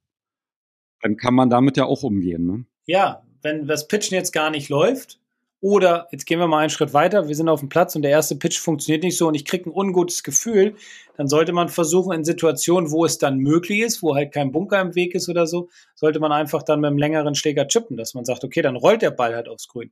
Dann 1.04 1.17
kann 1.17 1.36
man 1.36 1.52
damit 1.52 1.78
ja 1.78 1.86
auch 1.86 2.02
umgehen. 2.02 2.48
Ne? 2.48 2.65
Ja, 2.88 3.28
wenn 3.44 3.67
das 3.67 3.88
Pitchen 3.88 4.15
jetzt 4.15 4.34
gar 4.34 4.50
nicht 4.50 4.70
läuft, 4.70 5.20
oder 5.62 6.08
jetzt 6.12 6.26
gehen 6.26 6.39
wir 6.39 6.47
mal 6.47 6.60
einen 6.60 6.71
Schritt 6.71 6.93
weiter, 6.93 7.28
wir 7.28 7.36
sind 7.36 7.47
auf 7.47 7.60
dem 7.60 7.69
Platz 7.69 7.95
und 7.95 8.02
der 8.02 8.12
erste 8.12 8.36
Pitch 8.36 8.60
funktioniert 8.60 9.04
nicht 9.04 9.15
so 9.15 9.28
und 9.28 9.36
ich 9.36 9.45
kriege 9.45 9.69
ein 9.69 9.74
ungutes 9.74 10.24
Gefühl, 10.24 10.76
dann 11.17 11.28
sollte 11.28 11.54
man 11.54 11.69
versuchen, 11.69 12.13
in 12.13 12.26
Situationen, 12.26 12.91
wo 12.91 13.06
es 13.06 13.19
dann 13.19 13.38
möglich 13.38 13.82
ist, 13.82 14.02
wo 14.02 14.15
halt 14.15 14.34
kein 14.34 14.52
Bunker 14.52 14.82
im 14.82 14.95
Weg 14.95 15.13
ist 15.13 15.30
oder 15.30 15.45
so, 15.45 15.69
sollte 15.95 16.19
man 16.19 16.32
einfach 16.32 16.63
dann 16.63 16.82
mit 16.82 16.88
einem 16.88 16.97
längeren 16.97 17.36
Schläger 17.36 17.67
chippen, 17.67 17.95
dass 17.95 18.15
man 18.15 18.26
sagt, 18.26 18.43
okay, 18.43 18.63
dann 18.63 18.76
rollt 18.76 19.04
der 19.04 19.12
Ball 19.12 19.36
halt 19.36 19.47
aufs 19.47 19.67
Grün. 19.67 19.91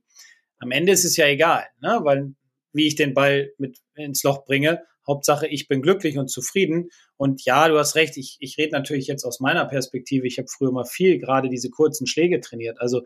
Am 0.58 0.72
Ende 0.72 0.92
ist 0.92 1.04
es 1.04 1.16
ja 1.16 1.26
egal, 1.26 1.64
ne? 1.80 2.00
weil 2.02 2.34
wie 2.72 2.86
ich 2.86 2.96
den 2.96 3.14
Ball 3.14 3.52
mit 3.58 3.78
ins 3.94 4.22
Loch 4.22 4.44
bringe, 4.44 4.82
Hauptsache, 5.06 5.46
ich 5.46 5.66
bin 5.66 5.82
glücklich 5.82 6.18
und 6.18 6.28
zufrieden. 6.28 6.90
Und 7.16 7.44
ja, 7.44 7.68
du 7.68 7.78
hast 7.78 7.96
recht, 7.96 8.16
ich, 8.16 8.36
ich 8.40 8.58
rede 8.58 8.72
natürlich 8.72 9.06
jetzt 9.06 9.24
aus 9.24 9.40
meiner 9.40 9.64
Perspektive. 9.64 10.26
Ich 10.26 10.38
habe 10.38 10.48
früher 10.48 10.72
mal 10.72 10.84
viel 10.84 11.18
gerade 11.18 11.48
diese 11.48 11.70
kurzen 11.70 12.06
Schläge 12.06 12.40
trainiert. 12.40 12.80
Also 12.80 13.02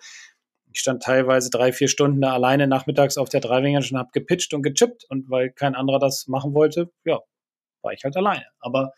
ich 0.75 0.81
stand 0.81 1.05
teilweise 1.05 1.51
drei, 1.51 1.73
vier 1.73 1.87
Stunden 1.87 2.21
da 2.21 2.33
alleine 2.33 2.67
nachmittags 2.67 3.17
auf 3.17 3.29
der 3.29 3.41
Dreiwinger 3.41 3.79
und 3.79 3.97
habe 3.97 4.11
gepitcht 4.13 4.53
und 4.55 4.63
gechippt. 4.63 5.05
Und 5.09 5.31
weil 5.31 5.51
kein 5.51 5.77
anderer 5.77 6.01
das 6.01 6.27
machen 6.27 6.53
wollte, 6.53 6.91
ja, 7.05 7.21
war 7.83 7.93
ich 7.93 8.03
halt 8.03 8.17
alleine. 8.17 8.45
Aber 8.59 8.93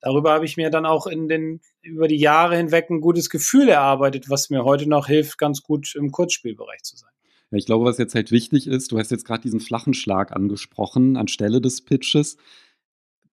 darüber 0.00 0.32
habe 0.32 0.46
ich 0.46 0.56
mir 0.56 0.70
dann 0.70 0.86
auch 0.86 1.06
in 1.06 1.28
den, 1.28 1.60
über 1.82 2.08
die 2.08 2.16
Jahre 2.16 2.56
hinweg 2.56 2.88
ein 2.88 3.02
gutes 3.02 3.28
Gefühl 3.28 3.68
erarbeitet, 3.68 4.30
was 4.30 4.48
mir 4.48 4.64
heute 4.64 4.88
noch 4.88 5.08
hilft, 5.08 5.36
ganz 5.36 5.62
gut 5.62 5.94
im 5.94 6.10
Kurzspielbereich 6.10 6.82
zu 6.82 6.96
sein. 6.96 7.10
Ja, 7.50 7.58
ich 7.58 7.66
glaube, 7.66 7.84
was 7.84 7.98
jetzt 7.98 8.14
halt 8.14 8.32
wichtig 8.32 8.66
ist, 8.66 8.90
du 8.90 8.98
hast 8.98 9.10
jetzt 9.10 9.26
gerade 9.26 9.42
diesen 9.42 9.60
flachen 9.60 9.92
Schlag 9.92 10.32
angesprochen 10.32 11.18
anstelle 11.18 11.60
des 11.60 11.84
Pitches 11.84 12.38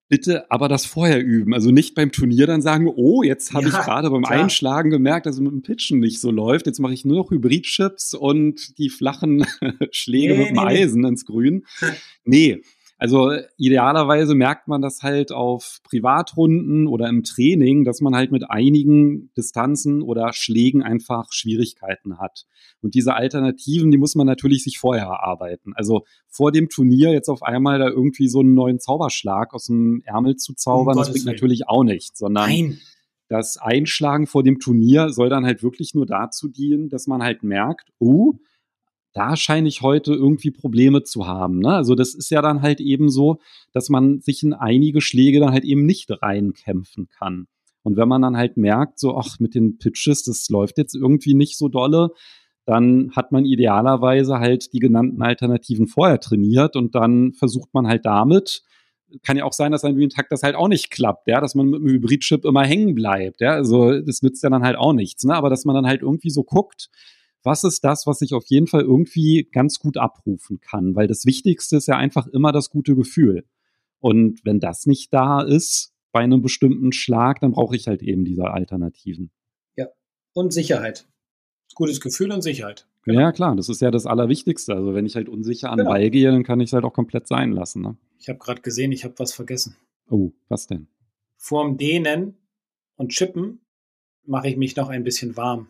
bitte 0.10 0.50
aber 0.52 0.67
das 0.67 0.86
vorher 0.86 1.24
üben. 1.24 1.54
Also 1.54 1.72
nicht 1.72 1.96
beim 1.96 2.12
Turnier 2.12 2.48
dann 2.48 2.62
sagen, 2.62 2.88
oh, 2.88 3.24
jetzt 3.24 3.54
habe 3.54 3.67
ja, 3.67 3.70
ich 3.70 3.86
gerade 3.86 4.10
beim 4.10 4.24
klar. 4.24 4.43
Einschlagen 4.43 4.89
gemerkt, 4.89 5.26
dass 5.26 5.36
es 5.36 5.41
mit 5.41 5.52
dem 5.52 5.62
Pitchen 5.62 6.00
nicht 6.00 6.20
so 6.20 6.32
läuft. 6.32 6.65
Jetzt 6.65 6.80
mache 6.80 6.93
ich 6.93 7.06
nur 7.06 7.17
noch 7.17 7.32
Hybrid-Chips 7.32 8.13
und 8.13 8.78
die 8.78 8.89
flachen 8.89 9.46
Schläge 9.91 10.34
nee, 10.34 10.39
mit 10.39 10.50
dem 10.50 10.56
nee, 10.56 10.62
Eisen 10.62 11.02
nee. 11.02 11.08
ins 11.10 11.26
Grün. 11.26 11.65
nee, 12.24 12.62
also 13.00 13.32
idealerweise 13.58 14.34
merkt 14.34 14.68
man 14.68 14.82
das 14.82 15.04
halt 15.04 15.32
auf 15.32 15.80
Privatrunden 15.84 16.88
oder 16.88 17.08
im 17.08 17.24
Training, 17.24 17.84
dass 17.84 18.02
man 18.02 18.16
halt 18.16 18.32
mit 18.32 18.50
einigen 18.50 19.32
Distanzen 19.38 20.02
oder 20.02 20.34
Schlägen 20.34 20.82
einfach 20.82 21.32
Schwierigkeiten 21.32 22.18
hat. 22.18 22.46
Und 22.82 22.96
diese 22.96 23.14
Alternativen, 23.14 23.92
die 23.92 24.00
muss 24.00 24.16
man 24.16 24.26
natürlich 24.26 24.64
sich 24.64 24.80
vorher 24.80 25.06
erarbeiten. 25.06 25.74
Also 25.76 26.06
vor 26.28 26.52
dem 26.52 26.70
Turnier 26.70 27.12
jetzt 27.12 27.30
auf 27.30 27.44
einmal 27.44 27.78
da 27.78 27.88
irgendwie 27.88 28.30
so 28.30 28.40
einen 28.40 28.56
neuen 28.56 28.80
Zauberschlag 28.80 29.54
aus 29.54 29.66
dem 29.66 30.02
Ärmel 30.06 30.36
zu 30.36 30.56
zaubern, 30.56 30.98
um 30.98 31.04
das 31.04 31.12
bringt 31.12 31.26
natürlich 31.26 31.68
auch 31.68 31.84
nichts, 31.84 32.18
sondern 32.18 32.50
Nein. 32.50 32.80
das 33.30 33.58
Einschlagen 33.58 34.26
vor 34.26 34.42
dem 34.42 34.58
Turnier 34.58 35.10
soll 35.10 35.30
dann 35.30 35.46
halt 35.46 35.62
wirklich 35.62 35.94
nur 35.94 36.08
dazu 36.08 36.48
dienen, 36.48 36.90
dass 36.90 37.06
man 37.06 37.22
halt 37.22 37.44
merkt, 37.44 37.92
oh, 38.00 38.34
da 39.18 39.36
scheine 39.36 39.68
ich 39.68 39.82
heute 39.82 40.14
irgendwie 40.14 40.52
Probleme 40.52 41.02
zu 41.02 41.26
haben. 41.26 41.60
Ne? 41.60 41.74
Also 41.74 41.96
das 41.96 42.14
ist 42.14 42.30
ja 42.30 42.44
dann 42.44 42.62
halt 42.62 42.80
eben 42.80 43.10
so, 43.10 43.40
dass 43.74 43.90
man 43.90 44.22
sich 44.22 44.44
in 44.44 44.54
einige 44.54 45.02
Schläge 45.02 45.40
dann 45.40 45.52
halt 45.52 45.64
eben 45.64 45.88
nicht 45.88 46.10
reinkämpfen 46.22 47.08
kann. 47.10 47.48
Und 47.82 47.98
wenn 47.98 48.08
man 48.08 48.22
dann 48.22 48.38
halt 48.38 48.58
merkt, 48.58 49.00
so, 49.00 49.18
ach, 49.18 49.40
mit 49.40 49.56
den 49.56 49.80
Pitches, 49.80 50.24
das 50.24 50.48
läuft 50.50 50.78
jetzt 50.78 50.94
irgendwie 50.94 51.34
nicht 51.34 51.58
so 51.58 51.68
dolle, 51.68 52.12
dann 52.66 53.12
hat 53.16 53.32
man 53.32 53.44
idealerweise 53.46 54.38
halt 54.38 54.72
die 54.74 54.80
genannten 54.80 55.22
Alternativen 55.24 55.88
vorher 55.88 56.20
trainiert 56.20 56.76
und 56.76 56.94
dann 56.94 57.34
versucht 57.34 57.74
man 57.74 57.88
halt 57.88 58.06
damit, 58.06 58.62
kann 59.24 59.38
ja 59.38 59.46
auch 59.46 59.54
sein, 59.54 59.72
dass 59.72 59.86
an 59.86 59.96
einem 59.96 60.10
Tag 60.10 60.28
das 60.30 60.44
halt 60.44 60.56
auch 60.56 60.68
nicht 60.68 60.92
klappt, 60.92 61.28
ja, 61.28 61.40
dass 61.40 61.56
man 61.56 61.68
mit 61.68 61.80
dem 61.80 61.88
Hybridchip 61.88 62.44
immer 62.44 62.66
hängen 62.66 62.94
bleibt, 62.94 63.40
ja, 63.40 63.52
also 63.52 64.02
das 64.02 64.22
nützt 64.22 64.44
ja 64.44 64.50
dann 64.50 64.64
halt 64.64 64.76
auch 64.76 64.92
nichts, 64.92 65.24
ne, 65.24 65.34
aber 65.34 65.50
dass 65.50 65.64
man 65.64 65.76
dann 65.76 65.88
halt 65.88 66.02
irgendwie 66.02 66.30
so 66.30 66.44
guckt, 66.44 66.90
was 67.48 67.64
ist 67.64 67.84
das, 67.84 68.06
was 68.06 68.22
ich 68.22 68.34
auf 68.34 68.46
jeden 68.48 68.68
Fall 68.68 68.82
irgendwie 68.82 69.48
ganz 69.52 69.80
gut 69.80 69.98
abrufen 69.98 70.60
kann? 70.60 70.96
Weil 70.96 71.08
das 71.08 71.26
Wichtigste 71.26 71.78
ist 71.78 71.88
ja 71.88 71.96
einfach 71.96 72.28
immer 72.28 72.52
das 72.52 72.70
gute 72.70 72.94
Gefühl. 72.94 73.46
Und 74.00 74.46
wenn 74.46 74.60
das 74.60 74.86
nicht 74.86 75.14
da 75.14 75.42
ist 75.42 75.94
bei 76.12 76.20
einem 76.20 76.42
bestimmten 76.42 76.92
Schlag, 76.92 77.40
dann 77.40 77.54
brauche 77.54 77.76
ich 77.76 77.88
halt 77.88 78.04
eben 78.04 78.26
diese 78.26 78.52
Alternativen. 78.52 79.32
Ja, 79.76 79.88
und 80.34 80.52
Sicherheit. 80.54 81.08
Gutes 81.74 82.02
Gefühl 82.02 82.32
und 82.32 82.42
Sicherheit. 82.42 82.86
Genau. 83.04 83.22
Ja, 83.22 83.32
klar, 83.32 83.56
das 83.56 83.70
ist 83.70 83.82
ja 83.82 83.92
das 83.92 84.06
Allerwichtigste. 84.06 84.74
Also 84.74 84.94
wenn 84.94 85.06
ich 85.06 85.16
halt 85.16 85.30
unsicher 85.30 85.72
an 85.72 85.78
genau. 85.78 85.92
Ball 85.92 86.10
gehe, 86.10 86.30
dann 86.30 86.44
kann 86.44 86.60
ich 86.60 86.70
es 86.70 86.74
halt 86.74 86.84
auch 86.84 86.94
komplett 86.94 87.28
sein 87.28 87.54
lassen. 87.54 87.82
Ne? 87.82 87.98
Ich 88.20 88.28
habe 88.28 88.40
gerade 88.40 88.62
gesehen, 88.62 88.92
ich 88.92 89.06
habe 89.06 89.14
was 89.18 89.34
vergessen. 89.34 89.78
Oh, 90.10 90.32
was 90.50 90.68
denn? 90.68 90.88
Vorm 91.38 91.78
Dehnen 91.78 92.36
und 92.98 93.14
Chippen 93.14 93.62
mache 94.26 94.50
ich 94.50 94.58
mich 94.58 94.76
noch 94.76 94.90
ein 94.90 95.06
bisschen 95.06 95.38
warm. 95.38 95.70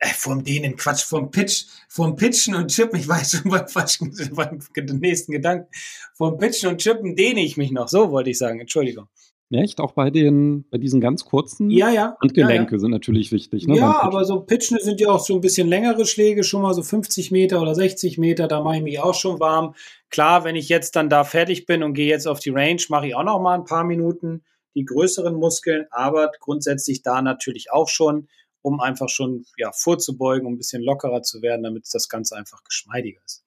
Äh, 0.00 0.08
vom 0.08 0.44
denen 0.44 0.76
Quatsch, 0.76 1.02
vom 1.02 1.30
Pitch, 1.30 1.64
vom 1.88 2.14
Pitchen 2.14 2.54
und 2.54 2.70
Chippen, 2.70 3.00
ich 3.00 3.08
weiß 3.08 3.30
schon 3.42 3.50
beim, 3.50 3.66
falschen, 3.66 4.14
beim 4.32 4.60
nächsten 5.00 5.32
Gedanken, 5.32 5.68
vom 6.14 6.38
Pitchen 6.38 6.70
und 6.70 6.78
Chippen 6.78 7.16
dehne 7.16 7.40
ich 7.40 7.56
mich 7.56 7.72
noch, 7.72 7.88
so 7.88 8.12
wollte 8.12 8.30
ich 8.30 8.38
sagen, 8.38 8.60
Entschuldigung. 8.60 9.08
Echt? 9.50 9.80
Auch 9.80 9.92
bei 9.92 10.10
den, 10.10 10.68
bei 10.70 10.76
diesen 10.76 11.00
ganz 11.00 11.24
kurzen? 11.24 11.70
Ja, 11.70 11.88
ja. 11.88 12.16
Und 12.20 12.34
Gelenke 12.34 12.72
ja, 12.72 12.76
ja. 12.76 12.78
sind 12.78 12.90
natürlich 12.90 13.32
wichtig, 13.32 13.66
ne? 13.66 13.78
Ja, 13.78 14.02
aber 14.02 14.24
so 14.26 14.40
Pitchen 14.40 14.78
sind 14.78 15.00
ja 15.00 15.08
auch 15.08 15.24
so 15.24 15.34
ein 15.34 15.40
bisschen 15.40 15.68
längere 15.68 16.04
Schläge, 16.04 16.44
schon 16.44 16.60
mal 16.60 16.74
so 16.74 16.82
50 16.82 17.30
Meter 17.30 17.60
oder 17.60 17.74
60 17.74 18.18
Meter, 18.18 18.46
da 18.46 18.62
mache 18.62 18.76
ich 18.76 18.82
mich 18.82 19.00
auch 19.00 19.14
schon 19.14 19.40
warm. 19.40 19.74
Klar, 20.10 20.44
wenn 20.44 20.54
ich 20.54 20.68
jetzt 20.68 20.96
dann 20.96 21.08
da 21.08 21.24
fertig 21.24 21.64
bin 21.64 21.82
und 21.82 21.94
gehe 21.94 22.08
jetzt 22.08 22.28
auf 22.28 22.40
die 22.40 22.50
Range, 22.50 22.82
mache 22.90 23.08
ich 23.08 23.14
auch 23.14 23.24
noch 23.24 23.40
mal 23.40 23.54
ein 23.54 23.64
paar 23.64 23.84
Minuten 23.84 24.44
die 24.74 24.84
größeren 24.84 25.34
Muskeln, 25.34 25.86
aber 25.90 26.30
grundsätzlich 26.38 27.02
da 27.02 27.22
natürlich 27.22 27.72
auch 27.72 27.88
schon 27.88 28.28
um 28.68 28.80
einfach 28.80 29.08
schon 29.08 29.44
ja, 29.56 29.72
vorzubeugen, 29.72 30.46
um 30.46 30.54
ein 30.54 30.58
bisschen 30.58 30.82
lockerer 30.82 31.22
zu 31.22 31.42
werden, 31.42 31.62
damit 31.62 31.86
das 31.92 32.08
Ganze 32.08 32.36
einfach 32.36 32.62
geschmeidiger 32.64 33.20
ist. 33.24 33.44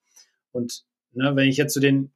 Und 0.51 0.84
ne, 1.12 1.36
wenn 1.36 1.47
ich 1.47 1.57
jetzt 1.57 1.73
zu 1.73 1.79
so 1.79 1.81
den 1.81 2.12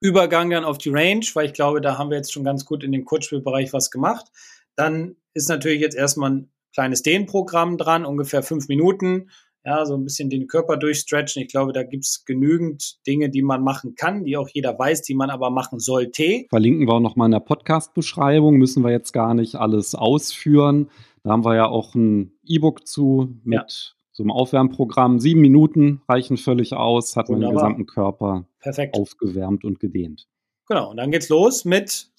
Übergang 0.00 0.50
dann 0.50 0.64
auf 0.64 0.78
die 0.78 0.90
Range, 0.90 1.24
weil 1.34 1.46
ich 1.46 1.52
glaube, 1.52 1.80
da 1.80 1.98
haben 1.98 2.10
wir 2.10 2.16
jetzt 2.16 2.32
schon 2.32 2.44
ganz 2.44 2.64
gut 2.64 2.82
in 2.82 2.92
dem 2.92 3.04
Kurzspielbereich 3.04 3.72
was 3.72 3.90
gemacht, 3.90 4.26
dann 4.74 5.16
ist 5.34 5.48
natürlich 5.48 5.80
jetzt 5.80 5.96
erstmal 5.96 6.30
ein 6.30 6.52
kleines 6.72 7.02
Dehnprogramm 7.02 7.76
dran, 7.76 8.04
ungefähr 8.04 8.42
fünf 8.42 8.68
Minuten. 8.68 9.30
Ja, 9.64 9.86
so 9.86 9.94
ein 9.94 10.02
bisschen 10.02 10.28
den 10.28 10.48
Körper 10.48 10.76
durchstretchen. 10.76 11.42
Ich 11.42 11.48
glaube, 11.48 11.72
da 11.72 11.84
gibt 11.84 12.04
es 12.04 12.24
genügend 12.24 12.96
Dinge, 13.06 13.30
die 13.30 13.42
man 13.42 13.62
machen 13.62 13.94
kann, 13.94 14.24
die 14.24 14.36
auch 14.36 14.48
jeder 14.48 14.76
weiß, 14.76 15.02
die 15.02 15.14
man 15.14 15.30
aber 15.30 15.50
machen 15.50 15.78
sollte. 15.78 16.46
Verlinken 16.48 16.88
wir 16.88 16.94
auch 16.94 17.00
nochmal 17.00 17.26
in 17.26 17.32
der 17.32 17.40
Podcast-Beschreibung, 17.40 18.56
müssen 18.56 18.82
wir 18.82 18.90
jetzt 18.90 19.12
gar 19.12 19.34
nicht 19.34 19.54
alles 19.54 19.94
ausführen. 19.94 20.90
Da 21.22 21.30
haben 21.30 21.44
wir 21.44 21.54
ja 21.54 21.66
auch 21.66 21.94
ein 21.94 22.32
E-Book 22.44 22.86
zu 22.88 23.36
mit 23.44 23.54
ja. 23.54 23.66
so 24.10 24.24
einem 24.24 24.32
Aufwärmprogramm. 24.32 25.20
Sieben 25.20 25.40
Minuten 25.40 26.02
reichen 26.08 26.36
völlig 26.36 26.74
aus, 26.74 27.14
hat 27.14 27.28
Wunderbar. 27.28 27.52
man 27.52 27.52
den 27.52 27.54
gesamten 27.54 27.86
Körper 27.86 28.46
Perfekt. 28.58 28.98
aufgewärmt 28.98 29.64
und 29.64 29.78
gedehnt. 29.78 30.26
Genau, 30.66 30.90
und 30.90 30.96
dann 30.96 31.12
geht's 31.12 31.28
los 31.28 31.64
mit 31.64 32.10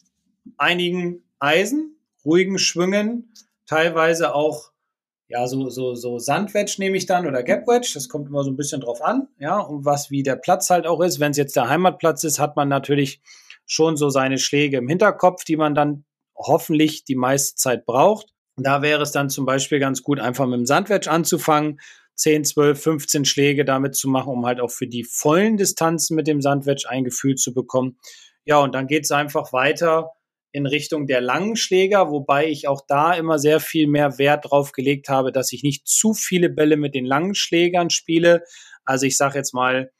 einigen 0.58 1.24
Eisen, 1.40 1.98
ruhigen 2.24 2.58
Schwüngen, 2.58 3.34
teilweise 3.66 4.34
auch 4.34 4.73
ja, 5.34 5.48
so, 5.48 5.68
so, 5.70 5.96
so 5.96 6.20
Sandwedge 6.20 6.76
nehme 6.78 6.96
ich 6.96 7.08
dann 7.08 7.26
oder 7.26 7.42
Gapwedge, 7.42 7.90
das 7.96 8.08
kommt 8.08 8.30
immer 8.30 8.44
so 8.44 8.52
ein 8.52 8.56
bisschen 8.56 8.82
drauf 8.82 9.02
an, 9.02 9.28
ja, 9.40 9.58
und 9.58 9.84
was 9.84 10.12
wie 10.12 10.22
der 10.22 10.36
Platz 10.36 10.70
halt 10.70 10.86
auch 10.86 11.02
ist. 11.02 11.20
Wenn 11.20 11.32
es 11.32 11.38
jetzt 11.38 11.56
der 11.56 11.70
Heimatplatz 11.70 12.24
ist, 12.24 12.38
hat 12.38 12.56
man 12.56 12.70
natürlich 12.70 13.20
schon 13.66 13.98
so 13.98 14.10
seine 14.10 14.38
Schläge 14.38 14.78
im 14.78 14.88
Hinterkopf, 14.88 15.44
die 15.44 15.58
man 15.58 15.74
dann 15.74 16.06
hoffentlich 16.36 17.04
die 17.04 17.16
meiste 17.16 17.56
Zeit 17.56 17.88
braucht. 17.88 18.28
Da 18.58 18.84
wäre 18.84 19.02
es 19.02 19.12
dann 19.12 19.32
zum 19.32 19.48
Beispiel 19.48 19.80
ganz 19.80 20.04
gut, 20.04 20.20
einfach 20.20 20.46
mit 20.46 20.60
dem 20.60 20.68
Sandwedge 20.68 21.10
anzufangen, 21.10 21.80
10, 22.14 22.46
12, 22.46 22.80
15 22.80 23.26
Schläge 23.26 23.66
damit 23.66 23.96
zu 23.96 24.10
machen, 24.10 24.32
um 24.32 24.46
halt 24.46 24.62
auch 24.62 24.70
für 24.70 24.86
die 24.86 25.04
vollen 25.04 25.58
Distanzen 25.58 26.16
mit 26.16 26.28
dem 26.28 26.42
Sandwedge 26.42 26.88
ein 26.88 27.06
Gefühl 27.06 27.38
zu 27.38 27.56
bekommen. 27.56 27.98
Ja, 28.46 28.60
und 28.60 28.76
dann 28.76 28.86
geht 28.86 29.06
es 29.06 29.12
einfach 29.12 29.52
weiter 29.52 30.12
in 30.54 30.68
Richtung 30.68 31.08
der 31.08 31.20
langen 31.20 31.56
Schläger, 31.56 32.12
wobei 32.12 32.48
ich 32.48 32.68
auch 32.68 32.82
da 32.88 33.14
immer 33.14 33.40
sehr 33.40 33.60
viel 33.60 33.88
mehr 33.88 34.20
Wert 34.20 34.46
drauf 34.50 34.72
gelegt 34.72 35.10
habe, 35.10 35.32
dass 35.32 35.52
ich 35.52 35.64
nicht 35.64 35.88
zu 35.88 36.14
viele 36.14 36.50
Bälle 36.50 36.78
mit 36.78 36.94
den 36.94 37.06
langen 37.06 37.34
Schlägern 37.34 37.90
spiele. 37.90 38.44
Also 38.86 39.08
ich 39.08 39.18
sage 39.18 39.40
jetzt 39.40 39.54
mal, 39.54 39.92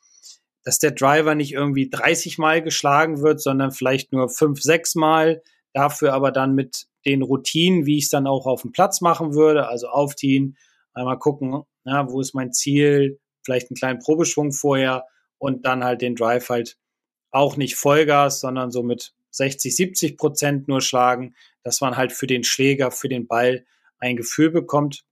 dass 0.64 0.78
der 0.78 0.92
Driver 0.92 1.34
nicht 1.34 1.54
irgendwie 1.54 1.90
30 1.90 2.38
Mal 2.38 2.62
geschlagen 2.62 3.22
wird, 3.24 3.42
sondern 3.42 3.72
vielleicht 3.72 4.14
nur 4.14 4.30
5, 4.30 4.62
6 4.62 4.96
Mal. 4.96 5.42
Dafür 5.74 6.14
aber 6.14 6.32
dann 6.32 6.54
mit 6.54 6.86
den 7.04 7.24
Routinen, 7.24 7.88
wie 7.88 7.98
ich 7.98 8.06
es 8.06 8.10
dann 8.12 8.28
auch 8.28 8.46
auf 8.46 8.62
dem 8.62 8.72
Platz 8.72 9.02
machen 9.02 9.34
würde, 9.34 9.68
also 9.68 9.88
aufziehen, 9.88 10.56
einmal 10.94 11.18
gucken, 11.18 11.64
na, 11.84 12.10
wo 12.12 12.22
ist 12.22 12.36
mein 12.36 12.54
Ziel, 12.54 13.20
vielleicht 13.44 13.72
einen 13.72 13.76
kleinen 13.76 14.00
Probeschwung 14.00 14.52
vorher 14.52 15.06
und 15.40 15.66
dann 15.66 15.84
halt 15.84 16.04
den 16.04 16.16
Drive 16.16 16.50
halt 16.50 16.78
auch 17.32 17.58
nicht 17.58 17.76
Vollgas, 17.76 18.40
sondern 18.40 18.70
so 18.70 18.84
mit 18.84 19.14
60, 19.34 19.76
70 19.76 20.18
Prozent 20.18 20.68
nur 20.68 20.82
schlagen, 20.82 21.36
dass 21.64 21.82
man 21.82 21.98
halt 21.98 22.12
für 22.12 22.28
den 22.28 22.44
Schläger, 22.44 22.92
für 22.92 23.10
den 23.10 23.28
Ball 23.28 23.66
ein 24.00 24.16
Gefühl 24.16 24.52
bekommt. 24.52 25.04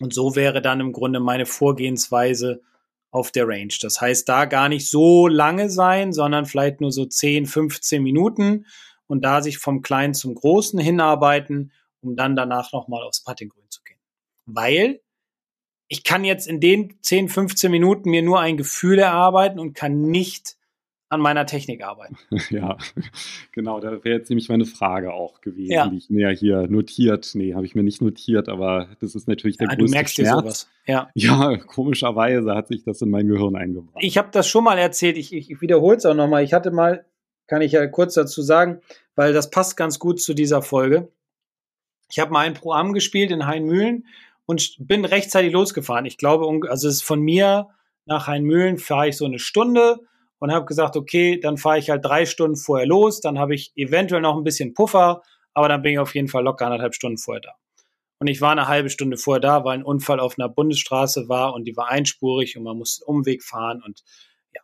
Und 0.00 0.12
so 0.12 0.36
wäre 0.36 0.60
dann 0.60 0.80
im 0.80 0.92
Grunde 0.92 1.20
meine 1.20 1.46
Vorgehensweise 1.46 2.62
auf 3.10 3.30
der 3.30 3.48
Range. 3.48 3.72
Das 3.80 4.00
heißt, 4.00 4.28
da 4.28 4.44
gar 4.44 4.68
nicht 4.68 4.90
so 4.90 5.26
lange 5.26 5.70
sein, 5.70 6.12
sondern 6.12 6.44
vielleicht 6.44 6.80
nur 6.80 6.92
so 6.92 7.06
10, 7.06 7.46
15 7.46 8.02
Minuten 8.02 8.66
und 9.06 9.24
da 9.24 9.40
sich 9.40 9.58
vom 9.58 9.80
Kleinen 9.80 10.14
zum 10.14 10.34
Großen 10.34 10.78
hinarbeiten, 10.78 11.72
um 12.02 12.16
dann 12.16 12.36
danach 12.36 12.72
nochmal 12.72 13.02
aufs 13.04 13.22
Puttinggrün 13.24 13.70
zu 13.70 13.82
gehen. 13.82 13.98
Weil 14.44 15.00
ich 15.88 16.04
kann 16.04 16.24
jetzt 16.24 16.46
in 16.46 16.60
den 16.60 16.98
10, 17.00 17.28
15 17.28 17.70
Minuten 17.70 18.10
mir 18.10 18.22
nur 18.22 18.40
ein 18.40 18.56
Gefühl 18.56 18.98
erarbeiten 18.98 19.58
und 19.58 19.72
kann 19.74 20.02
nicht 20.02 20.56
an 21.08 21.20
meiner 21.20 21.46
Technik 21.46 21.84
arbeiten. 21.84 22.16
Ja, 22.50 22.76
genau, 23.52 23.80
da 23.80 24.04
wäre 24.04 24.18
jetzt 24.18 24.30
nämlich 24.30 24.48
meine 24.48 24.64
Frage 24.64 25.12
auch 25.12 25.40
gewesen, 25.40 25.72
ja. 25.72 25.88
die 25.88 25.96
ich 25.96 26.10
mir 26.10 26.30
hier 26.30 26.68
notiert. 26.68 27.30
Nee, 27.34 27.54
habe 27.54 27.66
ich 27.66 27.74
mir 27.74 27.82
nicht 27.82 28.00
notiert, 28.00 28.48
aber 28.48 28.88
das 29.00 29.14
ist 29.14 29.26
natürlich 29.26 29.56
der 29.56 29.68
ja, 29.68 29.74
größte 29.74 29.86
du 29.86 29.90
merkst 29.90 30.14
Schmerz. 30.14 30.28
dir 30.28 30.40
sowas. 30.40 30.70
Ja. 30.86 31.10
ja, 31.14 31.56
komischerweise 31.56 32.54
hat 32.54 32.68
sich 32.68 32.84
das 32.84 33.02
in 33.02 33.10
mein 33.10 33.26
Gehirn 33.26 33.56
eingebracht. 33.56 33.98
Ich 34.00 34.18
habe 34.18 34.28
das 34.32 34.48
schon 34.48 34.64
mal 34.64 34.78
erzählt, 34.78 35.16
ich, 35.16 35.32
ich, 35.32 35.50
ich 35.50 35.60
wiederhole 35.60 35.96
es 35.96 36.06
auch 36.06 36.14
nochmal. 36.14 36.44
Ich 36.44 36.52
hatte 36.52 36.70
mal, 36.70 37.04
kann 37.46 37.62
ich 37.62 37.72
ja 37.72 37.86
kurz 37.86 38.14
dazu 38.14 38.42
sagen, 38.42 38.80
weil 39.14 39.32
das 39.32 39.50
passt 39.50 39.76
ganz 39.76 39.98
gut 39.98 40.20
zu 40.20 40.34
dieser 40.34 40.62
Folge. 40.62 41.08
Ich 42.10 42.18
habe 42.20 42.32
mal 42.32 42.46
ein 42.46 42.54
Programm 42.54 42.92
gespielt 42.92 43.30
in 43.32 43.46
Heinmühlen 43.46 44.06
und 44.46 44.76
bin 44.78 45.04
rechtzeitig 45.04 45.52
losgefahren. 45.52 46.06
Ich 46.06 46.18
glaube, 46.18 46.46
also 46.70 46.88
es 46.88 46.96
ist 46.96 47.02
von 47.02 47.20
mir 47.20 47.68
nach 48.04 48.28
Heinmühlen 48.28 48.78
fahre 48.78 49.08
ich 49.08 49.16
so 49.16 49.24
eine 49.24 49.40
Stunde 49.40 50.00
und 50.38 50.52
habe 50.52 50.66
gesagt, 50.66 50.96
okay, 50.96 51.40
dann 51.40 51.56
fahre 51.56 51.78
ich 51.78 51.90
halt 51.90 52.04
drei 52.04 52.26
Stunden 52.26 52.56
vorher 52.56 52.86
los, 52.86 53.20
dann 53.20 53.38
habe 53.38 53.54
ich 53.54 53.72
eventuell 53.76 54.20
noch 54.20 54.36
ein 54.36 54.44
bisschen 54.44 54.74
Puffer, 54.74 55.22
aber 55.54 55.68
dann 55.68 55.82
bin 55.82 55.92
ich 55.92 55.98
auf 55.98 56.14
jeden 56.14 56.28
Fall 56.28 56.44
locker 56.44 56.66
anderthalb 56.66 56.94
Stunden 56.94 57.18
vorher 57.18 57.40
da. 57.40 57.52
Und 58.18 58.28
ich 58.28 58.40
war 58.40 58.52
eine 58.52 58.68
halbe 58.68 58.90
Stunde 58.90 59.18
vorher 59.18 59.40
da, 59.40 59.64
weil 59.64 59.78
ein 59.78 59.84
Unfall 59.84 60.20
auf 60.20 60.38
einer 60.38 60.48
Bundesstraße 60.48 61.28
war 61.28 61.54
und 61.54 61.64
die 61.64 61.76
war 61.76 61.88
einspurig 61.88 62.56
und 62.56 62.64
man 62.64 62.78
musste 62.78 63.04
Umweg 63.04 63.42
fahren 63.42 63.82
und 63.84 64.02
ja. 64.54 64.62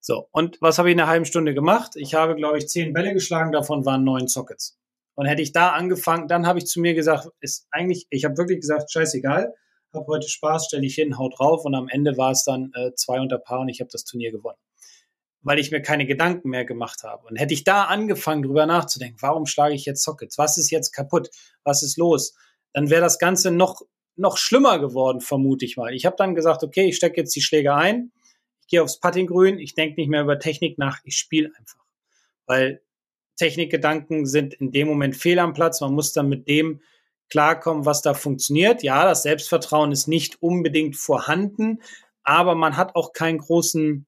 So, 0.00 0.28
und 0.32 0.58
was 0.60 0.78
habe 0.78 0.88
ich 0.88 0.94
in 0.94 1.00
einer 1.00 1.08
halben 1.08 1.26
Stunde 1.26 1.54
gemacht? 1.54 1.92
Ich 1.96 2.14
habe, 2.14 2.34
glaube 2.34 2.58
ich, 2.58 2.68
zehn 2.68 2.92
Bälle 2.92 3.12
geschlagen, 3.12 3.52
davon 3.52 3.84
waren 3.84 4.04
neun 4.04 4.28
Sockets. 4.28 4.78
Und 5.14 5.26
hätte 5.26 5.42
ich 5.42 5.52
da 5.52 5.70
angefangen, 5.70 6.28
dann 6.28 6.46
habe 6.46 6.60
ich 6.60 6.66
zu 6.66 6.80
mir 6.80 6.94
gesagt, 6.94 7.28
ist 7.40 7.66
eigentlich, 7.70 8.06
ich 8.10 8.24
habe 8.24 8.36
wirklich 8.36 8.60
gesagt, 8.60 8.92
scheißegal, 8.92 9.52
habe 9.92 10.06
heute 10.06 10.28
Spaß, 10.28 10.66
stelle 10.66 10.86
ich 10.86 10.94
hin, 10.94 11.18
haut 11.18 11.38
drauf 11.38 11.64
und 11.64 11.74
am 11.74 11.88
Ende 11.88 12.16
war 12.16 12.30
es 12.30 12.44
dann 12.44 12.70
äh, 12.74 12.92
zwei 12.94 13.20
unter 13.20 13.38
Paar 13.38 13.60
und 13.60 13.68
ich 13.68 13.80
habe 13.80 13.90
das 13.90 14.04
Turnier 14.04 14.30
gewonnen 14.30 14.58
weil 15.48 15.58
ich 15.58 15.70
mir 15.70 15.80
keine 15.80 16.04
Gedanken 16.04 16.50
mehr 16.50 16.66
gemacht 16.66 17.04
habe. 17.04 17.26
Und 17.26 17.36
hätte 17.36 17.54
ich 17.54 17.64
da 17.64 17.84
angefangen, 17.84 18.42
drüber 18.42 18.66
nachzudenken, 18.66 19.16
warum 19.22 19.46
schlage 19.46 19.74
ich 19.74 19.86
jetzt 19.86 20.02
Sockets? 20.02 20.36
Was 20.36 20.58
ist 20.58 20.70
jetzt 20.70 20.92
kaputt? 20.92 21.30
Was 21.64 21.82
ist 21.82 21.96
los? 21.96 22.36
Dann 22.74 22.90
wäre 22.90 23.00
das 23.00 23.18
Ganze 23.18 23.50
noch, 23.50 23.80
noch 24.14 24.36
schlimmer 24.36 24.78
geworden, 24.78 25.22
vermute 25.22 25.64
ich 25.64 25.78
mal. 25.78 25.94
Ich 25.94 26.04
habe 26.04 26.16
dann 26.18 26.34
gesagt, 26.34 26.64
okay, 26.64 26.90
ich 26.90 26.96
stecke 26.96 27.16
jetzt 27.16 27.34
die 27.34 27.40
Schläge 27.40 27.72
ein, 27.72 28.12
ich 28.60 28.66
gehe 28.66 28.82
aufs 28.82 29.00
Puttinggrün, 29.00 29.58
ich 29.58 29.74
denke 29.74 29.98
nicht 29.98 30.10
mehr 30.10 30.20
über 30.20 30.38
Technik 30.38 30.76
nach, 30.76 30.98
ich 31.04 31.16
spiele 31.16 31.50
einfach. 31.58 31.82
Weil 32.44 32.82
Technikgedanken 33.38 34.26
sind 34.26 34.52
in 34.52 34.70
dem 34.70 34.86
Moment 34.86 35.16
fehl 35.16 35.38
am 35.38 35.54
Platz. 35.54 35.80
Man 35.80 35.94
muss 35.94 36.12
dann 36.12 36.28
mit 36.28 36.46
dem 36.46 36.82
klarkommen, 37.30 37.86
was 37.86 38.02
da 38.02 38.12
funktioniert. 38.12 38.82
Ja, 38.82 39.06
das 39.06 39.22
Selbstvertrauen 39.22 39.92
ist 39.92 40.08
nicht 40.08 40.42
unbedingt 40.42 40.96
vorhanden, 40.96 41.80
aber 42.22 42.54
man 42.54 42.76
hat 42.76 42.96
auch 42.96 43.14
keinen 43.14 43.38
großen 43.38 44.04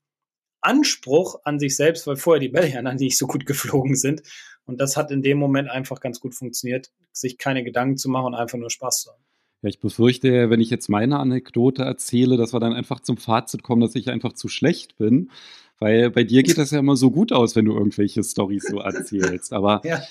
Anspruch 0.61 1.41
an 1.45 1.59
sich 1.59 1.77
selbst, 1.77 2.07
weil 2.07 2.17
vorher 2.17 2.41
die 2.41 2.49
Bälle 2.49 2.69
ja 2.69 2.83
nicht 2.83 3.19
so 3.19 3.27
gut 3.27 3.47
geflogen 3.47 3.97
sind. 3.97 4.23
Und 4.65 4.81
das 4.81 4.97
hat 4.97 5.11
in 5.11 5.23
dem 5.23 5.39
Moment 5.39 5.69
einfach 5.69 6.01
ganz 6.01 6.21
gut 6.21 6.35
funktioniert, 6.35 6.91
sich 7.13 7.39
keine 7.39 7.65
Gedanken 7.65 7.97
zu 7.97 8.09
machen 8.09 8.27
und 8.27 8.35
einfach 8.35 8.59
nur 8.59 8.71
Spaß 8.71 9.03
zu 9.03 9.11
haben. 9.11 9.23
Ja, 9.63 9.69
ich 9.69 9.81
befürchte, 9.81 10.49
wenn 10.49 10.61
ich 10.61 10.71
jetzt 10.71 10.89
meine 10.89 11.19
Anekdote 11.19 11.83
erzähle, 11.83 12.37
dass 12.37 12.55
wir 12.55 12.61
dann 12.61 12.73
einfach 12.73 13.01
zum 13.01 13.17
Fazit 13.17 13.63
kommen, 13.63 13.83
dass 13.83 13.95
ich 13.95 14.09
einfach 14.09 14.33
zu 14.33 14.49
schlecht 14.49 14.97
bin. 14.97 15.31
Weil 15.79 16.11
bei 16.11 16.25
dir 16.25 16.43
geht 16.43 16.59
das 16.59 16.71
ja 16.71 16.79
immer 16.79 16.97
so 16.97 17.11
gut 17.11 17.33
aus, 17.33 17.57
wenn 17.57 17.65
du 17.65 17.73
irgendwelche 17.73 18.23
Storys 18.23 18.65
so 18.71 18.79
erzählst. 18.79 19.53
Aber 19.53 19.81
ja. 19.85 20.03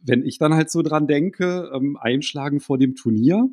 wenn 0.00 0.24
ich 0.24 0.38
dann 0.38 0.54
halt 0.54 0.70
so 0.70 0.82
dran 0.82 1.06
denke, 1.06 1.70
ähm, 1.74 1.96
einschlagen 1.96 2.60
vor 2.60 2.78
dem 2.78 2.94
Turnier, 2.94 3.48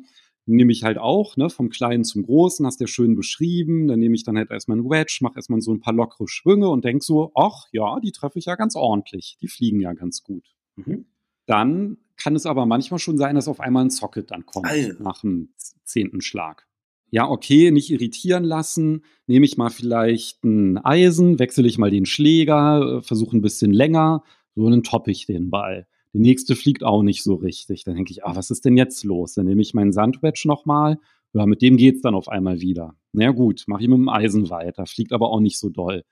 nehme 0.46 0.72
ich 0.72 0.82
halt 0.82 0.98
auch, 0.98 1.36
ne, 1.36 1.50
vom 1.50 1.68
Kleinen 1.68 2.04
zum 2.04 2.24
Großen, 2.24 2.66
hast 2.66 2.80
du 2.80 2.84
ja 2.84 2.88
schön 2.88 3.14
beschrieben, 3.14 3.86
dann 3.86 4.00
nehme 4.00 4.14
ich 4.14 4.24
dann 4.24 4.36
halt 4.36 4.50
erstmal 4.50 4.78
ein 4.78 4.90
Wedge, 4.90 5.18
mache 5.20 5.36
erstmal 5.36 5.60
so 5.60 5.72
ein 5.72 5.80
paar 5.80 5.94
lockere 5.94 6.28
Schwünge 6.28 6.68
und 6.68 6.84
denk 6.84 7.02
so, 7.02 7.32
ach 7.34 7.66
ja, 7.72 8.00
die 8.00 8.12
treffe 8.12 8.38
ich 8.38 8.46
ja 8.46 8.56
ganz 8.56 8.74
ordentlich, 8.74 9.36
die 9.40 9.48
fliegen 9.48 9.80
ja 9.80 9.92
ganz 9.92 10.22
gut. 10.22 10.54
Mhm. 10.76 11.06
Dann 11.46 11.98
kann 12.16 12.36
es 12.36 12.46
aber 12.46 12.66
manchmal 12.66 12.98
schon 12.98 13.18
sein, 13.18 13.34
dass 13.34 13.48
auf 13.48 13.60
einmal 13.60 13.84
ein 13.84 13.90
Socket 13.90 14.30
dann 14.30 14.46
kommt 14.46 14.66
Alter. 14.66 15.02
nach 15.02 15.20
dem 15.20 15.50
zehnten 15.84 16.20
Schlag. 16.20 16.66
Ja, 17.10 17.28
okay, 17.28 17.70
nicht 17.70 17.90
irritieren 17.90 18.44
lassen, 18.44 19.04
nehme 19.26 19.44
ich 19.44 19.58
mal 19.58 19.70
vielleicht 19.70 20.42
ein 20.44 20.78
Eisen, 20.78 21.38
wechsle 21.38 21.68
ich 21.68 21.76
mal 21.76 21.90
den 21.90 22.06
Schläger, 22.06 22.98
äh, 22.98 23.02
versuche 23.02 23.36
ein 23.36 23.42
bisschen 23.42 23.72
länger, 23.72 24.22
so 24.54 24.68
dann 24.70 24.82
toppe 24.82 25.10
ich 25.10 25.26
den 25.26 25.50
Ball. 25.50 25.86
Die 26.14 26.18
nächste 26.18 26.56
fliegt 26.56 26.84
auch 26.84 27.02
nicht 27.02 27.22
so 27.22 27.34
richtig. 27.34 27.84
Dann 27.84 27.94
denke 27.94 28.12
ich, 28.12 28.24
ah, 28.24 28.36
was 28.36 28.50
ist 28.50 28.64
denn 28.64 28.76
jetzt 28.76 29.04
los? 29.04 29.34
Dann 29.34 29.46
nehme 29.46 29.62
ich 29.62 29.74
meinen 29.74 29.92
Sandwedge 29.92 30.42
nochmal. 30.46 30.98
Ja, 31.32 31.46
mit 31.46 31.62
dem 31.62 31.76
geht's 31.76 32.02
dann 32.02 32.14
auf 32.14 32.28
einmal 32.28 32.60
wieder. 32.60 32.94
Na 33.12 33.24
ja, 33.24 33.30
gut, 33.30 33.64
mache 33.66 33.82
ich 33.82 33.88
mit 33.88 33.96
dem 33.96 34.08
Eisen 34.08 34.50
weiter, 34.50 34.84
fliegt 34.84 35.12
aber 35.12 35.30
auch 35.30 35.40
nicht 35.40 35.58
so 35.58 35.70
doll. 35.70 36.02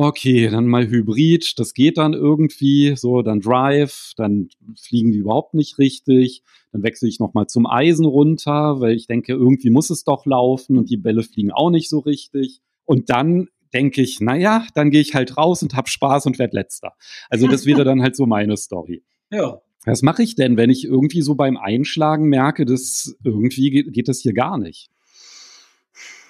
Okay, 0.00 0.48
dann 0.48 0.66
mal 0.66 0.88
Hybrid, 0.88 1.58
das 1.58 1.74
geht 1.74 1.98
dann 1.98 2.12
irgendwie, 2.12 2.94
so, 2.96 3.22
dann 3.22 3.40
Drive, 3.40 4.12
dann 4.16 4.48
fliegen 4.80 5.10
die 5.10 5.18
überhaupt 5.18 5.54
nicht 5.54 5.78
richtig. 5.78 6.44
Dann 6.70 6.84
wechsle 6.84 7.08
ich 7.08 7.18
nochmal 7.18 7.48
zum 7.48 7.66
Eisen 7.66 8.06
runter, 8.06 8.80
weil 8.80 8.94
ich 8.94 9.08
denke, 9.08 9.32
irgendwie 9.32 9.70
muss 9.70 9.90
es 9.90 10.04
doch 10.04 10.24
laufen 10.24 10.78
und 10.78 10.88
die 10.88 10.98
Bälle 10.98 11.24
fliegen 11.24 11.50
auch 11.50 11.70
nicht 11.70 11.88
so 11.88 11.98
richtig. 11.98 12.60
Und 12.84 13.10
dann 13.10 13.48
denke 13.74 14.00
ich, 14.00 14.20
naja, 14.20 14.66
dann 14.74 14.90
gehe 14.90 15.00
ich 15.00 15.14
halt 15.14 15.36
raus 15.36 15.64
und 15.64 15.74
hab 15.74 15.88
Spaß 15.88 16.26
und 16.26 16.38
werd 16.38 16.54
letzter. 16.54 16.92
Also 17.28 17.48
das 17.48 17.66
wäre 17.66 17.82
dann 17.84 18.00
halt 18.00 18.14
so 18.14 18.26
meine 18.26 18.56
Story. 18.56 19.02
Ja. 19.30 19.60
Was 19.84 20.02
mache 20.02 20.22
ich 20.22 20.34
denn, 20.34 20.56
wenn 20.56 20.70
ich 20.70 20.84
irgendwie 20.84 21.22
so 21.22 21.34
beim 21.34 21.56
Einschlagen 21.56 22.28
merke, 22.28 22.66
dass 22.66 23.16
irgendwie 23.24 23.70
geht, 23.70 23.92
geht 23.92 24.08
das 24.08 24.20
hier 24.20 24.34
gar 24.34 24.58
nicht? 24.58 24.90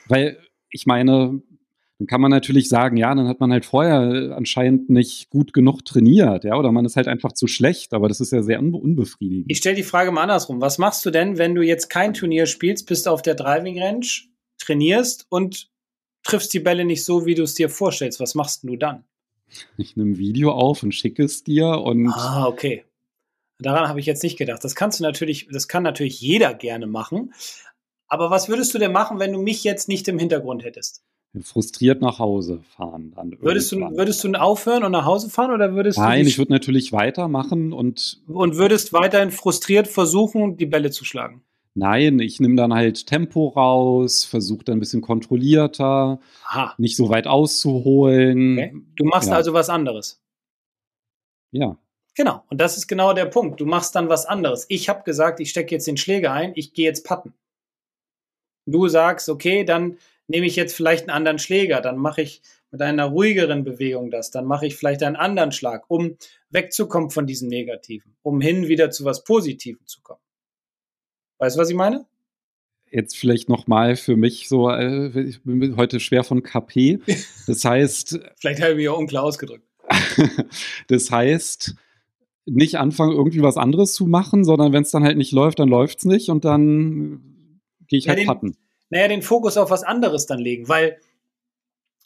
Weil 0.06 0.38
ich 0.70 0.86
meine, 0.86 1.42
dann 1.98 2.06
kann 2.06 2.20
man 2.20 2.30
natürlich 2.30 2.68
sagen, 2.68 2.96
ja, 2.96 3.12
dann 3.14 3.26
hat 3.26 3.40
man 3.40 3.50
halt 3.50 3.64
vorher 3.64 4.36
anscheinend 4.36 4.88
nicht 4.88 5.30
gut 5.30 5.52
genug 5.52 5.84
trainiert, 5.84 6.44
ja, 6.44 6.56
oder 6.56 6.70
man 6.70 6.84
ist 6.84 6.96
halt 6.96 7.08
einfach 7.08 7.32
zu 7.32 7.48
schlecht, 7.48 7.92
aber 7.92 8.08
das 8.08 8.20
ist 8.20 8.30
ja 8.32 8.42
sehr 8.42 8.60
unbe 8.60 8.78
unbefriedigend. 8.78 9.46
Ich 9.48 9.58
stelle 9.58 9.74
die 9.74 9.82
Frage 9.82 10.12
mal 10.12 10.22
andersrum. 10.22 10.60
Was 10.60 10.78
machst 10.78 11.04
du 11.04 11.10
denn, 11.10 11.38
wenn 11.38 11.54
du 11.54 11.62
jetzt 11.62 11.88
kein 11.88 12.14
Turnier 12.14 12.46
spielst, 12.46 12.86
bist 12.86 13.08
auf 13.08 13.22
der 13.22 13.34
Driving 13.34 13.82
Range, 13.82 14.06
trainierst 14.58 15.26
und 15.28 15.70
triffst 16.22 16.54
die 16.54 16.60
Bälle 16.60 16.84
nicht 16.84 17.04
so, 17.04 17.26
wie 17.26 17.34
du 17.34 17.42
es 17.42 17.54
dir 17.54 17.68
vorstellst? 17.68 18.20
Was 18.20 18.34
machst 18.36 18.62
du 18.62 18.76
dann? 18.76 19.04
Ich 19.76 19.96
nehme 19.96 20.10
ein 20.10 20.18
Video 20.18 20.52
auf 20.52 20.82
und 20.82 20.94
schicke 20.94 21.24
es 21.24 21.42
dir 21.42 21.66
und. 21.66 22.08
Ah, 22.10 22.46
okay. 22.46 22.84
Daran 23.60 23.88
habe 23.88 24.00
ich 24.00 24.06
jetzt 24.06 24.22
nicht 24.22 24.38
gedacht. 24.38 24.62
Das 24.62 24.74
kannst 24.74 25.00
du 25.00 25.04
natürlich, 25.04 25.48
das 25.50 25.68
kann 25.68 25.82
natürlich 25.82 26.20
jeder 26.20 26.54
gerne 26.54 26.86
machen. 26.86 27.32
Aber 28.06 28.30
was 28.30 28.48
würdest 28.48 28.72
du 28.74 28.78
denn 28.78 28.92
machen, 28.92 29.18
wenn 29.18 29.32
du 29.32 29.42
mich 29.42 29.64
jetzt 29.64 29.88
nicht 29.88 30.08
im 30.08 30.18
Hintergrund 30.18 30.64
hättest? 30.64 31.02
Frustriert 31.42 32.00
nach 32.00 32.18
Hause 32.18 32.62
fahren 32.76 33.12
dann. 33.14 33.36
Würdest 33.40 33.70
du, 33.70 33.76
würdest 33.76 34.24
du 34.24 34.32
aufhören 34.32 34.82
und 34.82 34.92
nach 34.92 35.04
Hause 35.04 35.28
fahren 35.28 35.52
oder 35.52 35.74
würdest 35.74 35.98
Nein, 35.98 36.26
ich 36.26 36.38
würde 36.38 36.52
natürlich 36.52 36.92
weitermachen 36.92 37.74
und. 37.74 38.22
Und 38.26 38.56
würdest 38.56 38.94
weiterhin 38.94 39.30
frustriert 39.30 39.88
versuchen, 39.88 40.56
die 40.56 40.64
Bälle 40.64 40.90
zu 40.90 41.04
schlagen? 41.04 41.42
Nein, 41.74 42.18
ich 42.18 42.40
nehme 42.40 42.56
dann 42.56 42.72
halt 42.72 43.06
Tempo 43.06 43.48
raus, 43.48 44.24
versuche 44.24 44.64
dann 44.64 44.78
ein 44.78 44.80
bisschen 44.80 45.02
kontrollierter, 45.02 46.18
Aha. 46.46 46.74
nicht 46.78 46.96
so 46.96 47.08
weit 47.08 47.26
auszuholen. 47.26 48.58
Okay. 48.58 48.74
Du 48.96 49.04
machst 49.04 49.28
ja. 49.28 49.36
also 49.36 49.52
was 49.52 49.68
anderes. 49.68 50.20
Ja. 51.52 51.76
Genau, 52.18 52.42
und 52.50 52.60
das 52.60 52.76
ist 52.76 52.88
genau 52.88 53.12
der 53.12 53.26
Punkt. 53.26 53.60
Du 53.60 53.64
machst 53.64 53.94
dann 53.94 54.08
was 54.08 54.26
anderes. 54.26 54.66
Ich 54.68 54.88
habe 54.88 55.04
gesagt, 55.04 55.38
ich 55.38 55.50
stecke 55.50 55.72
jetzt 55.76 55.86
den 55.86 55.96
Schläger 55.96 56.32
ein, 56.32 56.50
ich 56.56 56.72
gehe 56.72 56.84
jetzt 56.84 57.06
patten. 57.06 57.32
Du 58.66 58.88
sagst, 58.88 59.28
okay, 59.28 59.62
dann 59.62 59.98
nehme 60.26 60.44
ich 60.44 60.56
jetzt 60.56 60.74
vielleicht 60.74 61.02
einen 61.02 61.16
anderen 61.16 61.38
Schläger, 61.38 61.80
dann 61.80 61.96
mache 61.96 62.22
ich 62.22 62.42
mit 62.72 62.82
einer 62.82 63.04
ruhigeren 63.04 63.62
Bewegung 63.62 64.10
das, 64.10 64.32
dann 64.32 64.46
mache 64.46 64.66
ich 64.66 64.74
vielleicht 64.74 65.04
einen 65.04 65.14
anderen 65.14 65.52
Schlag, 65.52 65.84
um 65.86 66.16
wegzukommen 66.50 67.10
von 67.10 67.28
diesem 67.28 67.48
Negativen, 67.50 68.16
um 68.22 68.40
hin 68.40 68.66
wieder 68.66 68.90
zu 68.90 69.04
was 69.04 69.22
Positivem 69.22 69.86
zu 69.86 70.00
kommen. 70.02 70.20
Weißt 71.38 71.54
du, 71.54 71.60
was 71.60 71.70
ich 71.70 71.76
meine? 71.76 72.04
Jetzt 72.90 73.16
vielleicht 73.16 73.48
nochmal 73.48 73.94
für 73.94 74.16
mich 74.16 74.48
so, 74.48 74.68
äh, 74.70 75.20
ich 75.20 75.40
bin 75.44 75.76
heute 75.76 76.00
schwer 76.00 76.24
von 76.24 76.42
KP. 76.42 76.98
Das 77.46 77.64
heißt. 77.64 78.18
vielleicht 78.40 78.60
habe 78.60 78.72
ich 78.72 78.76
mich 78.78 78.88
auch 78.88 78.98
unklar 78.98 79.22
ausgedrückt. 79.22 79.68
das 80.88 81.12
heißt, 81.12 81.76
nicht 82.50 82.76
anfangen, 82.76 83.12
irgendwie 83.12 83.42
was 83.42 83.56
anderes 83.56 83.92
zu 83.92 84.06
machen, 84.06 84.44
sondern 84.44 84.72
wenn 84.72 84.82
es 84.82 84.90
dann 84.90 85.04
halt 85.04 85.16
nicht 85.16 85.32
läuft, 85.32 85.58
dann 85.58 85.68
läuft 85.68 85.98
es 85.98 86.04
nicht 86.04 86.30
und 86.30 86.44
dann 86.44 87.60
gehe 87.86 87.98
ich 87.98 88.04
ja, 88.04 88.10
halt 88.10 88.20
den, 88.20 88.26
patten. 88.26 88.56
Naja, 88.90 89.08
den 89.08 89.22
Fokus 89.22 89.56
auf 89.56 89.70
was 89.70 89.82
anderes 89.82 90.26
dann 90.26 90.38
legen, 90.38 90.68
weil 90.68 90.98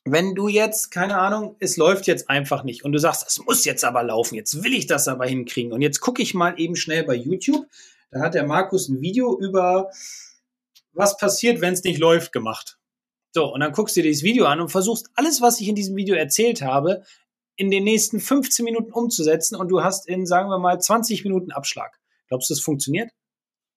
wenn 0.05 0.35
du 0.35 0.49
jetzt, 0.49 0.91
keine 0.91 1.19
Ahnung, 1.19 1.57
es 1.61 1.77
läuft 1.77 2.07
jetzt 2.07 2.29
einfach 2.29 2.65
nicht 2.65 2.85
und 2.85 2.93
du 2.93 2.99
sagst, 2.99 3.25
das 3.25 3.39
muss 3.45 3.65
jetzt 3.65 3.85
aber 3.85 4.03
laufen, 4.03 4.35
jetzt 4.35 4.65
will 4.65 4.75
ich 4.75 4.87
das 4.87 5.07
aber 5.07 5.27
hinkriegen 5.27 5.73
und 5.73 5.81
jetzt 5.81 6.01
gucke 6.01 6.23
ich 6.23 6.35
mal 6.35 6.59
eben 6.59 6.75
schnell 6.75 7.05
bei 7.05 7.15
YouTube, 7.15 7.67
da 8.11 8.21
hat 8.21 8.35
der 8.35 8.47
Markus 8.47 8.89
ein 8.89 9.01
Video 9.01 9.39
über 9.39 9.91
was 10.93 11.17
passiert, 11.17 11.61
wenn 11.61 11.73
es 11.73 11.85
nicht 11.85 11.99
läuft 11.99 12.33
gemacht. 12.33 12.79
So, 13.35 13.53
und 13.53 13.61
dann 13.61 13.73
guckst 13.73 13.97
du 13.97 14.03
dir 14.03 14.09
dieses 14.09 14.25
Video 14.25 14.45
an 14.45 14.61
und 14.61 14.69
versuchst 14.69 15.09
alles, 15.15 15.41
was 15.41 15.61
ich 15.61 15.69
in 15.69 15.75
diesem 15.75 15.97
Video 15.97 16.15
erzählt 16.15 16.61
habe, 16.61 17.03
in 17.57 17.71
den 17.71 17.85
nächsten 17.85 18.21
15 18.21 18.65
Minuten 18.65 18.93
umzusetzen 18.93 19.57
und 19.57 19.69
du 19.69 19.83
hast 19.83 20.09
in, 20.09 20.27
sagen 20.27 20.49
wir 20.49 20.59
mal, 20.59 20.81
20 20.81 21.25
Minuten 21.25 21.53
Abschlag. 21.53 21.99
Glaubst 22.29 22.49
du, 22.49 22.55
das 22.55 22.63
funktioniert? 22.63 23.11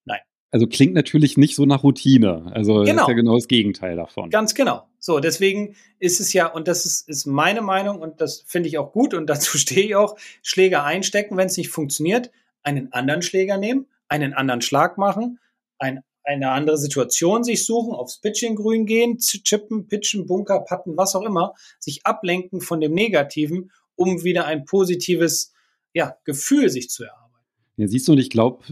Nein. 0.05 0.19
Also 0.51 0.67
klingt 0.67 0.93
natürlich 0.93 1.37
nicht 1.37 1.55
so 1.55 1.65
nach 1.65 1.83
Routine. 1.83 2.51
Also 2.53 2.75
genau. 2.75 2.81
ist 2.81 2.87
ja 2.87 2.93
genau. 2.93 3.15
genau 3.15 3.35
das 3.35 3.47
Gegenteil 3.47 3.95
davon. 3.95 4.29
Ganz 4.29 4.55
genau. 4.55 4.87
So, 4.99 5.19
deswegen 5.19 5.75
ist 5.99 6.19
es 6.19 6.33
ja, 6.33 6.47
und 6.47 6.67
das 6.67 6.85
ist, 6.85 7.09
ist 7.09 7.25
meine 7.25 7.61
Meinung 7.61 7.99
und 7.99 8.21
das 8.21 8.43
finde 8.47 8.69
ich 8.69 8.77
auch 8.77 8.91
gut 8.91 9.13
und 9.13 9.27
dazu 9.29 9.57
stehe 9.57 9.85
ich 9.85 9.95
auch, 9.95 10.17
Schläger 10.41 10.83
einstecken, 10.83 11.37
wenn 11.37 11.47
es 11.47 11.57
nicht 11.57 11.69
funktioniert, 11.69 12.31
einen 12.63 12.93
anderen 12.93 13.21
Schläger 13.21 13.57
nehmen, 13.57 13.87
einen 14.07 14.33
anderen 14.33 14.61
Schlag 14.61 14.97
machen, 14.97 15.39
ein, 15.77 16.01
eine 16.25 16.51
andere 16.51 16.77
Situation 16.77 17.43
sich 17.43 17.65
suchen, 17.65 17.93
aufs 17.93 18.19
Pitching-Grün 18.19 18.85
gehen, 18.85 19.17
chippen, 19.17 19.87
pitchen, 19.87 20.25
Bunker, 20.25 20.61
patten, 20.61 20.97
was 20.97 21.15
auch 21.15 21.23
immer, 21.23 21.53
sich 21.79 22.05
ablenken 22.05 22.61
von 22.61 22.81
dem 22.81 22.93
Negativen, 22.93 23.71
um 23.95 24.23
wieder 24.23 24.45
ein 24.45 24.65
positives 24.65 25.53
ja, 25.93 26.15
Gefühl 26.25 26.69
sich 26.69 26.89
zu 26.89 27.03
erarbeiten. 27.03 27.45
Ja, 27.77 27.87
siehst 27.87 28.07
du, 28.07 28.13
und 28.13 28.17
ich 28.17 28.29
glaube, 28.29 28.63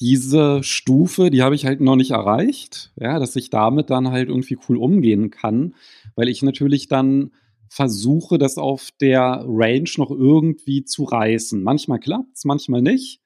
diese 0.00 0.62
Stufe, 0.64 1.30
die 1.30 1.42
habe 1.42 1.54
ich 1.54 1.66
halt 1.66 1.80
noch 1.80 1.96
nicht 1.96 2.10
erreicht, 2.10 2.92
ja, 2.98 3.18
dass 3.18 3.36
ich 3.36 3.50
damit 3.50 3.90
dann 3.90 4.10
halt 4.10 4.28
irgendwie 4.28 4.58
cool 4.68 4.76
umgehen 4.76 5.30
kann, 5.30 5.74
weil 6.16 6.28
ich 6.28 6.42
natürlich 6.42 6.88
dann 6.88 7.32
versuche, 7.68 8.36
das 8.38 8.58
auf 8.58 8.90
der 9.00 9.44
Range 9.46 9.88
noch 9.96 10.10
irgendwie 10.10 10.84
zu 10.84 11.04
reißen. 11.04 11.62
Manchmal 11.62 12.00
klappt 12.00 12.36
es, 12.36 12.44
manchmal 12.44 12.82
nicht. 12.82 13.20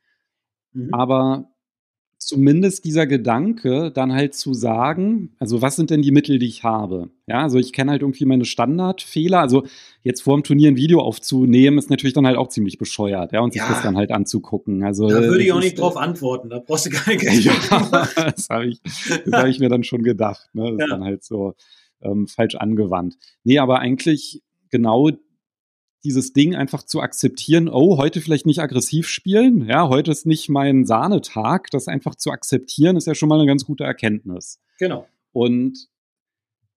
Mhm. 0.72 0.92
Aber 0.92 1.50
zumindest 2.26 2.84
dieser 2.84 3.06
Gedanke, 3.06 3.92
dann 3.92 4.12
halt 4.12 4.34
zu 4.34 4.52
sagen, 4.52 5.30
also 5.38 5.62
was 5.62 5.76
sind 5.76 5.90
denn 5.90 6.02
die 6.02 6.10
Mittel, 6.10 6.40
die 6.40 6.48
ich 6.48 6.64
habe? 6.64 7.08
Ja, 7.28 7.42
also 7.42 7.58
ich 7.58 7.72
kenne 7.72 7.92
halt 7.92 8.02
irgendwie 8.02 8.24
meine 8.24 8.44
Standardfehler. 8.44 9.38
Also 9.38 9.64
jetzt 10.02 10.22
vor 10.22 10.36
dem 10.36 10.42
Turnier 10.42 10.72
ein 10.72 10.76
Video 10.76 11.00
aufzunehmen, 11.00 11.78
ist 11.78 11.88
natürlich 11.88 12.14
dann 12.14 12.26
halt 12.26 12.36
auch 12.36 12.48
ziemlich 12.48 12.78
bescheuert, 12.78 13.32
ja, 13.32 13.40
und 13.40 13.52
sich 13.52 13.62
ja. 13.62 13.68
das 13.68 13.82
dann 13.82 13.96
halt 13.96 14.10
anzugucken. 14.10 14.82
Also 14.82 15.08
da 15.08 15.20
würde 15.20 15.44
ich 15.44 15.52
auch 15.52 15.60
nicht 15.60 15.78
drauf 15.78 15.96
antworten, 15.96 16.50
da 16.50 16.58
brauchst 16.58 16.86
du 16.86 16.90
keine 16.90 17.16
Geld. 17.20 17.44
ja, 17.44 17.54
das 18.16 18.48
habe 18.50 18.66
ich, 18.66 18.80
hab 19.30 19.46
ich 19.46 19.60
mir 19.60 19.68
dann 19.68 19.84
schon 19.84 20.02
gedacht. 20.02 20.48
Ne? 20.52 20.64
Das 20.72 20.78
ja. 20.78 20.84
ist 20.84 20.90
dann 20.90 21.04
halt 21.04 21.24
so 21.24 21.54
ähm, 22.02 22.26
falsch 22.26 22.56
angewandt. 22.56 23.14
Nee, 23.44 23.60
aber 23.60 23.78
eigentlich 23.78 24.42
genau 24.70 25.10
dieses 26.06 26.32
Ding 26.32 26.54
einfach 26.54 26.84
zu 26.84 27.00
akzeptieren, 27.00 27.68
oh, 27.68 27.98
heute 27.98 28.20
vielleicht 28.20 28.46
nicht 28.46 28.60
aggressiv 28.60 29.08
spielen, 29.08 29.66
ja, 29.68 29.88
heute 29.88 30.12
ist 30.12 30.24
nicht 30.24 30.48
mein 30.48 30.86
Sahnetag, 30.86 31.70
das 31.70 31.88
einfach 31.88 32.14
zu 32.14 32.30
akzeptieren, 32.30 32.96
ist 32.96 33.06
ja 33.06 33.14
schon 33.14 33.28
mal 33.28 33.38
eine 33.38 33.46
ganz 33.46 33.66
gute 33.66 33.84
Erkenntnis. 33.84 34.60
Genau. 34.78 35.06
Und 35.32 35.88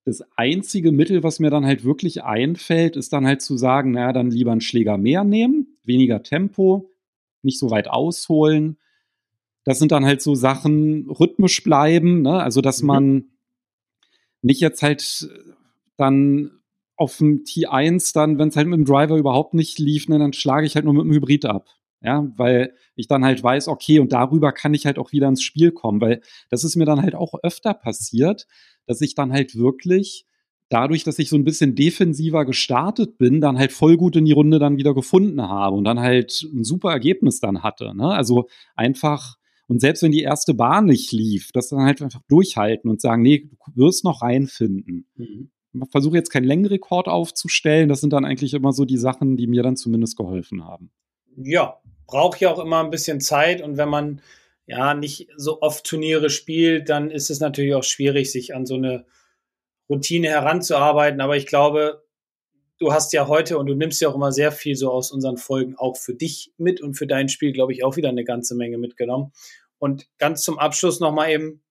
das 0.06 0.24
einzige 0.36 0.92
Mittel, 0.92 1.22
was 1.22 1.40
mir 1.40 1.52
dann 1.52 1.66
halt 1.66 1.84
wirklich 1.84 2.24
einfällt, 2.24 2.96
ist 2.96 3.14
dann 3.14 3.28
halt 3.28 3.42
zu 3.42 3.58
sagen, 3.58 3.92
naja, 3.92 4.12
dann 4.12 4.32
lieber 4.32 4.52
einen 4.52 4.62
Schläger 4.62 4.98
mehr 4.98 5.24
nehmen, 5.24 5.78
weniger 5.84 6.24
Tempo, 6.24 6.92
nicht 7.44 7.60
so 7.60 7.70
weit 7.70 7.88
ausholen. 7.88 8.78
Das 9.64 9.78
sind 9.78 9.92
dann 9.92 10.06
halt 10.06 10.22
so 10.22 10.34
Sachen, 10.34 11.08
rhythmisch 11.10 11.64
bleiben, 11.64 12.24
ne? 12.24 12.42
also 12.42 12.62
dass 12.62 12.82
mhm. 12.82 12.88
man 12.88 13.24
nicht 14.42 14.62
jetzt 14.62 14.82
halt 14.82 15.30
dann 15.98 16.59
auf 17.00 17.18
dem 17.18 17.44
T1 17.46 18.14
dann, 18.14 18.38
wenn 18.38 18.50
es 18.50 18.58
halt 18.58 18.68
mit 18.68 18.78
dem 18.78 18.86
Driver 18.86 19.18
überhaupt 19.18 19.54
nicht 19.54 19.80
lief, 19.80 20.10
ne, 20.10 20.20
dann 20.20 20.34
schlage 20.34 20.66
ich 20.68 20.76
halt 20.76 20.84
nur 20.84 20.94
mit 20.94 21.06
dem 21.06 21.14
Hybrid 21.14 21.46
ab. 21.46 21.70
Ja, 22.02 22.28
weil 22.36 22.74
ich 22.96 23.08
dann 23.08 23.26
halt 23.26 23.42
weiß, 23.42 23.68
okay, 23.68 24.00
und 24.00 24.14
darüber 24.14 24.52
kann 24.52 24.74
ich 24.74 24.86
halt 24.86 25.00
auch 25.00 25.12
wieder 25.12 25.28
ins 25.28 25.44
Spiel 25.44 25.72
kommen, 25.72 26.00
weil 26.00 26.22
das 26.50 26.64
ist 26.64 26.76
mir 26.76 26.86
dann 26.86 27.02
halt 27.02 27.16
auch 27.16 27.34
öfter 27.44 27.74
passiert, 27.74 28.48
dass 28.86 29.02
ich 29.02 29.16
dann 29.16 29.34
halt 29.34 29.58
wirklich 29.58 30.26
dadurch, 30.70 31.04
dass 31.04 31.20
ich 31.20 31.30
so 31.30 31.36
ein 31.36 31.44
bisschen 31.44 31.76
defensiver 31.76 32.46
gestartet 32.46 33.18
bin, 33.18 33.42
dann 33.42 33.58
halt 33.58 33.72
voll 33.72 33.98
gut 33.98 34.16
in 34.16 34.26
die 34.26 34.32
Runde 34.32 34.60
dann 34.60 34.78
wieder 34.78 34.94
gefunden 34.94 35.42
habe 35.42 35.76
und 35.76 35.84
dann 35.84 36.00
halt 36.00 36.48
ein 36.54 36.64
super 36.64 36.92
Ergebnis 36.92 37.40
dann 37.40 37.64
hatte. 37.64 37.96
Ne? 37.96 38.10
Also 38.10 38.48
einfach, 38.76 39.38
und 39.68 39.82
selbst 39.82 40.04
wenn 40.04 40.12
die 40.12 40.22
erste 40.22 40.54
Bahn 40.54 40.86
nicht 40.86 41.12
lief, 41.12 41.52
das 41.54 41.70
dann 41.70 41.82
halt 41.82 42.02
einfach 42.02 42.22
durchhalten 42.28 42.90
und 42.90 43.02
sagen, 43.02 43.24
nee, 43.24 43.50
du 43.50 43.58
wirst 43.76 44.04
noch 44.04 44.22
reinfinden. 44.22 45.08
Mhm 45.16 45.50
versuche 45.92 46.16
jetzt 46.16 46.32
keinen 46.32 46.46
Längenrekord 46.46 47.08
aufzustellen. 47.08 47.90
Das 47.90 48.02
sind 48.02 48.14
dann 48.14 48.26
eigentlich 48.26 48.54
immer 48.54 48.74
so 48.74 48.86
die 48.86 48.98
Sachen, 48.98 49.38
die 49.38 49.48
mir 49.48 49.64
dann 49.64 49.76
zumindest 49.76 50.18
geholfen 50.18 50.66
haben. 50.66 50.92
Ja, 51.38 51.80
braucht 52.08 52.40
ja 52.42 52.52
auch 52.52 52.60
immer 52.60 52.84
ein 52.84 52.90
bisschen 52.90 53.22
Zeit 53.22 53.62
und 53.62 53.78
wenn 53.78 53.90
man 53.90 54.22
ja 54.66 54.94
nicht 54.94 55.30
so 55.36 55.62
oft 55.62 55.86
Turniere 55.86 56.30
spielt, 56.30 56.90
dann 56.90 57.10
ist 57.12 57.30
es 57.30 57.40
natürlich 57.40 57.74
auch 57.74 57.84
schwierig, 57.84 58.32
sich 58.32 58.54
an 58.56 58.66
so 58.66 58.76
eine 58.76 59.06
Routine 59.90 60.28
heranzuarbeiten. 60.28 61.22
Aber 61.22 61.38
ich 61.38 61.48
glaube, 61.48 62.04
du 62.78 62.94
hast 62.94 63.14
ja 63.14 63.28
heute 63.28 63.58
und 63.58 63.68
du 63.68 63.76
nimmst 63.76 64.02
ja 64.02 64.10
auch 64.10 64.16
immer 64.16 64.32
sehr 64.32 64.52
viel 64.52 64.76
so 64.76 64.92
aus 64.92 65.12
unseren 65.12 65.38
Folgen 65.38 65.76
auch 65.76 65.98
für 65.98 66.14
dich 66.14 66.54
mit 66.58 66.82
und 66.82 66.96
für 66.96 67.08
dein 67.08 67.30
Spiel, 67.30 67.52
glaube 67.52 67.74
ich, 67.74 67.84
auch 67.84 67.96
wieder 67.98 68.10
eine 68.10 68.24
ganze 68.24 68.56
Menge 68.56 68.78
mitgenommen. 68.78 69.32
Und 69.80 70.08
ganz 70.18 70.42
zum 70.42 70.60
Abschluss 70.60 71.00
nochmal 71.00 71.32
eben, 71.32 71.64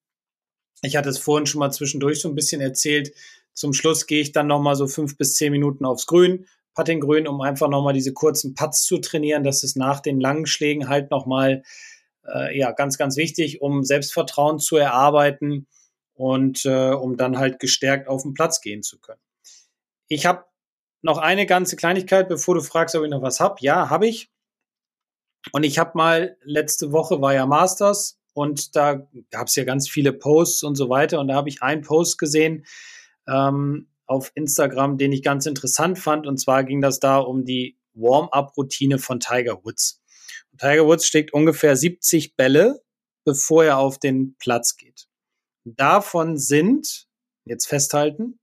ich 0.83 0.97
hatte 0.97 1.09
es 1.09 1.19
vorhin 1.19 1.47
schon 1.47 1.59
mal 1.61 1.71
zwischendurch 1.71 2.21
so 2.21 2.29
ein 2.29 2.35
bisschen 2.35 2.61
erzählt, 2.61 3.13
zum 3.59 3.73
Schluss 3.73 4.07
gehe 4.07 4.21
ich 4.21 4.31
dann 4.31 4.47
nochmal 4.47 4.77
so 4.77 4.87
fünf 4.87 5.17
bis 5.17 5.35
zehn 5.35 5.51
Minuten 5.51 5.85
aufs 5.85 6.07
Grün, 6.07 6.47
Putting 6.75 7.01
Grün, 7.01 7.27
um 7.27 7.41
einfach 7.41 7.69
nochmal 7.69 7.93
diese 7.93 8.13
kurzen 8.13 8.55
Putts 8.55 8.85
zu 8.85 8.99
trainieren. 8.99 9.43
Das 9.43 9.65
ist 9.65 9.77
nach 9.77 9.99
den 9.99 10.21
langen 10.21 10.47
Schlägen 10.47 10.89
halt 10.89 11.11
nochmal 11.11 11.65
äh, 12.33 12.57
ja, 12.57 12.71
ganz, 12.71 12.99
ganz 12.99 13.17
wichtig, 13.17 13.61
um 13.61 13.83
Selbstvertrauen 13.83 14.61
zu 14.61 14.77
erarbeiten 14.77 15.67
und 16.15 16.65
äh, 16.67 16.93
um 16.93 17.17
dann 17.17 17.37
halt 17.37 17.59
gestärkt 17.59 18.07
auf 18.07 18.23
den 18.23 18.33
Platz 18.33 18.61
gehen 18.61 18.85
zu 18.85 19.01
können. 19.01 19.21
Ich 20.07 20.25
habe 20.25 20.45
noch 21.03 21.19
eine 21.19 21.45
ganze 21.45 21.75
Kleinigkeit, 21.75 22.29
bevor 22.29 22.55
du 22.55 22.61
fragst, 22.61 22.95
ob 22.95 23.03
ich 23.03 23.11
noch 23.11 23.23
was 23.23 23.41
habe. 23.41 23.57
Ja, 23.59 23.91
habe 23.91 24.07
ich. 24.07 24.31
Und 25.51 25.65
ich 25.65 25.81
habe 25.81 25.93
mal, 25.95 26.37
letzte 26.45 26.93
Woche 26.93 27.21
war 27.21 27.35
ja 27.35 27.45
Masters 27.45 28.21
und 28.35 28.77
da 28.77 29.09
gab 29.33 29.49
es 29.49 29.57
ja 29.57 29.65
ganz 29.65 29.89
viele 29.89 30.13
Posts 30.13 30.63
und 30.63 30.77
so 30.77 30.89
weiter. 30.89 31.19
Und 31.19 31.27
da 31.27 31.35
habe 31.35 31.49
ich 31.49 31.61
einen 31.61 31.83
Post 31.83 32.19
gesehen, 32.19 32.65
ähm, 33.29 33.89
auf 34.07 34.33
Instagram, 34.35 34.99
den 34.99 35.13
ich 35.13 35.23
ganz 35.23 35.47
interessant 35.47 35.99
fand. 35.99 36.27
Und 36.27 36.39
zwar 36.39 36.65
ging 36.65 36.81
das 36.81 36.99
da 36.99 37.19
um 37.19 37.45
die 37.45 37.79
Warm-up-Routine 37.95 38.99
von 38.99 39.21
Tiger 39.21 39.65
Woods. 39.65 40.01
Und 40.53 40.61
Tiger 40.61 40.87
Woods 40.87 41.07
schlägt 41.07 41.33
ungefähr 41.33 41.77
70 41.77 42.37
Bälle, 42.37 42.83
bevor 43.25 43.65
er 43.65 43.79
auf 43.79 43.99
den 43.99 44.37
Platz 44.39 44.77
geht. 44.77 45.09
Davon 45.65 46.39
sind, 46.39 47.07
jetzt 47.45 47.67
festhalten, 47.67 48.39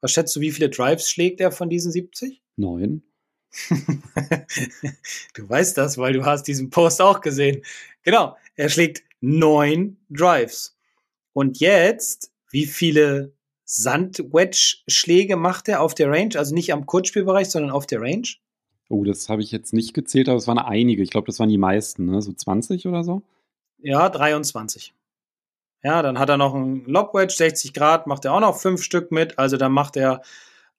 was 0.00 0.12
schätzt 0.12 0.34
du, 0.34 0.40
wie 0.40 0.50
viele 0.50 0.70
Drives 0.70 1.10
schlägt 1.10 1.40
er 1.40 1.52
von 1.52 1.68
diesen 1.68 1.92
70? 1.92 2.42
Neun. 2.56 3.02
du 5.34 5.48
weißt 5.48 5.76
das, 5.76 5.98
weil 5.98 6.12
du 6.12 6.24
hast 6.24 6.44
diesen 6.44 6.70
Post 6.70 7.02
auch 7.02 7.20
gesehen. 7.20 7.62
Genau, 8.02 8.36
er 8.54 8.68
schlägt 8.70 9.02
neun 9.20 9.98
Drives. 10.08 10.78
Und 11.32 11.60
jetzt, 11.60 12.32
wie 12.50 12.66
viele 12.66 13.34
Sandwedge-Schläge 13.72 15.36
macht 15.36 15.68
er 15.68 15.80
auf 15.80 15.94
der 15.94 16.10
Range, 16.10 16.36
also 16.36 16.52
nicht 16.52 16.72
am 16.72 16.86
Kurzspielbereich, 16.86 17.48
sondern 17.50 17.70
auf 17.70 17.86
der 17.86 18.00
Range? 18.00 18.26
Oh, 18.88 19.04
das 19.04 19.28
habe 19.28 19.42
ich 19.42 19.52
jetzt 19.52 19.72
nicht 19.72 19.94
gezählt, 19.94 20.28
aber 20.28 20.38
es 20.38 20.48
waren 20.48 20.58
einige. 20.58 21.04
Ich 21.04 21.10
glaube, 21.10 21.26
das 21.26 21.38
waren 21.38 21.48
die 21.48 21.56
meisten, 21.56 22.06
ne? 22.06 22.20
so 22.20 22.32
20 22.32 22.88
oder 22.88 23.04
so. 23.04 23.22
Ja, 23.78 24.08
23. 24.08 24.92
Ja, 25.84 26.02
dann 26.02 26.18
hat 26.18 26.28
er 26.28 26.36
noch 26.36 26.52
einen 26.52 26.84
Lobwedge, 26.86 27.32
60 27.32 27.72
Grad, 27.72 28.08
macht 28.08 28.24
er 28.24 28.34
auch 28.34 28.40
noch 28.40 28.60
fünf 28.60 28.82
Stück 28.82 29.12
mit. 29.12 29.38
Also 29.38 29.56
dann 29.56 29.70
macht 29.70 29.96
er 29.96 30.22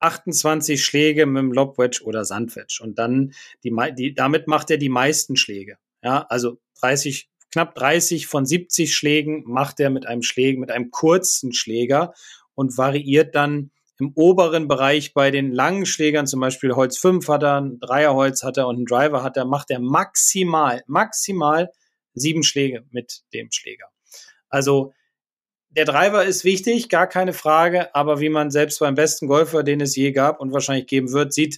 28 0.02 0.84
Schläge 0.84 1.26
mit 1.26 1.42
dem 1.42 1.54
Lobwedge 1.54 2.04
oder 2.04 2.26
Sandwedge. 2.26 2.82
Und 2.84 3.00
dann, 3.00 3.34
die, 3.64 3.74
die, 3.98 4.14
damit 4.14 4.48
macht 4.48 4.70
er 4.70 4.78
die 4.78 4.90
meisten 4.90 5.38
Schläge. 5.38 5.78
Ja, 6.04 6.26
also 6.28 6.58
30, 6.82 7.30
knapp 7.52 7.74
30 7.76 8.28
von 8.28 8.46
70 8.46 8.94
Schlägen 8.94 9.44
macht 9.46 9.80
er 9.80 9.90
mit 9.90 10.06
einem 10.06 10.24
Schlägen, 10.24 10.60
mit 10.60 10.72
einem 10.72 10.92
kurzen 10.92 11.54
Schläger 11.54 12.14
und 12.62 12.78
variiert 12.78 13.34
dann 13.34 13.72
im 13.98 14.14
oberen 14.16 14.68
Bereich 14.68 15.16
bei 15.16 15.32
den 15.32 15.52
langen 15.52 15.88
Schlägern, 15.88 16.28
zum 16.28 16.40
Beispiel 16.40 16.74
Holz 16.74 17.00
5 17.00 17.28
hat 17.28 17.42
er, 17.42 17.60
ein 17.60 17.80
Dreierholz 17.80 18.44
hat 18.44 18.58
er 18.58 18.68
und 18.68 18.76
einen 18.76 18.86
Driver 18.86 19.24
hat 19.24 19.36
er, 19.36 19.46
macht 19.46 19.72
er 19.72 19.80
maximal, 19.80 20.84
maximal 20.86 21.72
sieben 22.14 22.44
Schläge 22.44 22.86
mit 22.92 23.22
dem 23.34 23.52
Schläger. 23.52 23.88
Also 24.48 24.94
der 25.70 25.86
Driver 25.86 26.24
ist 26.24 26.44
wichtig, 26.44 26.88
gar 26.90 27.08
keine 27.08 27.34
Frage, 27.34 27.96
aber 27.96 28.20
wie 28.20 28.30
man 28.30 28.52
selbst 28.52 28.80
beim 28.80 28.94
besten 28.94 29.28
Golfer, 29.28 29.64
den 29.64 29.82
es 29.82 29.96
je 29.96 30.12
gab 30.12 30.40
und 30.40 30.54
wahrscheinlich 30.54 30.86
geben 30.86 31.12
wird, 31.12 31.34
sieht, 31.34 31.58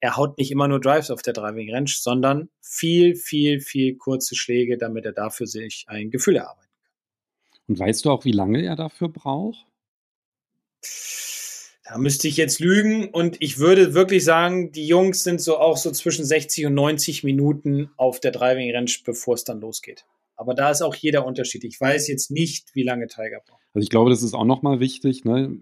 er 0.00 0.16
haut 0.18 0.36
nicht 0.36 0.50
immer 0.50 0.68
nur 0.68 0.80
Drives 0.80 1.10
auf 1.10 1.22
der 1.22 1.32
Driving 1.32 1.72
Range, 1.72 1.92
sondern 1.94 2.50
viel, 2.60 3.16
viel, 3.16 3.60
viel 3.60 3.96
kurze 3.96 4.34
Schläge, 4.34 4.76
damit 4.76 5.06
er 5.06 5.12
dafür 5.12 5.46
sich 5.46 5.84
ein 5.86 6.10
Gefühl 6.10 6.36
erarbeiten 6.36 6.60
kann. 6.62 6.71
Und 7.72 7.78
weißt 7.78 8.04
du 8.04 8.10
auch, 8.10 8.26
wie 8.26 8.32
lange 8.32 8.62
er 8.62 8.76
dafür 8.76 9.08
braucht? 9.08 9.64
Da 11.86 11.96
müsste 11.96 12.28
ich 12.28 12.36
jetzt 12.36 12.60
lügen 12.60 13.08
und 13.08 13.38
ich 13.40 13.56
würde 13.56 13.94
wirklich 13.94 14.24
sagen, 14.24 14.72
die 14.72 14.86
Jungs 14.86 15.24
sind 15.24 15.40
so 15.40 15.56
auch 15.56 15.78
so 15.78 15.90
zwischen 15.90 16.26
60 16.26 16.66
und 16.66 16.74
90 16.74 17.24
Minuten 17.24 17.88
auf 17.96 18.20
der 18.20 18.30
Driving 18.30 18.70
Range, 18.74 18.90
bevor 19.06 19.36
es 19.36 19.44
dann 19.44 19.62
losgeht. 19.62 20.04
Aber 20.36 20.52
da 20.52 20.70
ist 20.70 20.82
auch 20.82 20.94
jeder 20.94 21.24
Unterschied. 21.24 21.64
Ich 21.64 21.80
weiß 21.80 22.08
jetzt 22.08 22.30
nicht, 22.30 22.74
wie 22.74 22.82
lange 22.82 23.06
Tiger 23.06 23.40
braucht. 23.40 23.62
Also 23.72 23.82
ich 23.82 23.88
glaube, 23.88 24.10
das 24.10 24.22
ist 24.22 24.34
auch 24.34 24.44
nochmal 24.44 24.78
wichtig. 24.78 25.24
Ne? 25.24 25.56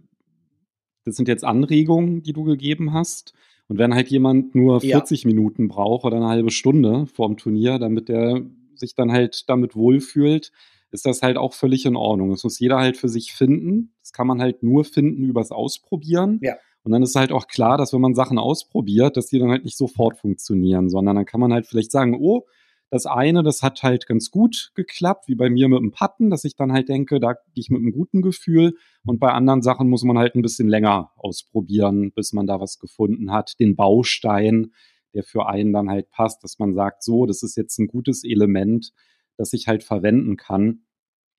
Das 1.05 1.15
sind 1.15 1.29
jetzt 1.29 1.45
Anregungen, 1.45 2.25
die 2.25 2.33
du 2.33 2.43
gegeben 2.43 2.93
hast. 2.93 3.35
Und 3.69 3.79
wenn 3.79 3.95
halt 3.95 4.09
jemand 4.09 4.57
nur 4.57 4.81
40 4.81 5.23
ja. 5.23 5.29
Minuten 5.29 5.69
braucht 5.69 6.05
oder 6.05 6.17
eine 6.17 6.27
halbe 6.27 6.51
Stunde 6.51 7.07
vorm 7.07 7.37
Turnier, 7.37 7.79
damit 7.79 8.09
der 8.09 8.43
sich 8.75 8.97
dann 8.97 9.13
halt 9.13 9.49
damit 9.49 9.77
wohlfühlt, 9.77 10.51
ist 10.91 11.07
das 11.07 11.23
halt 11.23 11.37
auch 11.37 11.55
völlig 11.55 11.87
in 11.87 11.97
Ordnung. 11.97 12.31
Das 12.31 12.45
muss 12.45 12.59
jeder 12.59 12.79
halt 12.79 12.97
für 12.97 13.09
sich 13.09 13.33
finden. 13.33 13.95
Das 14.01 14.13
kann 14.13 14.27
man 14.27 14.41
halt 14.41 14.63
nur 14.63 14.85
finden 14.85 15.23
übers 15.25 15.51
Ausprobieren. 15.51 16.39
Ja. 16.43 16.57
Und 16.83 16.93
dann 16.93 17.03
ist 17.03 17.15
halt 17.15 17.33
auch 17.33 17.47
klar, 17.47 17.77
dass 17.77 17.93
wenn 17.93 18.01
man 18.01 18.15
Sachen 18.15 18.39
ausprobiert, 18.39 19.17
dass 19.17 19.27
die 19.27 19.39
dann 19.39 19.51
halt 19.51 19.65
nicht 19.65 19.77
sofort 19.77 20.19
funktionieren, 20.19 20.89
sondern 20.89 21.17
dann 21.17 21.27
kann 21.27 21.41
man 21.41 21.53
halt 21.53 21.67
vielleicht 21.67 21.93
sagen, 21.93 22.17
oh, 22.19 22.47
das 22.91 23.07
eine, 23.07 23.45
das 23.45 23.63
hat 23.63 23.83
halt 23.85 24.07
ganz 24.07 24.31
gut 24.31 24.73
geklappt, 24.75 25.29
wie 25.29 25.37
bei 25.37 25.49
mir 25.49 25.69
mit 25.69 25.79
dem 25.79 25.93
Patten, 25.93 26.29
dass 26.29 26.45
ich 26.45 26.57
dann 26.57 26.73
halt 26.73 26.89
denke, 26.89 27.21
da 27.21 27.35
gehe 27.35 27.63
ich 27.63 27.71
mit 27.71 27.81
einem 27.81 27.93
guten 27.93 28.21
Gefühl. 28.21 28.75
Und 29.07 29.21
bei 29.21 29.31
anderen 29.31 29.63
Sachen 29.63 29.89
muss 29.89 30.03
man 30.03 30.19
halt 30.19 30.35
ein 30.35 30.43
bisschen 30.43 30.69
länger 30.69 31.13
ausprobieren, 31.17 32.11
bis 32.13 32.33
man 32.33 32.49
da 32.49 32.61
was 32.61 32.81
gefunden 32.81 33.31
hat. 33.31 33.61
Den 33.61 33.77
Baustein, 33.77 34.73
der 35.15 35.23
für 35.23 35.47
einen 35.47 35.73
dann 35.73 35.89
halt 35.89 36.11
passt, 36.11 36.43
dass 36.43 36.59
man 36.59 36.75
sagt, 36.75 37.05
so, 37.05 37.27
das 37.27 37.45
ist 37.45 37.57
jetzt 37.57 37.79
ein 37.79 37.87
gutes 37.87 38.25
Element, 38.25 38.93
das 39.41 39.55
ich 39.55 39.67
halt 39.67 39.83
verwenden 39.83 40.37
kann. 40.37 40.83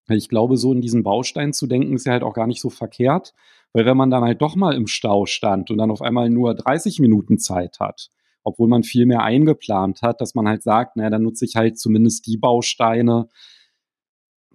Ich 0.09 0.27
glaube, 0.27 0.57
so 0.57 0.73
in 0.73 0.81
diesen 0.81 1.03
Baustein 1.03 1.53
zu 1.53 1.67
denken, 1.67 1.93
ist 1.93 2.07
ja 2.07 2.13
halt 2.13 2.23
auch 2.23 2.33
gar 2.33 2.47
nicht 2.47 2.59
so 2.59 2.69
verkehrt, 2.69 3.33
weil 3.73 3.85
wenn 3.85 3.95
man 3.95 4.09
dann 4.09 4.23
halt 4.23 4.41
doch 4.41 4.55
mal 4.55 4.73
im 4.73 4.87
Stau 4.87 5.25
stand 5.25 5.69
und 5.69 5.77
dann 5.77 5.91
auf 5.91 6.01
einmal 6.01 6.29
nur 6.29 6.55
30 6.55 6.99
Minuten 6.99 7.37
Zeit 7.37 7.79
hat, 7.79 8.09
obwohl 8.43 8.67
man 8.67 8.83
viel 8.83 9.05
mehr 9.05 9.21
eingeplant 9.21 10.01
hat, 10.01 10.19
dass 10.19 10.33
man 10.33 10.47
halt 10.47 10.63
sagt, 10.63 10.97
naja, 10.97 11.11
dann 11.11 11.21
nutze 11.21 11.45
ich 11.45 11.55
halt 11.55 11.79
zumindest 11.79 12.25
die 12.25 12.37
Bausteine. 12.37 13.29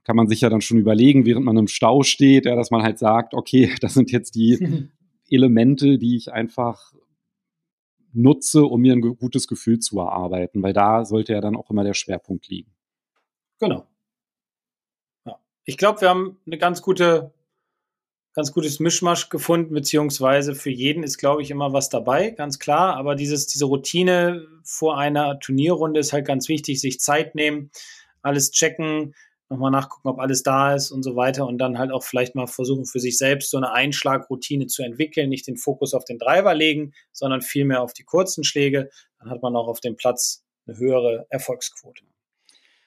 Kann 0.03 0.17
man 0.17 0.27
sich 0.27 0.41
ja 0.41 0.51
dann 0.51 0.61
schon 0.61 0.79
überlegen, 0.79 1.25
während 1.25 1.47
man 1.47 1.57
im 1.57 1.69
Stau 1.69 2.03
steht, 2.03 2.47
ja, 2.47 2.57
dass 2.57 2.73
man 2.73 2.83
halt 2.83 2.99
sagt, 2.99 3.33
okay, 3.33 3.73
das 3.81 3.95
sind 3.95 4.11
jetzt 4.11 4.35
die 4.35 4.91
Elemente, 5.31 5.99
die 5.99 6.17
ich 6.17 6.33
einfach 6.33 6.93
nutze, 8.13 8.65
um 8.65 8.81
mir 8.81 8.93
ein 8.93 9.01
gutes 9.01 9.47
Gefühl 9.47 9.79
zu 9.79 10.01
erarbeiten, 10.01 10.63
weil 10.63 10.73
da 10.73 11.05
sollte 11.05 11.33
ja 11.33 11.41
dann 11.41 11.55
auch 11.55 11.71
immer 11.71 11.85
der 11.85 11.95
Schwerpunkt 11.95 12.49
liegen. 12.49 12.76
Genau. 13.59 13.87
Ja. 15.25 15.39
Ich 15.65 15.77
glaube, 15.79 16.01
wir 16.01 16.09
haben 16.09 16.41
eine 16.47 16.59
ganz 16.59 16.83
gute 16.83 17.33
ganz 18.37 18.53
gutes 18.53 18.81
Mischmasch 18.81 19.31
gefunden, 19.31 19.73
beziehungsweise 19.73 20.55
für 20.55 20.69
jeden 20.69 21.03
ist, 21.03 21.17
glaube 21.17 21.41
ich, 21.41 21.51
immer 21.51 21.73
was 21.73 21.89
dabei, 21.89 22.31
ganz 22.31 22.59
klar. 22.59 22.95
Aber 22.97 23.15
dieses, 23.15 23.47
diese 23.47 23.65
Routine 23.65 24.47
vor 24.63 24.99
einer 24.99 25.41
Turnierrunde 25.41 26.01
ist 26.01 26.13
halt 26.13 26.27
ganz 26.27 26.47
wichtig, 26.51 26.79
sich 26.83 27.01
Zeit 27.01 27.35
nehmen, 27.35 27.71
alles 28.21 28.51
checken, 28.51 29.15
nochmal 29.49 29.71
nachgucken, 29.71 30.09
ob 30.09 30.19
alles 30.19 30.43
da 30.43 30.75
ist 30.75 30.91
und 30.91 31.03
so 31.03 31.17
weiter 31.17 31.47
und 31.47 31.57
dann 31.57 31.79
halt 31.79 31.93
auch 31.93 32.05
vielleicht 32.05 32.35
mal 32.35 32.47
versuchen, 32.47 32.85
für 32.85 33.01
sich 33.01 33.17
selbst 33.17 33.51
so 33.51 33.57
eine 33.57 33.73
Einschlagroutine 33.73 34.67
zu 34.67 34.83
entwickeln, 34.83 35.31
nicht 35.31 35.47
den 35.47 35.57
Fokus 35.57 35.95
auf 35.95 36.05
den 36.05 36.19
Driver 36.19 36.55
legen, 36.55 36.93
sondern 37.13 37.41
vielmehr 37.41 37.81
auf 37.81 37.95
die 37.95 38.05
kurzen 38.05 38.45
Schläge. 38.45 38.91
Dann 39.19 39.31
hat 39.31 39.41
man 39.41 39.57
auch 39.57 39.69
auf 39.69 39.81
dem 39.81 39.97
Platz 39.97 40.45
eine 40.67 40.77
höhere 40.77 41.27
Erfolgsquote. 41.31 42.05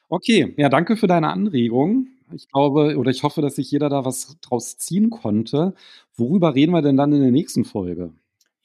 Okay, 0.09 0.55
ja, 0.57 0.69
danke 0.69 0.97
für 0.97 1.05
deine 1.05 1.29
Anregung. 1.29 2.07
Ich 2.33 2.47
glaube 2.49 2.97
oder 2.97 3.11
ich 3.11 3.21
hoffe, 3.21 3.41
dass 3.41 3.55
sich 3.55 3.69
jeder 3.69 3.89
da 3.89 4.05
was 4.05 4.37
draus 4.41 4.77
ziehen 4.77 5.11
konnte. 5.11 5.73
Worüber 6.15 6.55
reden 6.55 6.71
wir 6.71 6.81
denn 6.81 6.97
dann 6.97 7.13
in 7.13 7.21
der 7.21 7.31
nächsten 7.31 7.63
Folge? 7.63 8.11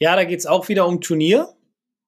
Ja, 0.01 0.16
da 0.16 0.24
geht 0.24 0.38
es 0.38 0.47
auch 0.47 0.68
wieder 0.68 0.86
um 0.86 1.03
Turnier, 1.03 1.49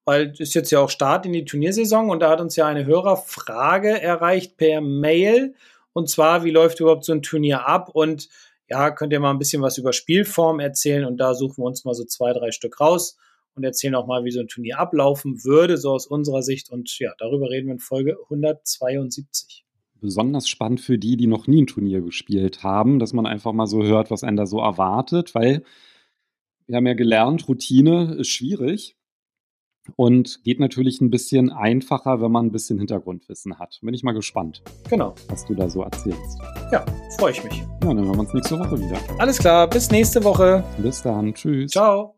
weil 0.05 0.31
es 0.31 0.39
ist 0.39 0.53
jetzt 0.55 0.71
ja 0.71 0.79
auch 0.79 0.89
Start 0.89 1.25
in 1.27 1.33
die 1.33 1.45
Turniersaison 1.45 2.09
und 2.09 2.19
da 2.19 2.31
hat 2.31 2.41
uns 2.41 2.55
ja 2.55 2.65
eine 2.65 2.85
Hörerfrage 2.85 4.01
erreicht 4.01 4.57
per 4.57 4.81
Mail. 4.81 5.53
Und 5.93 6.09
zwar, 6.09 6.43
wie 6.43 6.51
läuft 6.51 6.79
überhaupt 6.79 7.05
so 7.05 7.13
ein 7.13 7.21
Turnier 7.21 7.67
ab? 7.67 7.89
Und 7.93 8.29
ja, 8.67 8.89
könnt 8.91 9.13
ihr 9.13 9.19
mal 9.19 9.31
ein 9.31 9.39
bisschen 9.39 9.61
was 9.61 9.77
über 9.77 9.93
Spielform 9.93 10.59
erzählen? 10.59 11.05
Und 11.05 11.17
da 11.17 11.35
suchen 11.35 11.63
wir 11.63 11.67
uns 11.67 11.85
mal 11.85 11.93
so 11.93 12.05
zwei, 12.05 12.33
drei 12.33 12.51
Stück 12.51 12.79
raus 12.79 13.17
und 13.57 13.63
erzählen 13.63 13.95
auch 13.95 14.07
mal, 14.07 14.23
wie 14.23 14.31
so 14.31 14.39
ein 14.39 14.47
Turnier 14.47 14.79
ablaufen 14.79 15.43
würde, 15.43 15.77
so 15.77 15.91
aus 15.91 16.07
unserer 16.07 16.43
Sicht. 16.43 16.69
Und 16.69 16.97
ja, 16.99 17.11
darüber 17.17 17.49
reden 17.49 17.67
wir 17.67 17.73
in 17.73 17.79
Folge 17.79 18.17
172 18.23 19.65
besonders 19.99 20.47
spannend 20.47 20.79
für 20.79 20.97
die, 20.97 21.17
die 21.17 21.25
noch 21.25 21.47
nie 21.47 21.63
ein 21.63 21.67
Turnier 21.67 22.01
gespielt 22.01 22.63
haben, 22.63 22.99
dass 22.99 23.13
man 23.13 23.25
einfach 23.25 23.51
mal 23.51 23.65
so 23.65 23.83
hört, 23.83 24.11
was 24.11 24.23
einen 24.23 24.37
da 24.37 24.45
so 24.45 24.59
erwartet, 24.59 25.33
weil 25.35 25.63
wir 26.67 26.77
haben 26.77 26.87
ja 26.87 26.93
gelernt, 26.93 27.47
Routine 27.47 28.15
ist 28.19 28.27
schwierig 28.27 28.97
und 29.95 30.43
geht 30.43 30.59
natürlich 30.59 30.99
ein 30.99 31.09
bisschen 31.09 31.49
einfacher, 31.49 32.21
wenn 32.21 32.31
man 32.31 32.47
ein 32.47 32.51
bisschen 32.51 32.77
Hintergrundwissen 32.77 33.57
hat. 33.57 33.79
Bin 33.81 33.93
ich 33.93 34.03
mal 34.03 34.11
gespannt. 34.11 34.61
Genau. 34.89 35.15
Was 35.29 35.45
du 35.45 35.55
da 35.55 35.69
so 35.69 35.81
erzählst. 35.81 36.39
Ja, 36.71 36.85
freue 37.17 37.31
ich 37.31 37.43
mich. 37.43 37.57
Ja, 37.57 37.67
dann 37.81 37.99
hören 37.99 38.15
wir 38.15 38.19
uns 38.19 38.33
nächste 38.33 38.59
Woche 38.59 38.77
wieder. 38.77 38.99
Alles 39.17 39.37
klar, 39.37 39.69
bis 39.69 39.89
nächste 39.91 40.23
Woche. 40.23 40.63
Bis 40.77 41.01
dann. 41.01 41.33
Tschüss. 41.33 41.71
Ciao. 41.71 42.16